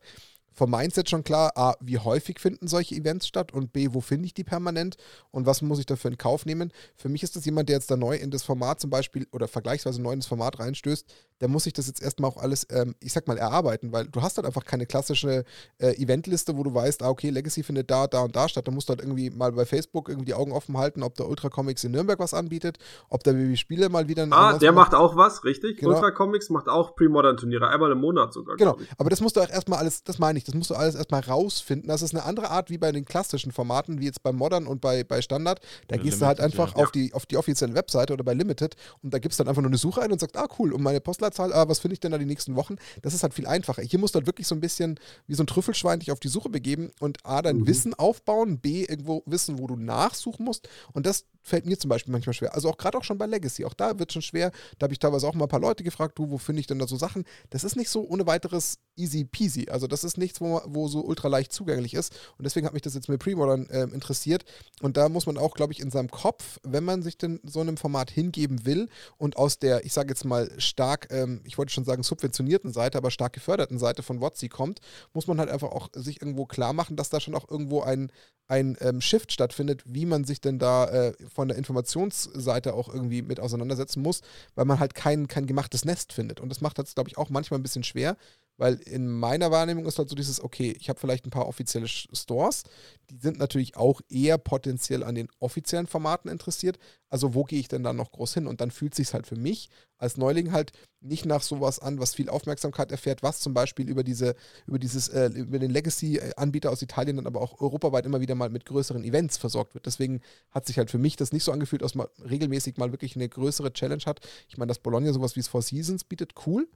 [0.57, 4.25] vom Mindset schon klar, A, wie häufig finden solche Events statt und B, wo finde
[4.25, 4.97] ich die permanent
[5.29, 6.73] und was muss ich dafür in Kauf nehmen.
[6.95, 9.47] Für mich ist das jemand, der jetzt da neu in das Format zum Beispiel oder
[9.47, 11.05] vergleichsweise neu in das Format reinstößt,
[11.41, 14.23] der muss sich das jetzt erstmal auch alles, ähm, ich sag mal, erarbeiten, weil du
[14.23, 15.45] hast halt einfach keine klassische
[15.77, 18.67] äh, Eventliste, wo du weißt, ah, okay, Legacy findet da, da und da statt.
[18.67, 21.29] Da musst du halt irgendwie mal bei Facebook irgendwie die Augen offen halten, ob der
[21.29, 22.79] Ultra Comics in Nürnberg was anbietet,
[23.09, 24.27] ob der Baby Spiele mal wieder.
[24.31, 25.77] Ah, der macht auch was, richtig?
[25.77, 25.93] Genau.
[25.93, 28.55] Ultra Comics macht auch Pre-Modern-Turniere, einmal im Monat sogar.
[28.55, 30.95] Genau, aber das musst du auch erstmal alles, das meine ich, das musst du alles
[30.95, 31.89] erstmal rausfinden.
[31.89, 34.81] Das ist eine andere Art wie bei den klassischen Formaten, wie jetzt bei Modern und
[34.81, 35.59] bei, bei Standard.
[35.87, 36.83] Da gehst Limited, du halt einfach ja.
[36.83, 39.61] auf, die, auf die offizielle Webseite oder bei Limited und da gibst du dann einfach
[39.61, 41.99] nur eine Suche ein und sagst, ah cool, und meine Postleitzahl, ah, was finde ich
[41.99, 42.77] denn da die nächsten Wochen?
[43.01, 43.81] Das ist halt viel einfacher.
[43.81, 46.29] Hier musst du halt wirklich so ein bisschen wie so ein Trüffelschwein dich auf die
[46.29, 47.67] Suche begeben und A, dein mhm.
[47.67, 50.69] Wissen aufbauen, B, irgendwo wissen, wo du nachsuchen musst.
[50.93, 52.53] Und das fällt mir zum Beispiel manchmal schwer.
[52.53, 53.65] Also auch gerade auch schon bei Legacy.
[53.65, 54.51] Auch da wird es schon schwer.
[54.77, 56.79] Da habe ich teilweise auch mal ein paar Leute gefragt, du, wo finde ich denn
[56.79, 57.23] da so Sachen?
[57.49, 59.67] Das ist nicht so ohne weiteres easy peasy.
[59.69, 62.13] Also das ist nichts, wo, wo so ultra leicht zugänglich ist.
[62.37, 64.43] Und deswegen hat mich das jetzt mit Premodern äh, interessiert.
[64.81, 67.61] Und da muss man auch, glaube ich, in seinem Kopf, wenn man sich denn so
[67.61, 71.71] einem Format hingeben will und aus der, ich sage jetzt mal, stark, ähm, ich wollte
[71.71, 74.79] schon sagen, subventionierten Seite, aber stark geförderten Seite von WotC kommt,
[75.13, 78.11] muss man halt einfach auch sich irgendwo klar machen, dass da schon auch irgendwo ein,
[78.47, 83.21] ein ähm, Shift stattfindet, wie man sich denn da äh, von der Informationsseite auch irgendwie
[83.21, 84.21] mit auseinandersetzen muss,
[84.55, 86.39] weil man halt kein, kein gemachtes Nest findet.
[86.39, 88.17] Und das macht das, glaube ich, auch manchmal ein bisschen schwer,
[88.57, 91.87] weil in meiner Wahrnehmung ist halt so dieses, okay, ich habe vielleicht ein paar offizielle
[91.87, 92.63] Stores,
[93.09, 96.77] die sind natürlich auch eher potenziell an den offiziellen Formaten interessiert.
[97.09, 98.47] Also wo gehe ich denn dann noch groß hin?
[98.47, 102.15] Und dann fühlt sich halt für mich als Neuling halt nicht nach sowas an, was
[102.15, 104.35] viel Aufmerksamkeit erfährt, was zum Beispiel über diese,
[104.65, 108.49] über dieses, äh, über den Legacy-Anbieter aus Italien dann aber auch europaweit immer wieder mal
[108.49, 109.85] mit größeren Events versorgt wird.
[109.85, 110.21] Deswegen
[110.51, 113.29] hat sich halt für mich das nicht so angefühlt, dass man regelmäßig mal wirklich eine
[113.29, 114.19] größere Challenge hat.
[114.49, 116.67] Ich meine, dass Bologna sowas wie es Four Seasons bietet, cool.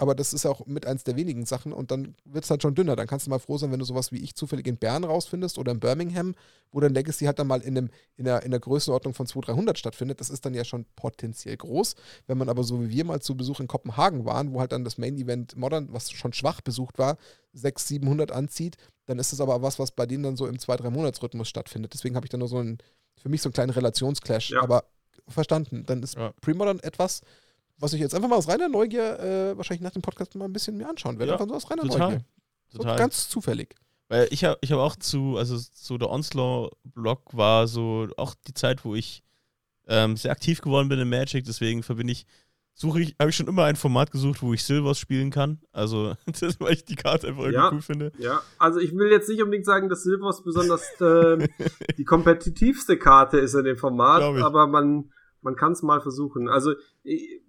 [0.00, 2.74] Aber das ist auch mit eins der wenigen Sachen und dann wird es halt schon
[2.74, 2.96] dünner.
[2.96, 5.58] Dann kannst du mal froh sein, wenn du sowas wie ich zufällig in Bern rausfindest
[5.58, 6.34] oder in Birmingham,
[6.72, 9.56] wo dann Legacy halt dann mal in, einem, in, der, in der Größenordnung von 200,
[9.56, 10.18] 300 stattfindet.
[10.18, 11.96] Das ist dann ja schon potenziell groß.
[12.26, 14.84] Wenn man aber so wie wir mal zu Besuch in Kopenhagen waren, wo halt dann
[14.84, 17.18] das Main Event Modern, was schon schwach besucht war,
[17.52, 20.88] 600, 700 anzieht, dann ist es aber was, was bei denen dann so im 2-3
[20.88, 21.92] Monats-Rhythmus stattfindet.
[21.92, 22.78] Deswegen habe ich dann nur so einen,
[23.16, 24.52] für mich so einen kleinen Relationsclash.
[24.52, 24.62] Ja.
[24.62, 24.84] Aber
[25.28, 26.32] verstanden, dann ist ja.
[26.40, 27.20] Premodern etwas,
[27.80, 30.52] was ich jetzt einfach mal aus reiner Neugier äh, wahrscheinlich nach dem Podcast mal ein
[30.52, 31.32] bisschen mir anschauen werde.
[31.32, 32.24] Ja, einfach so aus reiner total, Neugier.
[32.68, 32.98] So total.
[32.98, 33.74] ganz zufällig.
[34.08, 38.54] Weil ich habe ich hab auch zu, also so der Onslaught-Blog war so auch die
[38.54, 39.22] Zeit, wo ich
[39.86, 42.26] ähm, sehr aktiv geworden bin in Magic, deswegen verbinde ich,
[42.74, 45.60] suche ich, habe ich schon immer ein Format gesucht, wo ich Silvers spielen kann.
[45.72, 48.12] Also, das, weil ich die Karte einfach irgendwie ja, cool finde.
[48.18, 51.48] Ja, also ich will jetzt nicht unbedingt sagen, dass Silvers besonders äh,
[51.96, 56.48] die kompetitivste Karte ist in dem Format, aber man, man kann es mal versuchen.
[56.48, 56.74] Also,
[57.04, 57.42] ich,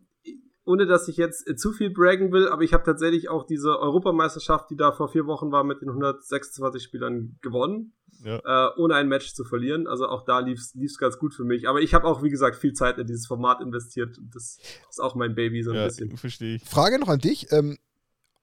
[0.64, 3.80] ohne dass ich jetzt äh, zu viel braggen will, aber ich habe tatsächlich auch diese
[3.80, 7.94] Europameisterschaft, die da vor vier Wochen war, mit den 126 Spielern gewonnen,
[8.24, 8.38] ja.
[8.68, 9.88] äh, ohne ein Match zu verlieren.
[9.88, 11.68] Also auch da lief es ganz gut für mich.
[11.68, 14.60] Aber ich habe auch, wie gesagt, viel Zeit in dieses Format investiert und das
[14.90, 16.16] ist auch mein Baby so ein ja, bisschen.
[16.18, 16.64] Verstehe ich.
[16.64, 17.52] Frage noch an dich.
[17.52, 17.78] Ähm,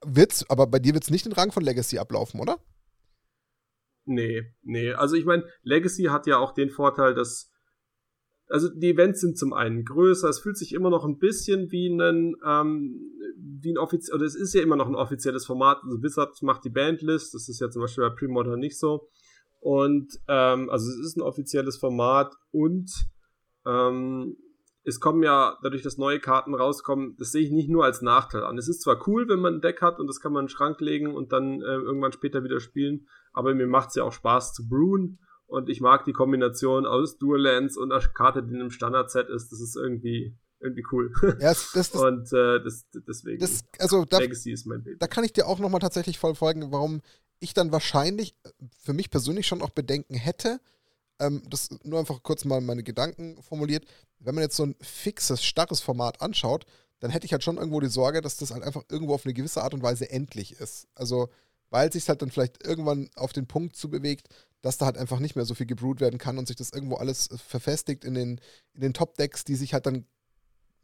[0.05, 2.59] wird's, aber bei dir wird es nicht den Rang von Legacy ablaufen, oder?
[4.05, 4.93] Nee, nee.
[4.93, 7.48] Also ich meine, Legacy hat ja auch den Vorteil, dass
[8.49, 11.89] also die Events sind zum einen größer, es fühlt sich immer noch ein bisschen wie
[11.89, 15.79] ein, ähm, wie ein offiziell, oder es ist ja immer noch ein offizielles Format.
[15.83, 19.09] Also Wizard macht die Bandlist, das ist ja zum Beispiel bei Premodern nicht so.
[19.61, 22.91] Und ähm, also es ist ein offizielles Format und
[23.66, 24.37] ähm,
[24.85, 28.45] es kommen ja, dadurch, dass neue Karten rauskommen, das sehe ich nicht nur als Nachteil
[28.45, 28.57] an.
[28.57, 30.51] Es ist zwar cool, wenn man ein Deck hat und das kann man in den
[30.51, 34.12] Schrank legen und dann äh, irgendwann später wieder spielen, aber mir macht es ja auch
[34.12, 35.19] Spaß zu brewen
[35.49, 39.31] Und ich mag die Kombination aus Dual Lands und einer Karte, die in einem Standard-Set
[39.31, 39.51] ist.
[39.51, 41.11] Das ist irgendwie, irgendwie cool.
[41.41, 43.41] Ja, das, das, und äh, das, deswegen.
[43.41, 44.99] Das, also da, Legacy ist mein Baby.
[44.99, 47.01] Da kann ich dir auch nochmal tatsächlich voll folgen, warum
[47.41, 50.61] ich dann wahrscheinlich äh, für mich persönlich schon auch Bedenken hätte.
[51.19, 53.87] Ähm, das nur einfach kurz mal meine Gedanken formuliert.
[54.19, 56.66] Wenn man jetzt so ein fixes, starres Format anschaut,
[57.01, 59.33] dann hätte ich halt schon irgendwo die Sorge, dass das halt einfach irgendwo auf eine
[59.33, 60.89] gewisse Art und Weise endlich ist.
[60.95, 61.31] Also,
[61.70, 64.29] weil sich halt dann vielleicht irgendwann auf den Punkt zu bewegt,
[64.60, 66.97] dass da halt einfach nicht mehr so viel gebrut werden kann und sich das irgendwo
[66.97, 68.40] alles äh, verfestigt in den,
[68.74, 70.05] in den Top-Decks, die sich halt dann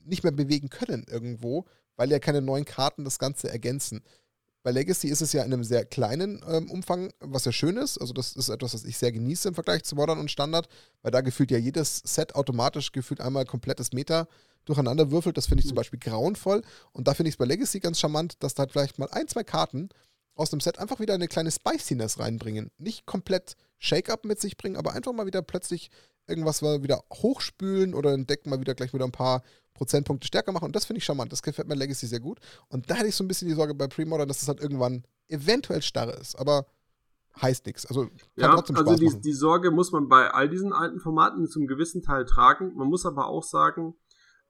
[0.05, 1.65] nicht mehr bewegen können irgendwo,
[1.97, 4.03] weil ja keine neuen Karten das Ganze ergänzen.
[4.63, 7.99] Bei Legacy ist es ja in einem sehr kleinen ähm, Umfang, was ja schön ist.
[7.99, 10.69] Also, das ist etwas, was ich sehr genieße im Vergleich zu Modern und Standard,
[11.03, 14.27] weil da gefühlt ja jedes Set automatisch gefühlt einmal komplettes Meta
[14.65, 15.37] durcheinander würfelt.
[15.37, 16.63] Das finde ich zum Beispiel grauenvoll.
[16.93, 19.29] Und da finde ich es bei Legacy ganz charmant, dass da halt vielleicht mal ein,
[19.29, 19.91] zwei Karten
[20.35, 22.71] aus dem Set einfach wieder eine kleine Spiciness reinbringen.
[22.79, 25.91] Nicht komplett Shake-up mit sich bringen, aber einfach mal wieder plötzlich
[26.27, 29.43] irgendwas mal wieder hochspülen oder ein Deck mal wieder gleich wieder ein paar
[29.75, 30.65] Prozentpunkte stärker machen.
[30.65, 31.33] Und das finde ich charmant.
[31.33, 32.39] Das gefällt mir Legacy sehr gut.
[32.69, 35.05] Und da hätte ich so ein bisschen die Sorge bei Premodern, dass das halt irgendwann
[35.29, 36.37] eventuell starr ist.
[36.37, 36.67] Aber
[37.41, 37.87] heißt nichts.
[37.87, 42.03] Also, ja, also die, die, Sorge muss man bei all diesen alten Formaten zum gewissen
[42.03, 42.75] Teil tragen.
[42.77, 43.95] Man muss aber auch sagen,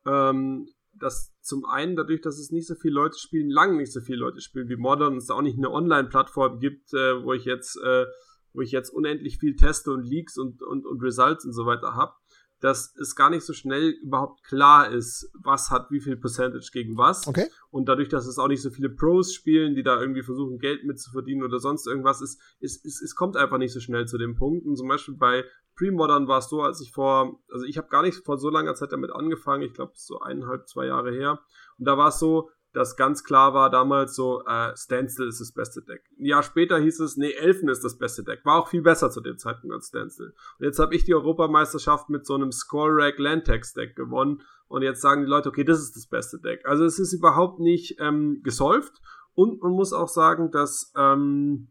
[0.07, 0.69] ähm,
[0.99, 4.19] dass zum einen dadurch, dass es nicht so viele Leute spielen, lang nicht so viele
[4.19, 7.77] Leute spielen wie Modern es da auch nicht eine Online-Plattform gibt, äh, wo ich jetzt,
[7.77, 8.07] äh,
[8.53, 11.95] wo ich jetzt unendlich viel teste und Leaks und, und, und Results und so weiter
[11.95, 12.15] habe,
[12.61, 16.97] dass es gar nicht so schnell überhaupt klar ist, was hat wie viel Percentage gegen
[16.97, 17.27] was.
[17.27, 17.47] Okay.
[17.71, 20.85] Und dadurch, dass es auch nicht so viele Pros spielen, die da irgendwie versuchen, Geld
[20.85, 24.35] mitzuverdienen oder sonst irgendwas, ist, ist, ist, es kommt einfach nicht so schnell zu dem
[24.35, 24.65] Punkt.
[24.65, 25.45] Und zum Beispiel bei
[25.77, 28.75] Pre-Modern war es so, als ich vor, also ich habe gar nicht vor so langer
[28.75, 31.41] Zeit damit angefangen, ich glaube so eineinhalb, zwei Jahre her.
[31.79, 35.53] Und da war es so, dass ganz klar war damals so, äh, Standstill ist das
[35.53, 36.03] beste Deck.
[36.19, 38.45] Ein Jahr später hieß es, nee, Elfen ist das beste Deck.
[38.45, 40.35] War auch viel besser zu dem Zeitpunkt als Standstill.
[40.59, 44.43] Und jetzt habe ich die Europameisterschaft mit so einem Skullrack Landtex Deck gewonnen.
[44.67, 46.67] Und jetzt sagen die Leute, okay, das ist das beste Deck.
[46.67, 49.01] Also es ist überhaupt nicht ähm, gesolved.
[49.35, 51.69] Und man muss auch sagen, dass ähm,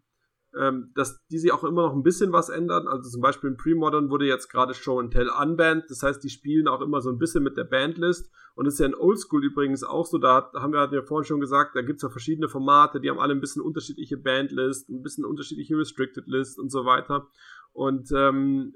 [0.59, 2.87] ähm, dass die sich auch immer noch ein bisschen was ändern.
[2.87, 5.85] Also zum Beispiel in Premodern wurde jetzt gerade Show and Tell unbanned.
[5.89, 8.29] Das heißt, die spielen auch immer so ein bisschen mit der Bandlist.
[8.55, 10.17] Und das ist ja in Oldschool übrigens auch so.
[10.19, 13.09] Da haben wir, hatten ja vorhin schon gesagt, da gibt es ja verschiedene Formate, die
[13.09, 17.27] haben alle ein bisschen unterschiedliche Bandlist, ein bisschen unterschiedliche Restricted List und so weiter.
[17.71, 18.75] Und ähm,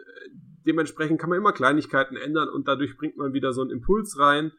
[0.65, 4.51] dementsprechend kann man immer Kleinigkeiten ändern und dadurch bringt man wieder so einen Impuls rein.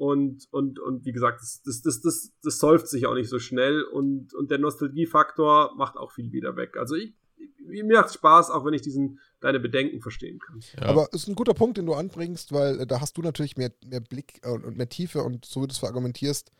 [0.00, 3.38] Und, und, und wie gesagt, das, das, das, das, das säuft sich auch nicht so
[3.38, 6.78] schnell und, und der Nostalgiefaktor macht auch viel wieder weg.
[6.78, 7.12] Also ich,
[7.58, 10.60] mir macht Spaß, auch wenn ich diesen deine Bedenken verstehen kann.
[10.78, 10.86] Ja.
[10.86, 13.58] Aber es ist ein guter Punkt, den du anbringst, weil äh, da hast du natürlich
[13.58, 16.50] mehr, mehr Blick äh, und mehr Tiefe und so wie du es verargumentierst,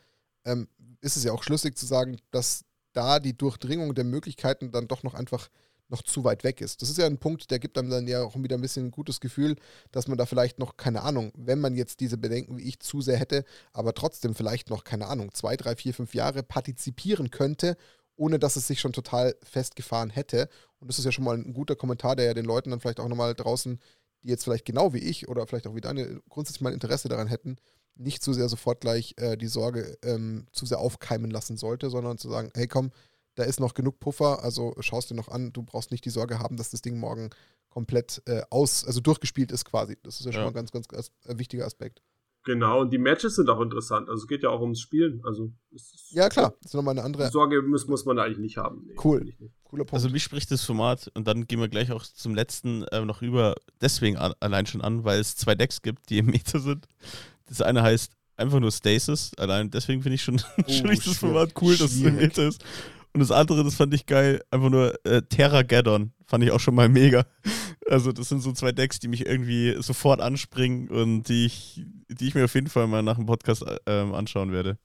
[0.45, 0.67] ähm,
[1.01, 2.63] ist es ja auch schlüssig zu sagen, dass
[2.93, 5.49] da die Durchdringung der Möglichkeiten dann doch noch einfach
[5.91, 6.81] noch zu weit weg ist.
[6.81, 8.91] Das ist ja ein Punkt, der gibt einem dann ja auch wieder ein bisschen ein
[8.91, 9.55] gutes Gefühl,
[9.91, 13.01] dass man da vielleicht noch, keine Ahnung, wenn man jetzt diese Bedenken wie ich zu
[13.01, 13.43] sehr hätte,
[13.73, 17.77] aber trotzdem vielleicht noch, keine Ahnung, zwei, drei, vier, fünf Jahre partizipieren könnte,
[18.15, 20.49] ohne dass es sich schon total festgefahren hätte.
[20.79, 22.99] Und das ist ja schon mal ein guter Kommentar, der ja den Leuten dann vielleicht
[22.99, 23.79] auch nochmal draußen,
[24.23, 27.27] die jetzt vielleicht genau wie ich oder vielleicht auch wie deine grundsätzlich mal Interesse daran
[27.27, 27.57] hätten,
[27.95, 32.17] nicht zu sehr sofort gleich äh, die Sorge ähm, zu sehr aufkeimen lassen sollte, sondern
[32.17, 32.91] zu sagen, hey komm,
[33.35, 36.39] da ist noch genug Puffer, also schaust dir noch an, du brauchst nicht die Sorge
[36.39, 37.29] haben, dass das Ding morgen
[37.69, 39.97] komplett äh, aus, also durchgespielt ist quasi.
[40.03, 40.45] Das ist ja schon ja.
[40.45, 42.01] mal ein ganz, ganz as äh, wichtiger Aspekt.
[42.43, 44.09] Genau, und die Matches sind auch interessant.
[44.09, 45.21] Also es geht ja auch ums Spielen.
[45.23, 45.51] Also
[46.09, 47.29] ja, klar, das ist nochmal eine andere.
[47.29, 48.83] Sorge muss, muss man da eigentlich nicht haben.
[48.87, 49.23] Nee, cool.
[49.23, 49.37] Nicht.
[49.63, 49.93] Cooler Punkt.
[49.93, 53.21] Also mich spricht das Format und dann gehen wir gleich auch zum letzten äh, noch
[53.21, 56.87] rüber, deswegen an, allein schon an, weil es zwei Decks gibt, die im Meta sind.
[57.47, 59.33] Das eine heißt einfach nur Stasis.
[59.37, 62.65] Allein deswegen finde ich schon, oh, schon das Format cool, dass es im Meta ist.
[63.13, 66.13] Und das andere, das fand ich geil, einfach nur äh, Terra-Gaddon.
[66.25, 67.25] Fand ich auch schon mal mega.
[67.87, 72.27] Also, das sind so zwei Decks, die mich irgendwie sofort anspringen und die ich, die
[72.27, 74.77] ich mir auf jeden Fall mal nach dem Podcast äh, anschauen werde.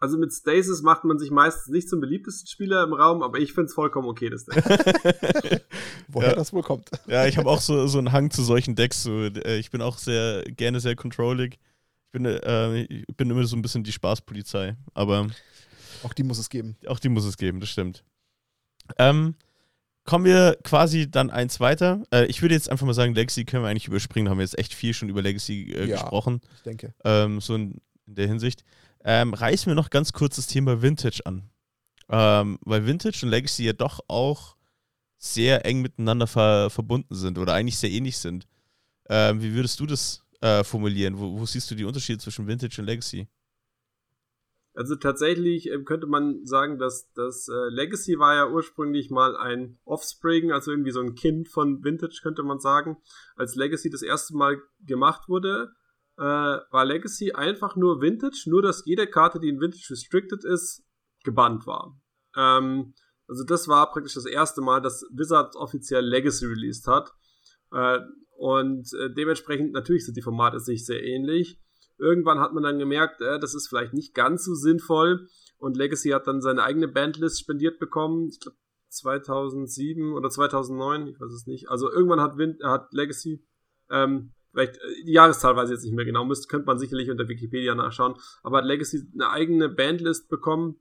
[0.00, 3.52] Also mit Stasis macht man sich meistens nicht zum beliebtesten Spieler im Raum, aber ich
[3.52, 4.64] finde es vollkommen okay, das Deck.
[6.08, 6.34] Woher ja.
[6.34, 6.90] das wohl kommt.
[7.06, 9.02] Ja, ich habe auch so, so einen Hang zu solchen Decks.
[9.02, 11.58] So, äh, ich bin auch sehr gerne sehr controllig.
[12.06, 14.74] Ich bin, äh, ich bin immer so ein bisschen die Spaßpolizei.
[14.94, 15.26] Aber
[16.02, 16.76] auch die muss es geben.
[16.86, 18.04] Auch die muss es geben, das stimmt.
[18.98, 19.34] Ähm,
[20.04, 22.02] kommen wir quasi dann eins weiter.
[22.12, 24.26] Äh, ich würde jetzt einfach mal sagen, Legacy können wir eigentlich überspringen.
[24.26, 26.40] Da haben wir jetzt echt viel schon über Legacy äh, ja, gesprochen.
[26.56, 26.94] Ich denke.
[27.04, 28.64] Ähm, so in, in, der Hinsicht.
[29.04, 31.48] Ähm, reißen wir noch ganz kurz das Thema Vintage an.
[32.08, 34.56] Ähm, weil Vintage und Legacy ja doch auch
[35.16, 38.46] sehr eng miteinander ver verbunden sind oder eigentlich sehr ähnlich sind.
[39.08, 41.18] Ähm, wie würdest du das äh, formulieren?
[41.18, 43.28] Wo, wo siehst du die Unterschiede zwischen Vintage und Legacy?
[44.80, 49.78] Also tatsächlich äh, könnte man sagen, dass das äh, Legacy war ja ursprünglich mal ein
[49.84, 52.96] Offspring, also irgendwie so ein Kind von Vintage, könnte man sagen.
[53.36, 55.72] Als Legacy das erste Mal gemacht wurde,
[56.16, 60.82] äh, war Legacy einfach nur Vintage, nur dass jede Karte, die in Vintage restricted ist,
[61.24, 62.00] gebannt war.
[62.34, 62.94] Ähm,
[63.28, 67.12] also das war praktisch das erste Mal, dass Wizards offiziell Legacy released hat.
[67.70, 67.98] Äh,
[68.38, 71.60] und äh, dementsprechend natürlich sind die Formate sich sehr ähnlich.
[72.00, 75.28] Irgendwann hat man dann gemerkt, äh, das ist vielleicht nicht ganz so sinnvoll.
[75.58, 78.28] Und Legacy hat dann seine eigene Bandlist spendiert bekommen.
[78.28, 78.56] Ich glaube
[78.88, 81.70] 2007 oder 2009, ich weiß es nicht.
[81.70, 83.44] Also irgendwann hat, Wind, hat Legacy
[83.90, 87.10] ähm, vielleicht äh, die Jahreszahl weiß ich jetzt nicht mehr genau, müsste, könnte man sicherlich
[87.10, 90.80] unter Wikipedia nachschauen, aber hat Legacy eine eigene Bandlist bekommen.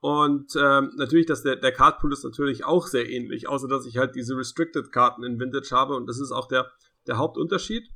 [0.00, 3.98] Und ähm, natürlich, dass der, der Cardpool ist natürlich auch sehr ähnlich, außer dass ich
[3.98, 6.70] halt diese Restricted-Karten in Vintage habe und das ist auch der,
[7.06, 7.90] der Hauptunterschied,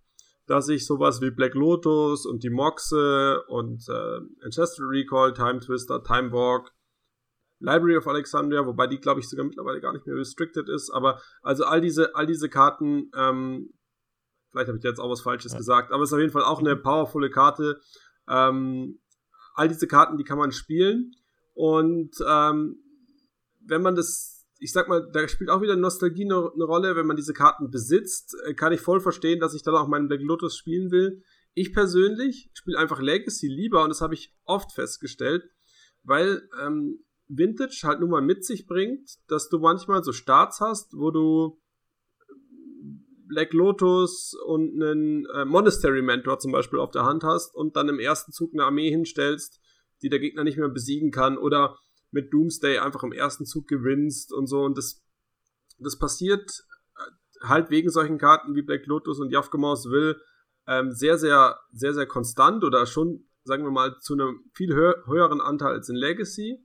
[0.46, 6.02] dass ich sowas wie Black Lotus und die Moxe und äh, Ancestral Recall, Time Twister,
[6.02, 6.72] Time Walk,
[7.60, 11.20] Library of Alexandria, wobei die, glaube ich, sogar mittlerweile gar nicht mehr restricted ist, aber
[11.42, 13.70] also all diese, all diese Karten ähm,
[14.54, 15.58] Vielleicht habe ich jetzt auch was Falsches ja.
[15.58, 17.80] gesagt, aber es ist auf jeden Fall auch eine powervolle Karte.
[18.28, 19.00] Ähm,
[19.56, 21.10] all diese Karten, die kann man spielen.
[21.54, 22.76] Und ähm,
[23.66, 24.33] wenn man das,
[24.64, 27.70] ich sag mal, da spielt auch wieder Nostalgie eine, eine Rolle, wenn man diese Karten
[27.70, 31.22] besitzt, äh, kann ich voll verstehen, dass ich dann auch meinen Black Lotus spielen will.
[31.52, 35.44] Ich persönlich spiele einfach Legacy lieber und das habe ich oft festgestellt,
[36.02, 40.94] weil ähm, Vintage halt nun mal mit sich bringt, dass du manchmal so Starts hast,
[40.96, 41.60] wo du
[43.26, 47.90] Black Lotus und einen äh, Monastery Mentor zum Beispiel auf der Hand hast und dann
[47.90, 49.60] im ersten Zug eine Armee hinstellst,
[50.00, 51.76] die der Gegner nicht mehr besiegen kann oder
[52.14, 55.02] mit Doomsday einfach im ersten Zug gewinnst und so und das,
[55.78, 56.64] das passiert
[56.96, 60.16] äh, halt wegen solchen Karten wie Black Lotus und Jafgemaus will
[60.66, 64.94] ähm, sehr, sehr, sehr, sehr konstant oder schon, sagen wir mal, zu einem viel hö
[65.06, 66.64] höheren Anteil als in Legacy.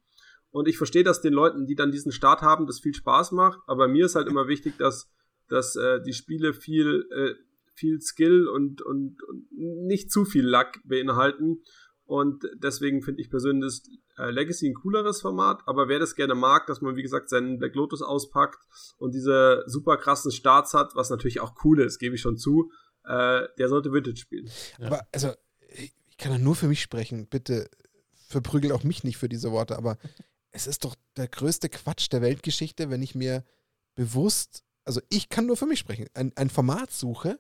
[0.52, 3.60] Und ich verstehe, dass den Leuten, die dann diesen Start haben, das viel Spaß macht,
[3.68, 5.12] aber mir ist halt immer wichtig, dass
[5.50, 7.34] dass äh, die Spiele viel, äh,
[7.74, 11.64] viel Skill und, und, und nicht zu viel Luck beinhalten.
[12.10, 13.84] Und deswegen finde ich persönlich
[14.18, 17.60] äh, Legacy ein cooleres Format, aber wer das gerne mag, dass man wie gesagt seinen
[17.60, 18.58] Black Lotus auspackt
[18.98, 22.72] und diese super krassen Starts hat, was natürlich auch cool ist, gebe ich schon zu,
[23.04, 24.50] äh, der sollte Vintage spielen.
[24.80, 24.88] Ja.
[24.88, 25.34] Aber also,
[25.70, 27.70] ich kann ja nur für mich sprechen, bitte
[28.28, 30.00] verprügel auch mich nicht für diese Worte, aber
[30.52, 33.44] es ist doch der größte Quatsch der Weltgeschichte, wenn ich mir
[33.94, 37.40] bewusst also ich kann nur für mich sprechen, ein, ein Format suche,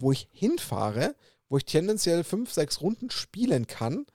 [0.00, 1.14] wo ich hinfahre,
[1.48, 4.06] wo ich tendenziell fünf, sechs Runden spielen kann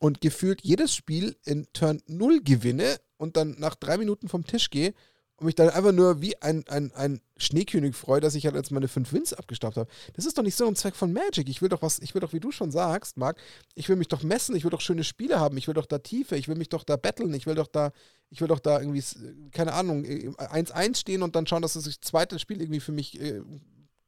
[0.00, 4.70] und gefühlt jedes Spiel in Turn 0 gewinne und dann nach drei Minuten vom Tisch
[4.70, 4.94] gehe
[5.38, 8.72] und mich dann einfach nur wie ein, ein, ein Schneekönig freue, dass ich halt jetzt
[8.72, 9.88] meine fünf Wins abgestaubt habe.
[10.14, 11.48] Das ist doch nicht so ein Zweck von Magic.
[11.48, 13.40] Ich will doch was, ich will doch, wie du schon sagst, Marc,
[13.76, 15.98] ich will mich doch messen, ich will doch schöne Spiele haben, ich will doch da
[15.98, 17.92] Tiefe, ich will mich doch da battlen, ich will doch da,
[18.30, 19.04] ich will doch da irgendwie,
[19.52, 23.20] keine Ahnung, 1-1 äh, stehen und dann schauen, dass das zweite Spiel irgendwie für mich
[23.20, 23.40] äh,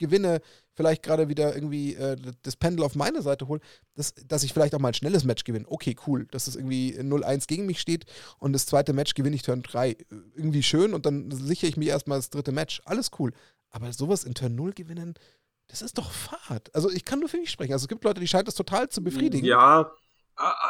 [0.00, 0.40] gewinne,
[0.74, 3.60] vielleicht gerade wieder irgendwie äh, das Pendel auf meine Seite hole,
[3.94, 5.66] dass, dass ich vielleicht auch mal ein schnelles Match gewinne.
[5.68, 8.06] Okay, cool, dass es irgendwie 0-1 gegen mich steht
[8.38, 9.96] und das zweite Match gewinne ich Turn 3.
[10.34, 12.82] Irgendwie schön und dann sichere ich mir erstmal das dritte Match.
[12.84, 13.32] Alles cool.
[13.70, 15.14] Aber sowas in Turn 0 gewinnen,
[15.68, 16.74] das ist doch Fahrt.
[16.74, 17.72] Also ich kann nur für mich sprechen.
[17.72, 19.46] Also es gibt Leute, die scheint das total zu befriedigen.
[19.46, 19.92] Ja,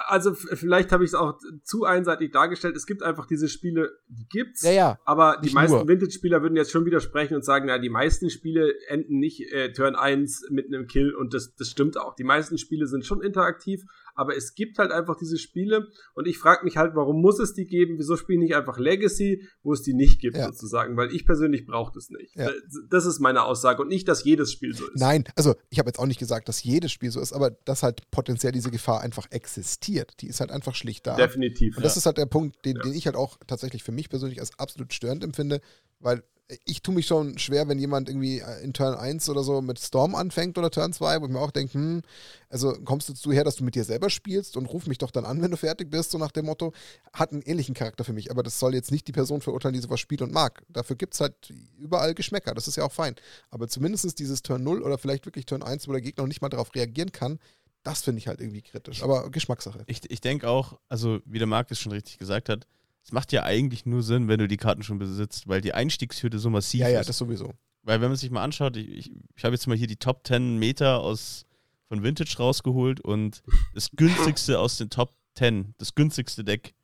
[0.06, 2.76] also vielleicht habe ich es auch zu einseitig dargestellt.
[2.76, 4.62] Es gibt einfach diese Spiele, die gibt's.
[4.62, 4.98] Ja, ja.
[5.04, 9.18] Aber die meisten Vintage-Spieler würden jetzt schon widersprechen und sagen, na, die meisten Spiele enden
[9.18, 12.14] nicht äh, Turn 1 mit einem Kill und das, das stimmt auch.
[12.16, 13.84] Die meisten Spiele sind schon interaktiv,
[14.20, 17.54] aber es gibt halt einfach diese Spiele und ich frage mich halt, warum muss es
[17.54, 17.94] die geben?
[17.96, 20.44] Wieso spielen nicht einfach Legacy, wo es die nicht gibt, ja.
[20.44, 20.94] sozusagen?
[20.98, 22.36] Weil ich persönlich brauche das nicht.
[22.36, 22.50] Ja.
[22.90, 25.00] Das ist meine Aussage und nicht, dass jedes Spiel so ist.
[25.00, 27.82] Nein, also ich habe jetzt auch nicht gesagt, dass jedes Spiel so ist, aber dass
[27.82, 30.20] halt potenziell diese Gefahr einfach existiert.
[30.20, 31.16] Die ist halt einfach schlicht da.
[31.16, 31.78] Definitiv.
[31.78, 32.00] Und das ja.
[32.00, 34.92] ist halt der Punkt, den, den ich halt auch tatsächlich für mich persönlich als absolut
[34.92, 35.62] störend empfinde,
[36.00, 36.22] weil
[36.64, 39.78] ich tue mich schon schwer, wenn jemand irgendwie äh, in Turn 1 oder so mit
[39.78, 42.02] Storm anfängt oder Turn 2, wo ich mir auch denke, hm,
[42.48, 45.10] also kommst du zu her, dass du mit dir selber spielst und ruf mich doch
[45.10, 46.72] dann an, wenn du fertig bist, so nach dem Motto,
[47.12, 49.80] hat einen ähnlichen Charakter für mich, aber das soll jetzt nicht die Person verurteilen, die
[49.80, 50.64] sowas spielt und mag.
[50.68, 51.34] Dafür gibt es halt
[51.78, 53.14] überall Geschmäcker, das ist ja auch fein.
[53.50, 56.42] Aber zumindest dieses Turn 0 oder vielleicht wirklich Turn 1, wo der Gegner noch nicht
[56.42, 57.38] mal darauf reagieren kann,
[57.82, 59.02] das finde ich halt irgendwie kritisch.
[59.02, 59.84] Aber Geschmackssache.
[59.86, 62.66] Ich, ich denke auch, also wie der Marc es schon richtig gesagt hat,
[63.02, 66.38] es macht ja eigentlich nur Sinn, wenn du die Karten schon besitzt, weil die Einstiegshürde
[66.38, 66.86] so massiv ist.
[66.86, 67.52] Ja, ja, das sowieso.
[67.82, 70.26] Weil wenn man sich mal anschaut, ich, ich, ich habe jetzt mal hier die Top
[70.26, 71.46] 10 Meter aus,
[71.88, 73.42] von Vintage rausgeholt und
[73.74, 76.74] das günstigste aus den Top 10, das günstigste Deck,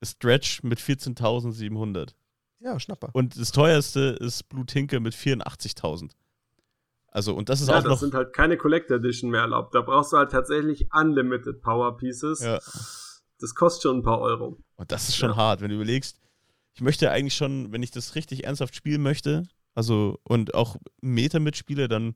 [0.00, 2.14] ist Stretch mit 14.700.
[2.60, 3.10] Ja, Schnapper.
[3.12, 6.10] Und das teuerste ist Blue Tinker mit 84.000.
[7.10, 7.92] Also, und das ist ja, auch das noch.
[7.92, 9.74] Das sind halt keine Collector Edition mehr erlaubt.
[9.74, 12.40] Da brauchst du halt tatsächlich Unlimited Power Pieces.
[12.40, 12.60] Ja.
[13.38, 14.58] Das kostet schon ein paar Euro.
[14.76, 15.36] Und das ist schon ja.
[15.36, 16.20] hart, wenn du überlegst,
[16.74, 21.40] ich möchte eigentlich schon, wenn ich das richtig ernsthaft spielen möchte, also und auch Meter
[21.40, 22.14] mitspiele, dann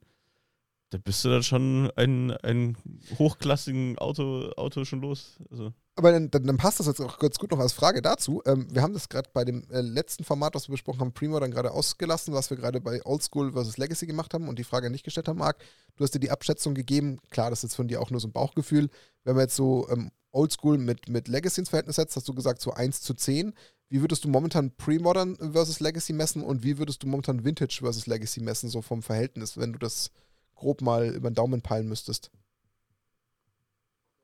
[0.93, 2.77] da bist du dann schon ein, ein
[3.19, 5.39] hochklassigen Auto, Auto schon los.
[5.51, 5.73] Also.
[5.95, 8.43] Aber dann, dann, passt das jetzt auch ganz gut noch als Frage dazu.
[8.47, 11.39] Ähm, wir haben das gerade bei dem äh, letzten Format, was wir besprochen haben, Primo,
[11.39, 13.77] dann gerade ausgelassen, was wir gerade bei Oldschool vs.
[13.77, 15.59] Legacy gemacht haben und die Frage nicht gestellt haben, Marc.
[15.97, 17.19] Du hast dir die Abschätzung gegeben.
[17.29, 18.89] Klar, das ist jetzt von dir auch nur so ein Bauchgefühl.
[19.25, 22.63] Wenn man jetzt so ähm, Oldschool mit, mit Legacy ins Verhältnis setzt, hast du gesagt
[22.63, 23.53] so 1 zu 10.
[23.91, 28.07] Wie würdest du momentan Pre-Modern versus Legacy messen und wie würdest du momentan Vintage versus
[28.07, 30.11] Legacy messen, so vom Verhältnis, wenn du das
[30.55, 32.31] grob mal über den Daumen peilen müsstest.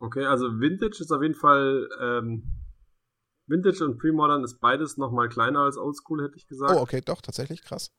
[0.00, 2.42] Okay, also Vintage ist auf jeden Fall ähm,
[3.46, 6.74] Vintage und Premodern ist beides nochmal kleiner als Oldschool, hätte ich gesagt.
[6.76, 7.90] Oh, okay, doch, tatsächlich, krass.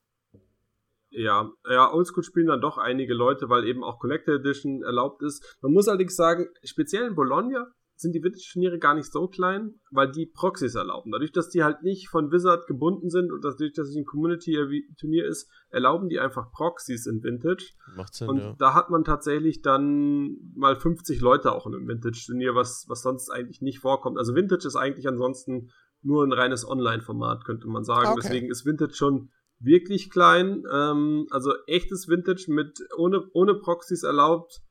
[1.11, 5.57] Ja, ja, Oldschool spielen dann doch einige Leute, weil eben auch Collector Edition erlaubt ist.
[5.61, 10.09] Man muss allerdings sagen, speziell in Bologna sind die Vintage-Turniere gar nicht so klein, weil
[10.09, 11.11] die Proxys erlauben.
[11.11, 15.25] Dadurch, dass die halt nicht von Wizard gebunden sind und dadurch, dass es ein Community-Turnier
[15.25, 17.73] ist, erlauben die einfach Proxys in Vintage.
[17.97, 18.55] Macht Sinn, und ja.
[18.57, 23.29] da hat man tatsächlich dann mal 50 Leute auch in einem Vintage-Turnier, was, was sonst
[23.29, 24.17] eigentlich nicht vorkommt.
[24.17, 25.69] Also Vintage ist eigentlich ansonsten
[26.01, 28.11] nur ein reines Online-Format, könnte man sagen.
[28.11, 28.21] Okay.
[28.23, 30.63] Deswegen ist Vintage schon wirklich klein.
[30.71, 34.61] Ähm, also echtes Vintage mit ohne, ohne Proxys erlaubt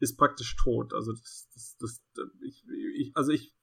[0.00, 0.92] ist praktisch tot.
[0.92, 2.64] Also das, das, das ich,
[2.96, 3.54] ich, also ich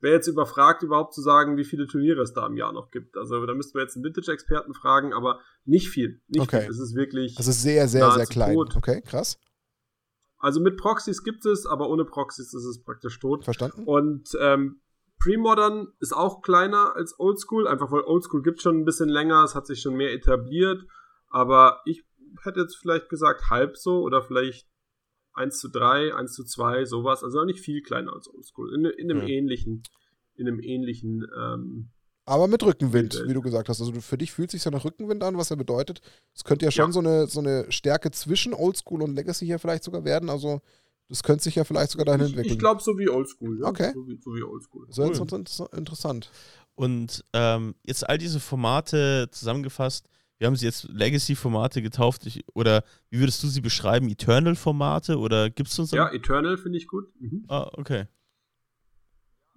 [0.00, 3.16] wäre jetzt überfragt, überhaupt zu sagen, wie viele Turniere es da im Jahr noch gibt.
[3.16, 6.20] Also da müssten wir jetzt einen Vintage-Experten fragen, aber nicht viel.
[6.28, 6.62] Nicht okay.
[6.62, 6.70] viel.
[6.70, 7.34] Es ist wirklich.
[7.34, 8.54] Das ist sehr, sehr, sehr klein.
[8.54, 8.76] Tot.
[8.76, 9.38] Okay, krass.
[10.38, 13.44] Also mit Proxys gibt es, aber ohne Proxys ist es praktisch tot.
[13.44, 13.84] Verstanden.
[13.84, 14.80] Und ähm,
[15.18, 19.56] Pre-Modern ist auch kleiner als Oldschool, einfach weil Oldschool gibt schon ein bisschen länger, es
[19.56, 20.84] hat sich schon mehr etabliert.
[21.28, 22.04] Aber ich
[22.44, 24.68] hätte jetzt vielleicht gesagt halb so oder vielleicht
[25.38, 27.24] 1 zu 3, 1 zu 2, sowas.
[27.24, 28.74] Also nicht viel kleiner als Oldschool.
[28.74, 29.28] In, in einem ja.
[29.28, 29.82] ähnlichen,
[30.34, 31.26] in einem ähnlichen.
[31.36, 31.90] Ähm,
[32.24, 33.80] aber mit Rückenwind, wie du gesagt hast.
[33.80, 36.02] Also für dich fühlt sich ja nach Rückenwind an, was ja bedeutet,
[36.34, 36.92] es könnte ja schon ja.
[36.92, 40.28] So, eine, so eine Stärke zwischen Oldschool und Legacy hier vielleicht sogar werden.
[40.28, 40.60] Also
[41.08, 42.52] das könnte sich ja vielleicht sogar dahin entwickeln.
[42.52, 43.60] Ich glaube, so wie Oldschool.
[43.60, 43.68] Ja?
[43.68, 43.92] Okay.
[43.94, 44.86] So wie, so wie Oldschool.
[44.90, 45.70] So cool.
[45.72, 46.30] interessant.
[46.74, 50.06] Und ähm, jetzt all diese Formate zusammengefasst,
[50.38, 52.26] wir haben sie jetzt Legacy-Formate getauft.
[52.26, 54.08] Ich, oder wie würdest du sie beschreiben?
[54.08, 55.18] Eternal-Formate?
[55.18, 57.06] Oder gibt es uns Ja, Eternal finde ich gut.
[57.18, 57.44] Mhm.
[57.48, 58.06] Ah, okay.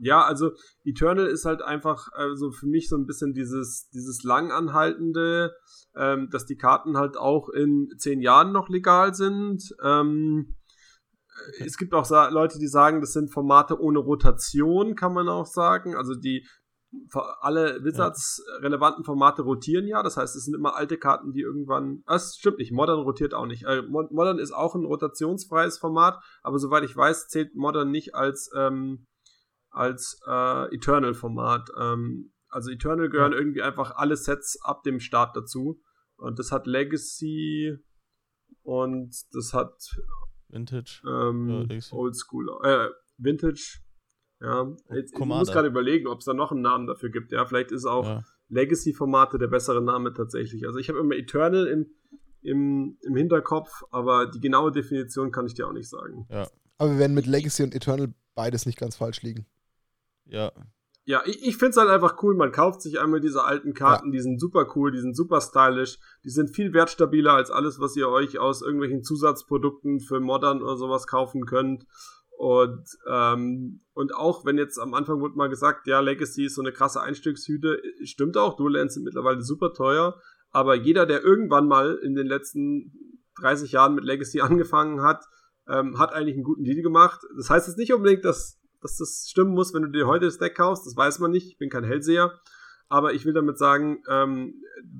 [0.03, 0.51] Ja, also
[0.83, 5.53] Eternal ist halt einfach also für mich so ein bisschen dieses, dieses langanhaltende,
[5.95, 9.75] ähm, dass die Karten halt auch in zehn Jahren noch legal sind.
[9.83, 10.55] Ähm,
[11.49, 11.65] okay.
[11.67, 15.95] Es gibt auch Leute, die sagen, das sind Formate ohne Rotation, kann man auch sagen.
[15.95, 16.47] Also die
[17.39, 18.55] alle Wizards ja.
[18.57, 22.03] relevanten Formate rotieren ja, das heißt, es sind immer alte Karten, die irgendwann.
[22.05, 23.63] Das stimmt nicht, Modern rotiert auch nicht.
[23.63, 28.51] Äh, Modern ist auch ein rotationsfreies Format, aber soweit ich weiß, zählt Modern nicht als,
[28.55, 29.07] ähm,
[29.69, 31.69] als äh, Eternal-Format.
[31.79, 33.37] Ähm, also Eternal gehören ja.
[33.37, 35.81] irgendwie einfach alle Sets ab dem Start dazu.
[36.17, 37.77] Und das hat Legacy
[38.63, 39.73] und das hat
[40.49, 43.79] Vintage, ähm, ja, Old School, äh, Vintage
[44.41, 47.31] ja, jetzt, ich muss gerade überlegen, ob es da noch einen Namen dafür gibt.
[47.31, 48.23] Ja, vielleicht ist auch ja.
[48.49, 50.65] Legacy-Formate der bessere Name tatsächlich.
[50.65, 51.91] Also ich habe immer Eternal im,
[52.41, 56.25] im, im Hinterkopf, aber die genaue Definition kann ich dir auch nicht sagen.
[56.29, 56.47] Ja.
[56.79, 59.45] Aber wir werden mit Legacy und Eternal beides nicht ganz falsch liegen.
[60.25, 60.51] Ja.
[61.03, 62.35] Ja, ich, ich finde es halt einfach cool.
[62.35, 64.11] Man kauft sich einmal diese alten Karten, ja.
[64.13, 67.95] die sind super cool, die sind super stylisch, die sind viel wertstabiler als alles, was
[67.95, 71.85] ihr euch aus irgendwelchen Zusatzprodukten für Modern oder sowas kaufen könnt.
[72.41, 76.63] Und, ähm, und auch wenn jetzt am Anfang wurde mal gesagt, ja, Legacy ist so
[76.63, 80.19] eine krasse Einstiegshüte, stimmt auch, Dual-Lands sind mittlerweile super teuer,
[80.49, 85.23] aber jeder, der irgendwann mal in den letzten 30 Jahren mit Legacy angefangen hat,
[85.67, 87.21] ähm, hat eigentlich einen guten Deal gemacht.
[87.37, 90.39] Das heißt jetzt nicht unbedingt, dass, dass das stimmen muss, wenn du dir heute das
[90.39, 92.39] Deck kaufst, das weiß man nicht, ich bin kein Hellseher,
[92.89, 94.55] aber ich will damit sagen, ähm,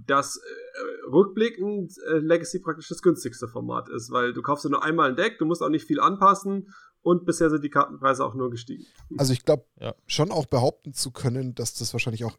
[0.06, 4.84] dass äh, rückblickend äh, Legacy praktisch das günstigste Format ist, weil du kaufst ja nur
[4.84, 6.68] einmal ein Deck, du musst auch nicht viel anpassen
[7.04, 8.86] und bisher sind die Kartenpreise auch nur gestiegen.
[9.18, 9.96] Also ich glaube ja.
[10.08, 12.38] schon auch behaupten zu können, dass das wahrscheinlich auch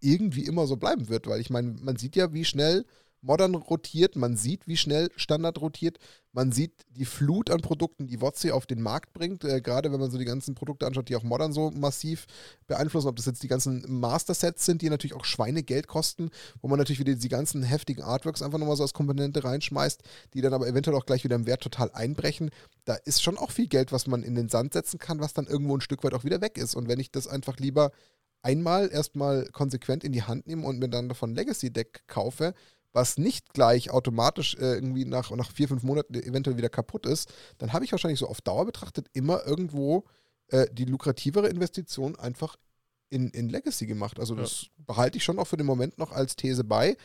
[0.00, 2.84] irgendwie immer so bleiben wird, weil ich meine, man sieht ja, wie schnell
[3.22, 5.98] Modern rotiert, man sieht, wie schnell Standard rotiert,
[6.32, 10.00] man sieht die Flut an Produkten, die WotC auf den Markt bringt, äh, gerade wenn
[10.00, 12.26] man so die ganzen Produkte anschaut, die auch Modern so massiv
[12.66, 16.30] beeinflussen, ob das jetzt die ganzen Master-Sets sind, die natürlich auch Schweinegeld kosten,
[16.60, 20.02] wo man natürlich wieder die ganzen heftigen Artworks einfach nochmal so als Komponente reinschmeißt,
[20.34, 22.50] die dann aber eventuell auch gleich wieder im Wert total einbrechen.
[22.84, 25.46] Da ist schon auch viel Geld, was man in den Sand setzen kann, was dann
[25.46, 26.74] irgendwo ein Stück weit auch wieder weg ist.
[26.74, 27.92] Und wenn ich das einfach lieber
[28.42, 32.54] einmal erstmal konsequent in die Hand nehme und mir dann davon Legacy Deck kaufe,
[32.92, 37.32] was nicht gleich automatisch äh, irgendwie nach, nach vier, fünf Monaten eventuell wieder kaputt ist,
[37.58, 40.04] dann habe ich wahrscheinlich so auf Dauer betrachtet immer irgendwo
[40.48, 42.56] äh, die lukrativere Investition einfach
[43.08, 44.18] in, in Legacy gemacht.
[44.18, 44.68] Also das ja.
[44.86, 46.96] behalte ich schon auch für den Moment noch als These bei.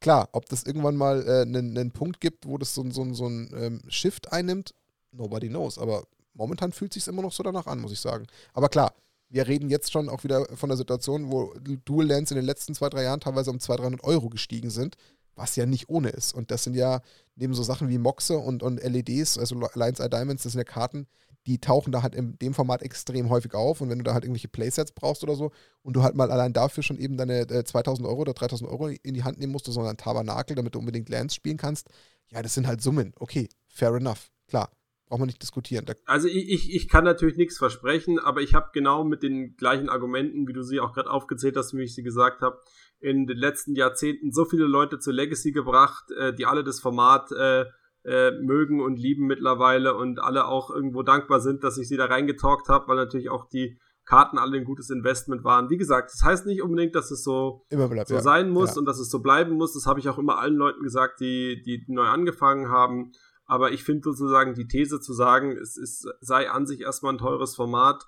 [0.00, 3.26] Klar, ob das irgendwann mal äh, einen, einen Punkt gibt, wo das so, so, so
[3.26, 4.74] ein ähm, Shift einnimmt,
[5.10, 5.78] nobody knows.
[5.78, 6.04] Aber
[6.34, 8.26] momentan fühlt es sich immer noch so danach an, muss ich sagen.
[8.52, 8.94] Aber klar,
[9.30, 12.74] wir reden jetzt schon auch wieder von der Situation, wo Dual Lands in den letzten
[12.74, 14.96] zwei, drei Jahren teilweise um 200, 300 Euro gestiegen sind,
[15.34, 16.34] was ja nicht ohne ist.
[16.34, 17.00] Und das sind ja
[17.36, 20.64] neben so Sachen wie Moxe und, und LEDs, also Lions Eye Diamonds, das sind ja
[20.64, 21.06] Karten,
[21.46, 23.80] die tauchen da halt in dem Format extrem häufig auf.
[23.80, 25.52] Und wenn du da halt irgendwelche Playsets brauchst oder so
[25.82, 28.88] und du halt mal allein dafür schon eben deine äh, 2000 Euro oder 3000 Euro
[28.88, 31.88] in die Hand nehmen musst, sondern Tabernakel, damit du unbedingt Lands spielen kannst,
[32.30, 33.12] ja, das sind halt Summen.
[33.18, 34.30] Okay, fair enough.
[34.46, 34.70] Klar,
[35.08, 35.84] braucht man nicht diskutieren.
[35.86, 39.56] Da also ich, ich, ich kann natürlich nichts versprechen, aber ich habe genau mit den
[39.56, 42.58] gleichen Argumenten, wie du sie auch gerade aufgezählt hast, wie ich sie gesagt habe,
[43.00, 47.30] in den letzten Jahrzehnten so viele Leute zur Legacy gebracht, äh, die alle das Format
[47.32, 47.64] äh,
[48.04, 52.06] äh, mögen und lieben mittlerweile und alle auch irgendwo dankbar sind, dass ich sie da
[52.06, 55.68] reingetalkt habe, weil natürlich auch die Karten alle ein gutes Investment waren.
[55.68, 58.20] Wie gesagt, das heißt nicht unbedingt, dass es so, bleibt, so ja.
[58.22, 58.78] sein muss ja.
[58.78, 59.74] und dass es so bleiben muss.
[59.74, 63.12] Das habe ich auch immer allen Leuten gesagt, die, die neu angefangen haben.
[63.48, 67.18] Aber ich finde sozusagen die These zu sagen, es ist, sei an sich erstmal ein
[67.18, 68.06] teures Format,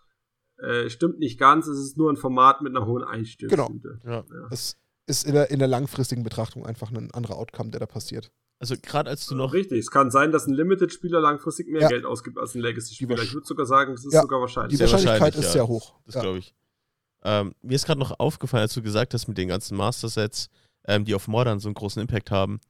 [0.59, 1.67] äh, stimmt nicht ganz.
[1.67, 4.01] Es ist nur ein Format mit einer hohen Einstiegsmiete.
[4.03, 4.17] Genau.
[4.17, 4.25] Ja.
[4.31, 4.49] ja.
[4.51, 4.77] Es
[5.07, 8.31] ist in der, in der langfristigen Betrachtung einfach ein anderer Outcome, der da passiert.
[8.59, 9.55] Also gerade als du noch.
[9.55, 11.89] Richtig, es kann sein, dass ein Limited-Spieler langfristig mehr ja.
[11.89, 13.23] Geld ausgibt als ein Legacy-Spieler.
[13.23, 14.21] Ich würde sogar sagen, das ist ja.
[14.21, 14.77] sogar wahrscheinlich.
[14.77, 15.95] Die Wahrscheinlichkeit ist sehr hoch.
[16.05, 16.55] Das glaube ich.
[17.23, 20.51] Ähm, mir ist gerade noch aufgefallen, als du gesagt hast, mit den ganzen Master-Sets,
[20.87, 22.61] ähm, die auf Modern so einen großen Impact haben.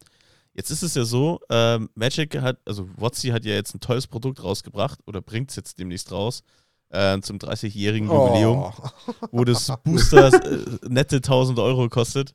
[0.55, 4.07] Jetzt ist es ja so, ähm, Magic hat, also WotC hat ja jetzt ein tolles
[4.07, 6.43] Produkt rausgebracht oder bringt es jetzt demnächst raus
[6.91, 8.73] äh, zum 30-jährigen Jubiläum, oh.
[9.31, 12.35] wo das Booster äh, nette 1000 Euro kostet.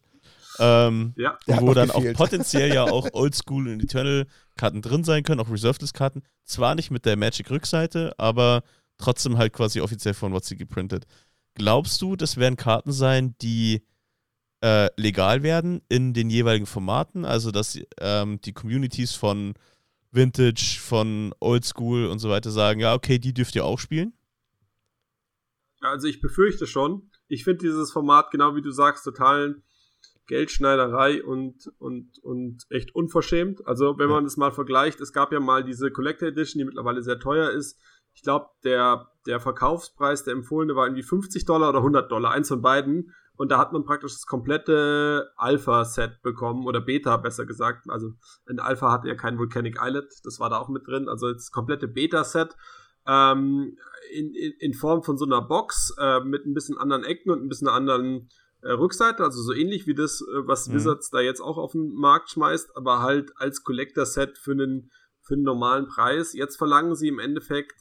[0.57, 1.37] Ähm, ja.
[1.45, 2.15] Wo dann gefehlt.
[2.15, 6.23] auch potenziell ja auch Oldschool und Eternal-Karten drin sein können, auch Reserved-Karten.
[6.45, 8.63] Zwar nicht mit der Magic-Rückseite, aber
[8.97, 11.05] trotzdem halt quasi offiziell von WotC geprintet.
[11.55, 13.85] Glaubst du, das werden Karten sein, die
[14.65, 17.23] äh, legal werden in den jeweiligen Formaten?
[17.23, 19.53] Also, dass ähm, die Communities von
[20.11, 24.13] Vintage, von Oldschool und so weiter sagen, ja, okay, die dürft ihr auch spielen?
[25.81, 27.11] Also ich befürchte schon.
[27.27, 29.61] Ich finde dieses Format, genau wie du sagst, total
[30.25, 33.67] Geldschneiderei und, und, und echt unverschämt.
[33.67, 37.03] Also, wenn man das mal vergleicht, es gab ja mal diese Collector Edition, die mittlerweile
[37.03, 37.79] sehr teuer ist.
[38.15, 42.47] Ich glaube, der, der Verkaufspreis, der empfohlene, war irgendwie 50 Dollar oder 100 Dollar, eins
[42.47, 43.13] von beiden.
[43.37, 47.89] Und da hat man praktisch das komplette Alpha-Set bekommen, oder Beta besser gesagt.
[47.89, 48.13] Also,
[48.47, 51.09] ein Alpha hatte ja kein Volcanic Islet, das war da auch mit drin.
[51.09, 52.55] Also, das komplette Beta-Set.
[53.07, 53.77] Ähm,
[54.11, 57.43] in, in, in Form von so einer Box äh, mit ein bisschen anderen Ecken und
[57.43, 58.29] ein bisschen anderen
[58.61, 60.75] äh, Rückseite, also so ähnlich wie das, äh, was mhm.
[60.75, 64.91] Wizards da jetzt auch auf den Markt schmeißt, aber halt als Collector-Set für einen,
[65.21, 66.33] für einen normalen Preis.
[66.33, 67.79] Jetzt verlangen sie im Endeffekt,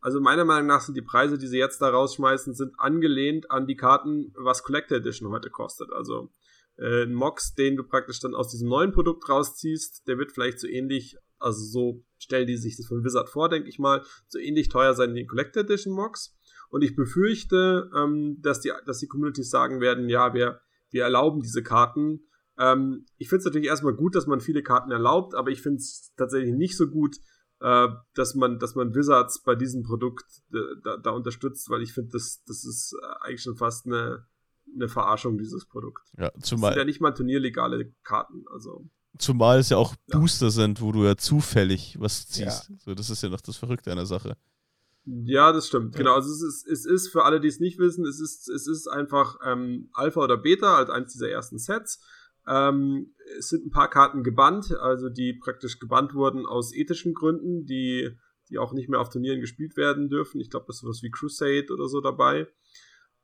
[0.00, 3.66] also meiner Meinung nach sind die Preise, die sie jetzt da rausschmeißen, sind angelehnt an
[3.66, 5.92] die Karten, was Collector Edition heute kostet.
[5.92, 6.30] Also
[6.78, 10.58] äh, ein Mox, den du praktisch dann aus diesem neuen Produkt rausziehst, der wird vielleicht
[10.58, 14.38] so ähnlich, also so stellen die sich das von Wizard vor, denke ich mal, so
[14.38, 16.36] ähnlich teuer sein wie ein Collector Edition Mox.
[16.70, 20.60] Und ich befürchte, ähm, dass, die, dass die Communities sagen werden, ja, wir,
[20.90, 22.20] wir erlauben diese Karten.
[22.58, 25.78] Ähm, ich finde es natürlich erstmal gut, dass man viele Karten erlaubt, aber ich finde
[25.78, 27.16] es tatsächlich nicht so gut,
[27.60, 31.92] äh, dass man, dass man Wizards bei diesem Produkt äh, da, da, unterstützt, weil ich
[31.92, 34.26] finde, das, das ist eigentlich schon fast eine,
[34.74, 36.08] eine Verarschung dieses Produkt.
[36.18, 36.70] Ja, zumal.
[36.70, 38.88] Das sind ja nicht mal turnierlegale Karten, also.
[39.18, 40.18] Zumal es ja auch ja.
[40.18, 42.70] Booster sind, wo du ja zufällig was ziehst.
[42.70, 42.76] Ja.
[42.78, 44.36] So, das ist ja noch das Verrückte an der Sache.
[45.04, 45.94] Ja, das stimmt.
[45.94, 45.98] Ja.
[45.98, 46.14] Genau.
[46.14, 48.86] Also es ist, es ist für alle, die es nicht wissen, es ist, es ist
[48.86, 52.00] einfach ähm, Alpha oder Beta als eines dieser ersten Sets.
[52.46, 57.66] Ähm, es sind ein paar Karten gebannt, also die praktisch gebannt wurden aus ethischen Gründen,
[57.66, 58.10] die,
[58.48, 60.40] die auch nicht mehr auf Turnieren gespielt werden dürfen.
[60.40, 62.48] Ich glaube, das ist sowas wie Crusade oder so dabei.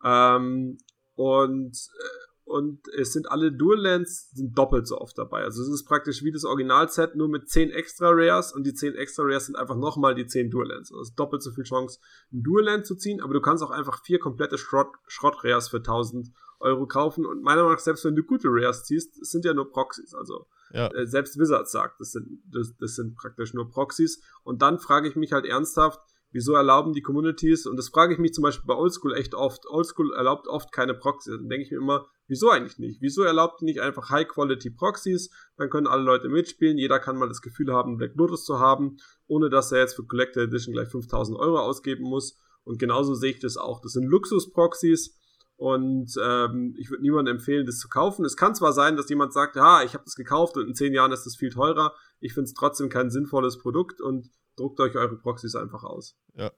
[0.04, 0.78] Ähm,
[1.14, 5.42] und äh, und es sind alle Dual Lands sind doppelt so oft dabei.
[5.42, 8.94] Also es ist praktisch wie das Originalset, nur mit 10 extra Rares und die 10
[8.94, 10.92] extra Rares sind einfach nochmal die 10 Dual Lands.
[10.92, 11.98] Also es ist doppelt so viel Chance,
[12.32, 15.68] ein Dual Land zu ziehen, aber du kannst auch einfach vier komplette Schrott, Schrott Rares
[15.68, 16.28] für 1000
[16.60, 19.68] Euro kaufen und meiner Meinung nach, selbst wenn du gute Rares ziehst, sind ja nur
[19.68, 20.14] Proxys.
[20.14, 20.86] Also ja.
[20.94, 24.22] äh, selbst Wizards sagt, das sind, das, das sind praktisch nur Proxys.
[24.44, 26.00] Und dann frage ich mich halt ernsthaft,
[26.32, 29.64] Wieso erlauben die Communities, und das frage ich mich zum Beispiel bei Oldschool echt oft,
[29.66, 31.38] Oldschool erlaubt oft keine Proxys.
[31.38, 33.00] Dann denke ich mir immer, wieso eigentlich nicht?
[33.00, 35.30] Wieso erlaubt ihr nicht einfach High-Quality-Proxys?
[35.56, 38.96] Dann können alle Leute mitspielen, jeder kann mal das Gefühl haben, Black Lotus zu haben,
[39.26, 42.38] ohne dass er jetzt für Collector Edition gleich 5000 Euro ausgeben muss.
[42.64, 43.80] Und genauso sehe ich das auch.
[43.80, 45.16] Das sind Luxus-Proxys.
[45.56, 48.24] Und ähm, ich würde niemandem empfehlen, das zu kaufen.
[48.26, 50.92] Es kann zwar sein, dass jemand sagt, ha, ich habe das gekauft und in zehn
[50.92, 51.94] Jahren ist das viel teurer.
[52.20, 56.14] Ich finde es trotzdem kein sinnvolles Produkt und druckt euch eure Proxys einfach aus.
[56.34, 56.52] Ja.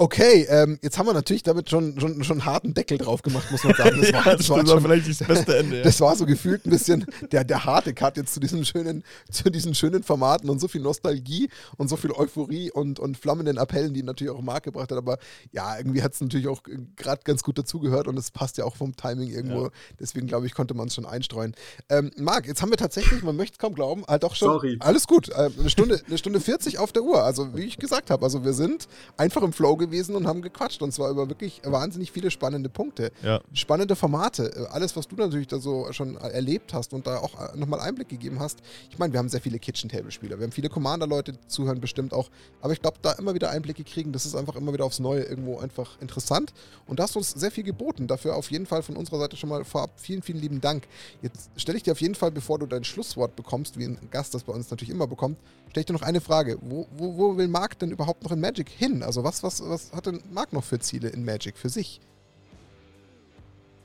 [0.00, 3.50] Okay, ähm, jetzt haben wir natürlich damit schon, schon, schon einen harten Deckel drauf gemacht,
[3.50, 4.00] muss man sagen.
[4.00, 5.76] Das war, ja, das war, schon, vielleicht das beste Ende.
[5.76, 5.82] Ja.
[5.82, 9.50] Das war so gefühlt ein bisschen der, der harte Cut jetzt zu diesen schönen, zu
[9.50, 13.92] diesen schönen Formaten und so viel Nostalgie und so viel Euphorie und, und flammenden Appellen,
[13.92, 14.96] die natürlich auch Marc gebracht hat.
[14.96, 15.18] Aber
[15.52, 16.62] ja, irgendwie hat es natürlich auch
[16.96, 19.64] gerade ganz gut dazugehört und es passt ja auch vom Timing irgendwo.
[19.64, 19.70] Ja.
[19.98, 21.54] Deswegen glaube ich, konnte man es schon einstreuen.
[21.90, 24.48] Ähm, Marc, jetzt haben wir tatsächlich, man möchte es kaum glauben, halt auch schon.
[24.48, 24.78] Sorry.
[24.80, 25.28] Alles gut.
[25.28, 27.22] Äh, eine, Stunde, eine Stunde 40 auf der Uhr.
[27.22, 30.70] Also, wie ich gesagt habe, also wir sind einfach im Flow gewesen und haben gequatscht
[30.70, 33.10] gequatscht und zwar über wirklich wahnsinnig viele spannende Punkte.
[33.22, 33.40] Ja.
[33.52, 34.52] Spannende Formate.
[34.54, 37.80] Äh, alles, was du natürlich da so schon erlebt hast und da auch äh, nochmal
[37.80, 38.60] Einblick gegeben hast.
[38.90, 40.38] Ich meine, wir haben sehr viele Kitchen-Table-Spieler.
[40.38, 42.30] Wir haben viele Commander-Leute zuhören bestimmt auch.
[42.60, 45.22] Aber ich glaube, da immer wieder Einblicke kriegen, das ist einfach immer wieder aufs Neue
[45.22, 46.52] irgendwo einfach interessant.
[46.86, 48.06] Und da hast du uns sehr viel geboten.
[48.06, 50.86] Dafür auf jeden Fall von unserer Seite schon mal vorab vielen, vielen lieben Dank.
[51.22, 54.34] Jetzt stelle ich dir auf jeden Fall, bevor du dein Schlusswort bekommst, wie ein Gast
[54.34, 55.38] das bei uns natürlich immer bekommt,
[55.70, 56.58] stelle ich dir noch eine Frage.
[56.60, 59.02] Wo, wo, wo will Marc denn überhaupt noch in Magic hin?
[59.02, 62.00] Also was, was, was hat denn Marc noch für Ziele in Magic für sich?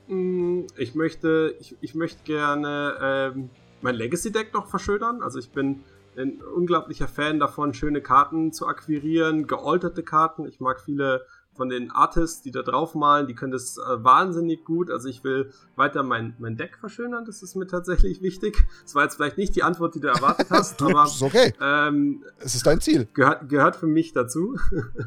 [0.08, 3.50] Mm, ich möchte, ich, ich möchte gerne ähm,
[3.82, 5.22] mein Legacy-Deck noch verschönern.
[5.22, 5.84] Also ich bin
[6.16, 10.46] ein unglaublicher Fan davon, schöne Karten zu akquirieren, gealterte Karten.
[10.46, 11.24] Ich mag viele
[11.56, 14.90] von den Artists, die da drauf malen, die können das äh, wahnsinnig gut.
[14.90, 18.66] Also ich will weiter mein, mein Deck verschönern, das ist mir tatsächlich wichtig.
[18.82, 21.52] Das war jetzt vielleicht nicht die Antwort, die du erwartet hast, du, aber ist okay.
[21.60, 23.08] Ähm, es ist dein Ziel.
[23.14, 24.56] Gehört, gehört für mich dazu.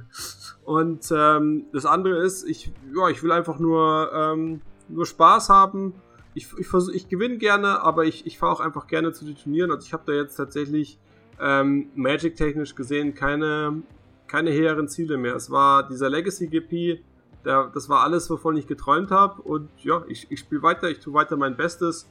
[0.64, 5.94] Und ähm, das andere ist, ich, ja, ich will einfach nur, ähm, nur Spaß haben.
[6.34, 9.36] Ich, ich, versuch, ich gewinne gerne, aber ich, ich fahre auch einfach gerne zu den
[9.36, 9.72] Turnieren.
[9.72, 11.00] Also ich habe da jetzt tatsächlich
[11.40, 13.82] ähm, Magic-technisch gesehen keine,
[14.30, 15.36] keine höheren Ziele mehr.
[15.36, 17.02] Es war dieser Legacy-GP,
[17.44, 19.42] das war alles, wovon ich geträumt habe.
[19.42, 22.08] Und ja, ich, ich spiele weiter, ich tue weiter mein Bestes.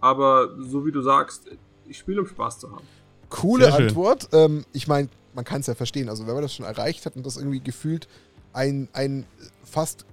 [0.00, 1.48] Aber so wie du sagst,
[1.86, 2.84] ich spiele, um Spaß zu haben.
[3.28, 4.28] Coole Antwort.
[4.32, 6.08] Ähm, ich meine, man kann es ja verstehen.
[6.08, 8.08] Also, wenn man das schon erreicht hat und das irgendwie gefühlt
[8.52, 9.24] ein, ein
[9.64, 10.04] fast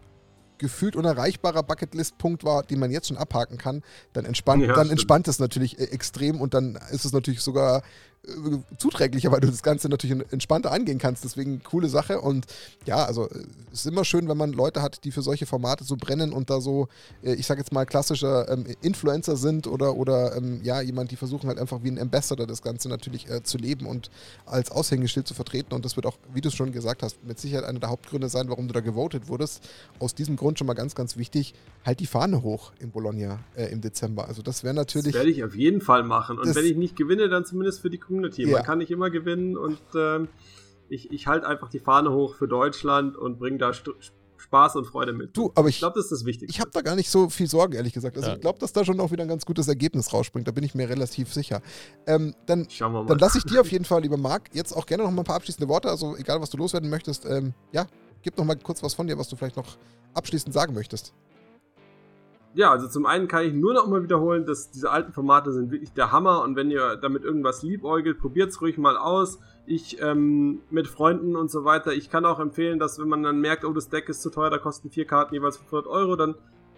[0.60, 3.82] gefühlt unerreichbarer Bucketlist-Punkt war, den man jetzt schon abhaken kann,
[4.14, 7.78] dann entspannt, ja, dann entspannt es natürlich äh, extrem und dann ist es natürlich sogar
[7.78, 7.82] äh,
[8.78, 11.24] zuträglicher, weil du das Ganze natürlich entspannter angehen kannst.
[11.24, 12.22] Deswegen coole Sache.
[12.22, 12.46] Und
[12.86, 15.84] ja, also äh, es ist immer schön, wenn man Leute hat, die für solche Formate
[15.84, 16.88] so brennen und da so,
[17.24, 21.16] äh, ich sag jetzt mal, klassischer ähm, Influencer sind oder, oder ähm, ja, jemand, die
[21.16, 24.10] versuchen halt einfach wie ein Ambassador das Ganze natürlich äh, zu leben und
[24.46, 25.74] als Aushängeschild zu vertreten.
[25.74, 28.30] Und das wird auch, wie du es schon gesagt hast, mit Sicherheit einer der Hauptgründe
[28.30, 29.68] sein, warum du da gewotet wurdest.
[30.00, 31.54] Aus diesem Grund schon mal ganz, ganz wichtig,
[31.86, 34.28] halt die Fahne hoch in Bologna äh, im Dezember.
[34.28, 35.14] Also das wäre natürlich.
[35.14, 36.38] Das werde ich auf jeden Fall machen.
[36.38, 38.44] Und wenn ich nicht gewinne, dann zumindest für die Community.
[38.44, 38.57] Ja.
[38.57, 40.27] Man kann nicht immer gewinnen und ähm,
[40.90, 43.91] ich, ich halte einfach die Fahne hoch für Deutschland und bringe da St
[44.38, 45.36] Spaß und Freude mit.
[45.36, 46.56] Du, aber ich, ich glaube, das ist das Wichtigste.
[46.56, 48.15] Ich habe da gar nicht so viel Sorgen, ehrlich gesagt.
[48.15, 48.36] Also ja.
[48.36, 50.48] ich glaube, dass da schon auch wieder ein ganz gutes Ergebnis rausspringt.
[50.48, 51.61] Da bin ich mir relativ sicher.
[52.07, 55.11] Ähm, dann dann lasse ich dir auf jeden Fall, lieber Marc, jetzt auch gerne noch
[55.11, 55.90] mal ein paar abschließende Worte.
[55.90, 57.26] Also egal, was du loswerden möchtest.
[57.26, 57.86] Ähm, ja,
[58.22, 59.77] gib noch mal kurz was von dir, was du vielleicht noch
[60.14, 61.14] abschließend sagen möchtest
[62.56, 65.72] ja, also zum einen kann ich nur noch mal wiederholen, dass diese alten Formate sind
[65.72, 66.42] wirklich der Hammer.
[66.42, 69.40] Und wenn ihr damit irgendwas liebäugelt, probiert es ruhig mal aus.
[69.66, 73.40] Ich ähm, mit Freunden und so weiter, ich kann auch empfehlen, dass wenn man dann
[73.40, 76.36] merkt, oh, das Deck ist zu teuer, da kosten vier Karten jeweils 500 Euro, dann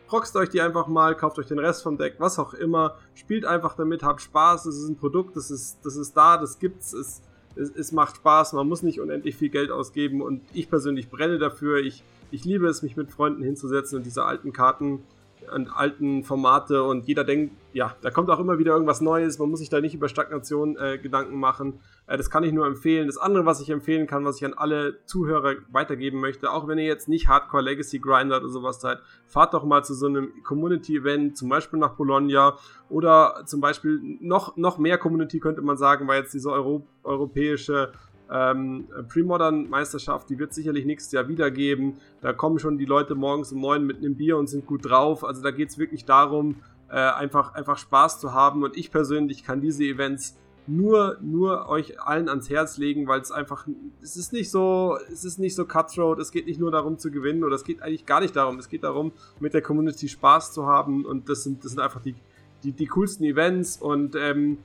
[0.07, 3.45] proxt euch die einfach mal, kauft euch den Rest vom Deck, was auch immer, spielt
[3.45, 6.91] einfach damit, habt Spaß, es ist ein Produkt, das ist, das ist da, das gibt's,
[6.91, 7.21] es,
[7.55, 10.21] es, es macht Spaß, man muss nicht unendlich viel Geld ausgeben.
[10.21, 14.25] Und ich persönlich brenne dafür, ich, ich liebe es, mich mit Freunden hinzusetzen und diese
[14.25, 15.01] alten Karten
[15.49, 19.49] an alten Formate und jeder denkt, ja, da kommt auch immer wieder irgendwas Neues, man
[19.49, 21.79] muss sich da nicht über Stagnation äh, Gedanken machen.
[22.07, 23.07] Äh, das kann ich nur empfehlen.
[23.07, 26.77] Das andere, was ich empfehlen kann, was ich an alle Zuhörer weitergeben möchte, auch wenn
[26.77, 30.43] ihr jetzt nicht Hardcore Legacy Grinder oder sowas seid, fahrt doch mal zu so einem
[30.43, 32.57] Community-Event, zum Beispiel nach Bologna
[32.89, 37.93] oder zum Beispiel noch, noch mehr Community könnte man sagen, weil jetzt diese Euro europäische
[38.31, 41.97] ähm, Pre-Modern-Meisterschaft, die wird sicherlich nächstes Jahr wieder geben.
[42.21, 45.23] Da kommen schon die Leute morgens um neun mit einem Bier und sind gut drauf.
[45.23, 46.55] Also da geht es wirklich darum,
[46.89, 48.63] äh, einfach, einfach Spaß zu haben.
[48.63, 50.37] Und ich persönlich kann diese Events
[50.67, 53.67] nur, nur euch allen ans Herz legen, weil es einfach,
[54.01, 57.11] es ist nicht so, es ist nicht so cutthroat, es geht nicht nur darum zu
[57.11, 60.53] gewinnen oder es geht eigentlich gar nicht darum, es geht darum, mit der Community Spaß
[60.53, 62.15] zu haben und das sind, das sind einfach die,
[62.63, 64.59] die, die coolsten Events und ähm,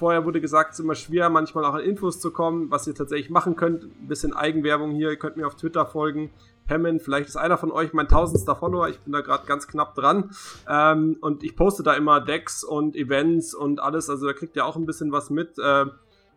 [0.00, 2.94] Vorher wurde gesagt, es ist immer schwer, manchmal auch an Infos zu kommen, was ihr
[2.94, 3.84] tatsächlich machen könnt.
[3.84, 6.30] Ein bisschen Eigenwerbung hier, ihr könnt mir auf Twitter folgen.
[6.66, 9.94] Pemmen, vielleicht ist einer von euch mein tausendster Follower, ich bin da gerade ganz knapp
[9.94, 10.30] dran.
[10.66, 14.64] Ähm, und ich poste da immer Decks und Events und alles, also da kriegt ihr
[14.64, 15.58] auch ein bisschen was mit.
[15.58, 15.84] Äh,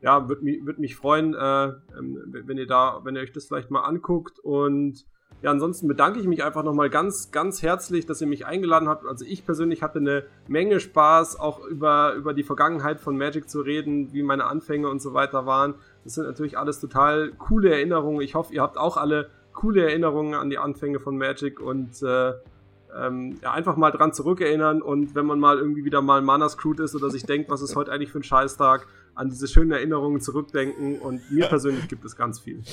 [0.02, 1.68] ja, würde mich, würd mich freuen, äh,
[1.98, 4.40] ähm, wenn ihr da, wenn ihr euch das vielleicht mal anguckt.
[4.40, 5.06] Und
[5.44, 9.06] ja, ansonsten bedanke ich mich einfach nochmal ganz, ganz herzlich, dass ihr mich eingeladen habt.
[9.06, 13.60] Also ich persönlich hatte eine Menge Spaß, auch über, über die Vergangenheit von Magic zu
[13.60, 15.76] reden, wie meine Anfänge und so weiter waren.
[16.06, 18.22] Das sind natürlich alles total coole Erinnerungen.
[18.22, 22.32] Ich hoffe, ihr habt auch alle coole Erinnerungen an die Anfänge von Magic und äh,
[22.96, 26.80] ähm, ja, einfach mal dran zurückerinnern und wenn man mal irgendwie wieder mal Mana Screwed
[26.80, 30.22] ist oder sich denkt, was ist heute eigentlich für ein Scheißtag, an diese schönen Erinnerungen
[30.22, 32.64] zurückdenken und mir persönlich gibt es ganz viel.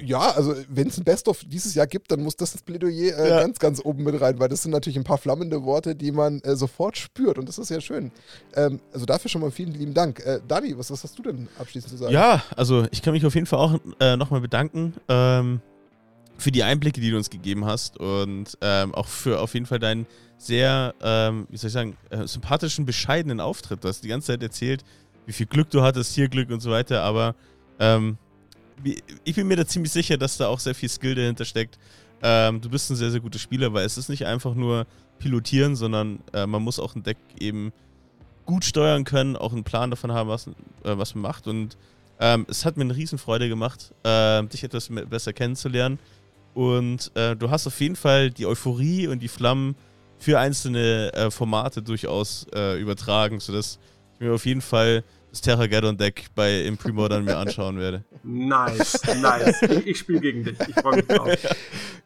[0.00, 3.28] Ja, also wenn es ein Best-of dieses Jahr gibt, dann muss das ins Plädoyer äh,
[3.28, 3.40] ja.
[3.40, 6.40] ganz, ganz oben mit rein, weil das sind natürlich ein paar flammende Worte, die man
[6.40, 8.10] äh, sofort spürt und das ist ja schön.
[8.54, 10.20] Ähm, also dafür schon mal vielen lieben Dank.
[10.20, 12.12] Äh, Dani, was, was, hast du denn abschließend zu sagen?
[12.12, 14.94] Ja, also ich kann mich auf jeden Fall auch äh, nochmal bedanken.
[15.08, 15.60] Ähm,
[16.38, 19.78] für die Einblicke, die du uns gegeben hast und ähm, auch für auf jeden Fall
[19.78, 20.06] deinen
[20.38, 23.84] sehr, ähm, wie soll ich sagen, äh, sympathischen, bescheidenen Auftritt.
[23.84, 24.82] Du hast die ganze Zeit erzählt,
[25.26, 27.36] wie viel Glück du hattest, hier Glück und so weiter, aber
[27.78, 28.18] ähm,
[29.24, 31.78] ich bin mir da ziemlich sicher, dass da auch sehr viel Skill dahinter steckt.
[32.22, 34.86] Ähm, du bist ein sehr, sehr guter Spieler, weil es ist nicht einfach nur
[35.18, 37.72] pilotieren, sondern äh, man muss auch ein Deck eben
[38.46, 40.52] gut steuern können, auch einen Plan davon haben, was, äh,
[40.84, 41.76] was man macht und
[42.22, 45.98] ähm, es hat mir eine Riesenfreude gemacht, äh, dich etwas besser kennenzulernen.
[46.54, 49.74] Und äh, du hast auf jeden Fall die Euphorie und die Flammen
[50.18, 53.80] für einzelne äh, Formate durchaus äh, übertragen, sodass
[54.14, 55.02] ich mir auf jeden Fall
[55.32, 58.04] das Terrageddon-Deck bei im Premodern mir anschauen werde.
[58.22, 59.62] Nice, nice.
[59.62, 60.56] Ich, ich spiele gegen dich.
[60.68, 61.30] Ich freue mich drauf.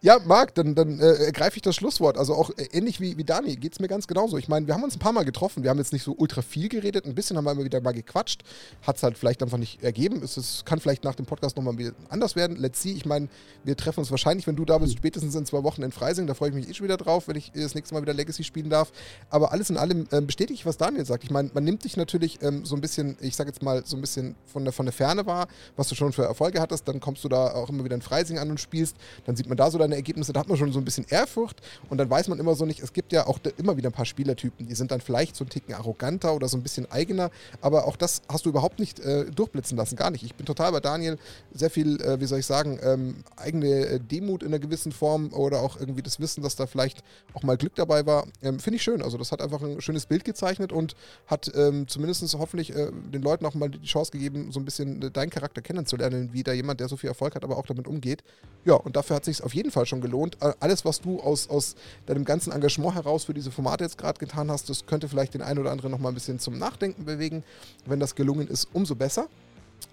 [0.00, 2.18] Ja, Marc, dann, dann äh, ergreife ich das Schlusswort.
[2.18, 4.38] Also auch äh, ähnlich wie, wie Dani geht es mir ganz genauso.
[4.38, 5.64] Ich meine, wir haben uns ein paar Mal getroffen.
[5.64, 7.04] Wir haben jetzt nicht so ultra viel geredet.
[7.04, 8.42] Ein bisschen haben wir immer wieder mal gequatscht.
[8.82, 10.22] Hat es halt vielleicht einfach nicht ergeben.
[10.22, 11.74] Es, es kann vielleicht nach dem Podcast nochmal
[12.08, 12.56] anders werden.
[12.56, 12.92] Let's see.
[12.92, 13.28] Ich meine,
[13.64, 16.28] wir treffen uns wahrscheinlich, wenn du da bist, spätestens in zwei Wochen in Freising.
[16.28, 18.44] Da freue ich mich eh schon wieder drauf, wenn ich das nächste Mal wieder Legacy
[18.44, 18.92] spielen darf.
[19.30, 21.24] Aber alles in allem ähm, bestätige ich, was Daniel sagt.
[21.24, 23.96] Ich meine, man nimmt dich natürlich ähm, so ein bisschen ich sage jetzt mal, so
[23.96, 27.00] ein bisschen von der, von der Ferne war, was du schon für Erfolge hattest, dann
[27.00, 29.70] kommst du da auch immer wieder in Freising an und spielst, dann sieht man da
[29.70, 32.38] so deine Ergebnisse, da hat man schon so ein bisschen Ehrfurcht und dann weiß man
[32.38, 35.00] immer so nicht, es gibt ja auch immer wieder ein paar Spielertypen, die sind dann
[35.00, 37.30] vielleicht so ein Ticken arroganter oder so ein bisschen eigener,
[37.60, 40.22] aber auch das hast du überhaupt nicht äh, durchblitzen lassen, gar nicht.
[40.22, 41.18] Ich bin total bei Daniel,
[41.52, 45.32] sehr viel, äh, wie soll ich sagen, ähm, eigene äh, Demut in einer gewissen Form
[45.32, 47.02] oder auch irgendwie das Wissen, dass da vielleicht
[47.34, 49.02] auch mal Glück dabei war, ähm, finde ich schön.
[49.02, 50.94] Also das hat einfach ein schönes Bild gezeichnet und
[51.26, 55.02] hat ähm, zumindest hoffentlich äh, den Leuten auch mal die Chance gegeben, so ein bisschen
[55.02, 57.86] äh, deinen Charakter kennenzulernen, wie da jemand, der so viel Erfolg hat, aber auch damit
[57.86, 58.22] umgeht.
[58.64, 60.38] Ja, und dafür hat es sich auf jeden Fall schon gelohnt.
[60.60, 61.76] Alles, was du aus, aus
[62.06, 65.42] deinem ganzen Engagement heraus für diese Formate jetzt gerade getan hast, das könnte vielleicht den
[65.42, 67.44] einen oder anderen noch mal ein bisschen zum Nachdenken bewegen.
[67.84, 69.28] Wenn das gelungen ist, umso besser.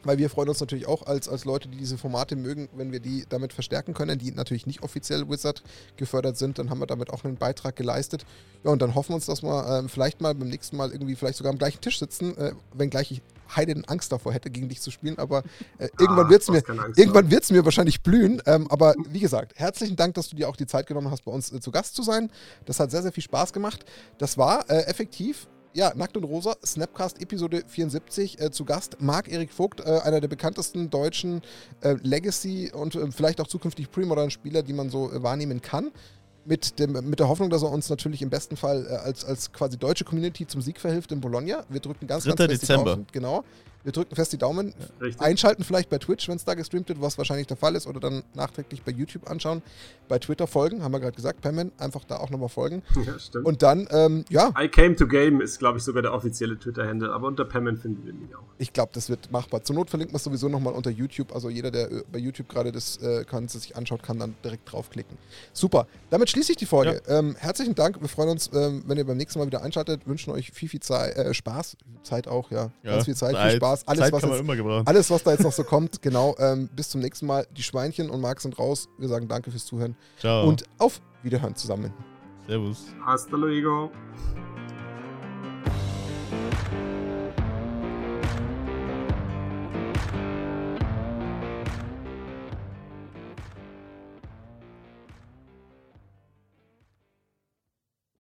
[0.04, 3.00] Weil wir freuen uns natürlich auch als, als Leute, die diese Formate mögen, wenn wir
[3.00, 5.64] die damit verstärken können, die natürlich nicht offiziell Wizard
[5.96, 8.26] gefördert sind, dann haben wir damit auch einen Beitrag geleistet.
[8.64, 11.16] Ja, und dann hoffen wir uns, dass wir äh, vielleicht mal beim nächsten Mal irgendwie
[11.16, 13.22] vielleicht sogar am gleichen Tisch sitzen, äh, wenngleich ich
[13.56, 15.44] heiden Angst davor hätte, gegen dich zu spielen, aber
[15.78, 16.64] äh, irgendwann ah, wird es mir,
[16.96, 18.42] irgendwann wird's mir wahrscheinlich blühen.
[18.46, 21.32] Ähm, aber wie gesagt, herzlichen Dank, dass du dir auch die Zeit genommen hast, bei
[21.32, 22.32] uns äh, zu Gast zu sein.
[22.66, 23.86] Das hat sehr, sehr viel Spaß gemacht.
[24.18, 28.40] Das war äh, effektiv ja, Nackt und Rosa, Snapcast Episode 74.
[28.40, 31.42] Äh, zu Gast Marc-Erik Vogt, äh, einer der bekanntesten deutschen
[31.82, 35.92] äh, Legacy- und äh, vielleicht auch zukünftig Premodern-Spieler, die man so äh, wahrnehmen kann.
[36.46, 39.52] Mit, dem, mit der Hoffnung, dass er uns natürlich im besten Fall äh, als, als
[39.54, 41.64] quasi deutsche Community zum Sieg verhilft in Bologna.
[41.70, 42.36] Wir drücken ganz, 3.
[42.36, 42.84] ganz fest Dezember.
[42.84, 43.08] Die Daumen.
[43.14, 43.44] Genau.
[43.84, 44.74] Wir drücken fest die Daumen.
[45.02, 45.22] Richtig.
[45.22, 48.00] Einschalten vielleicht bei Twitch, wenn es da gestreamt wird, was wahrscheinlich der Fall ist, oder
[48.00, 49.62] dann nachträglich bei YouTube anschauen.
[50.08, 52.82] Bei Twitter folgen, haben wir gerade gesagt, Pamman, einfach da auch nochmal folgen.
[53.04, 53.46] Ja, stimmt.
[53.46, 54.54] Und dann, ähm, ja.
[54.58, 58.06] I came to game ist, glaube ich, sogar der offizielle Twitter-Handle, aber unter Pamman finden
[58.06, 58.44] wir mich auch.
[58.60, 59.62] Ich glaube, das wird machbar.
[59.64, 61.34] Zur Not verlinkt man es sowieso nochmal unter YouTube.
[61.34, 64.72] Also jeder, der äh, bei YouTube gerade das äh, Ganze sich anschaut, kann dann direkt
[64.72, 65.18] draufklicken.
[65.52, 65.88] Super.
[66.12, 67.02] Damit schließe ich die Folge.
[67.08, 67.20] Ja.
[67.20, 68.00] Ähm, herzlichen Dank.
[68.00, 70.08] Wir freuen uns, ähm, wenn ihr beim nächsten Mal wieder einschaltet.
[70.08, 71.76] Wünschen euch viel, viel Zeit, äh, Spaß.
[72.04, 72.72] Zeit auch, ja.
[72.84, 72.92] ja.
[72.92, 73.73] Ganz viel Zeit, Zeit viel Spaß.
[73.88, 74.86] Alles, Zeit was jetzt, immer gebrauchen.
[74.86, 76.36] Alles, was da jetzt noch so kommt, genau.
[76.38, 77.48] Ähm, bis zum nächsten Mal.
[77.58, 78.88] Die Schweinchen und Marc sind raus.
[78.98, 79.96] Wir sagen danke fürs Zuhören.
[80.20, 80.48] Ciao.
[80.48, 81.94] Und auf Wiederhören zusammen.
[82.48, 82.86] Servus.
[83.06, 83.90] Hasta luego.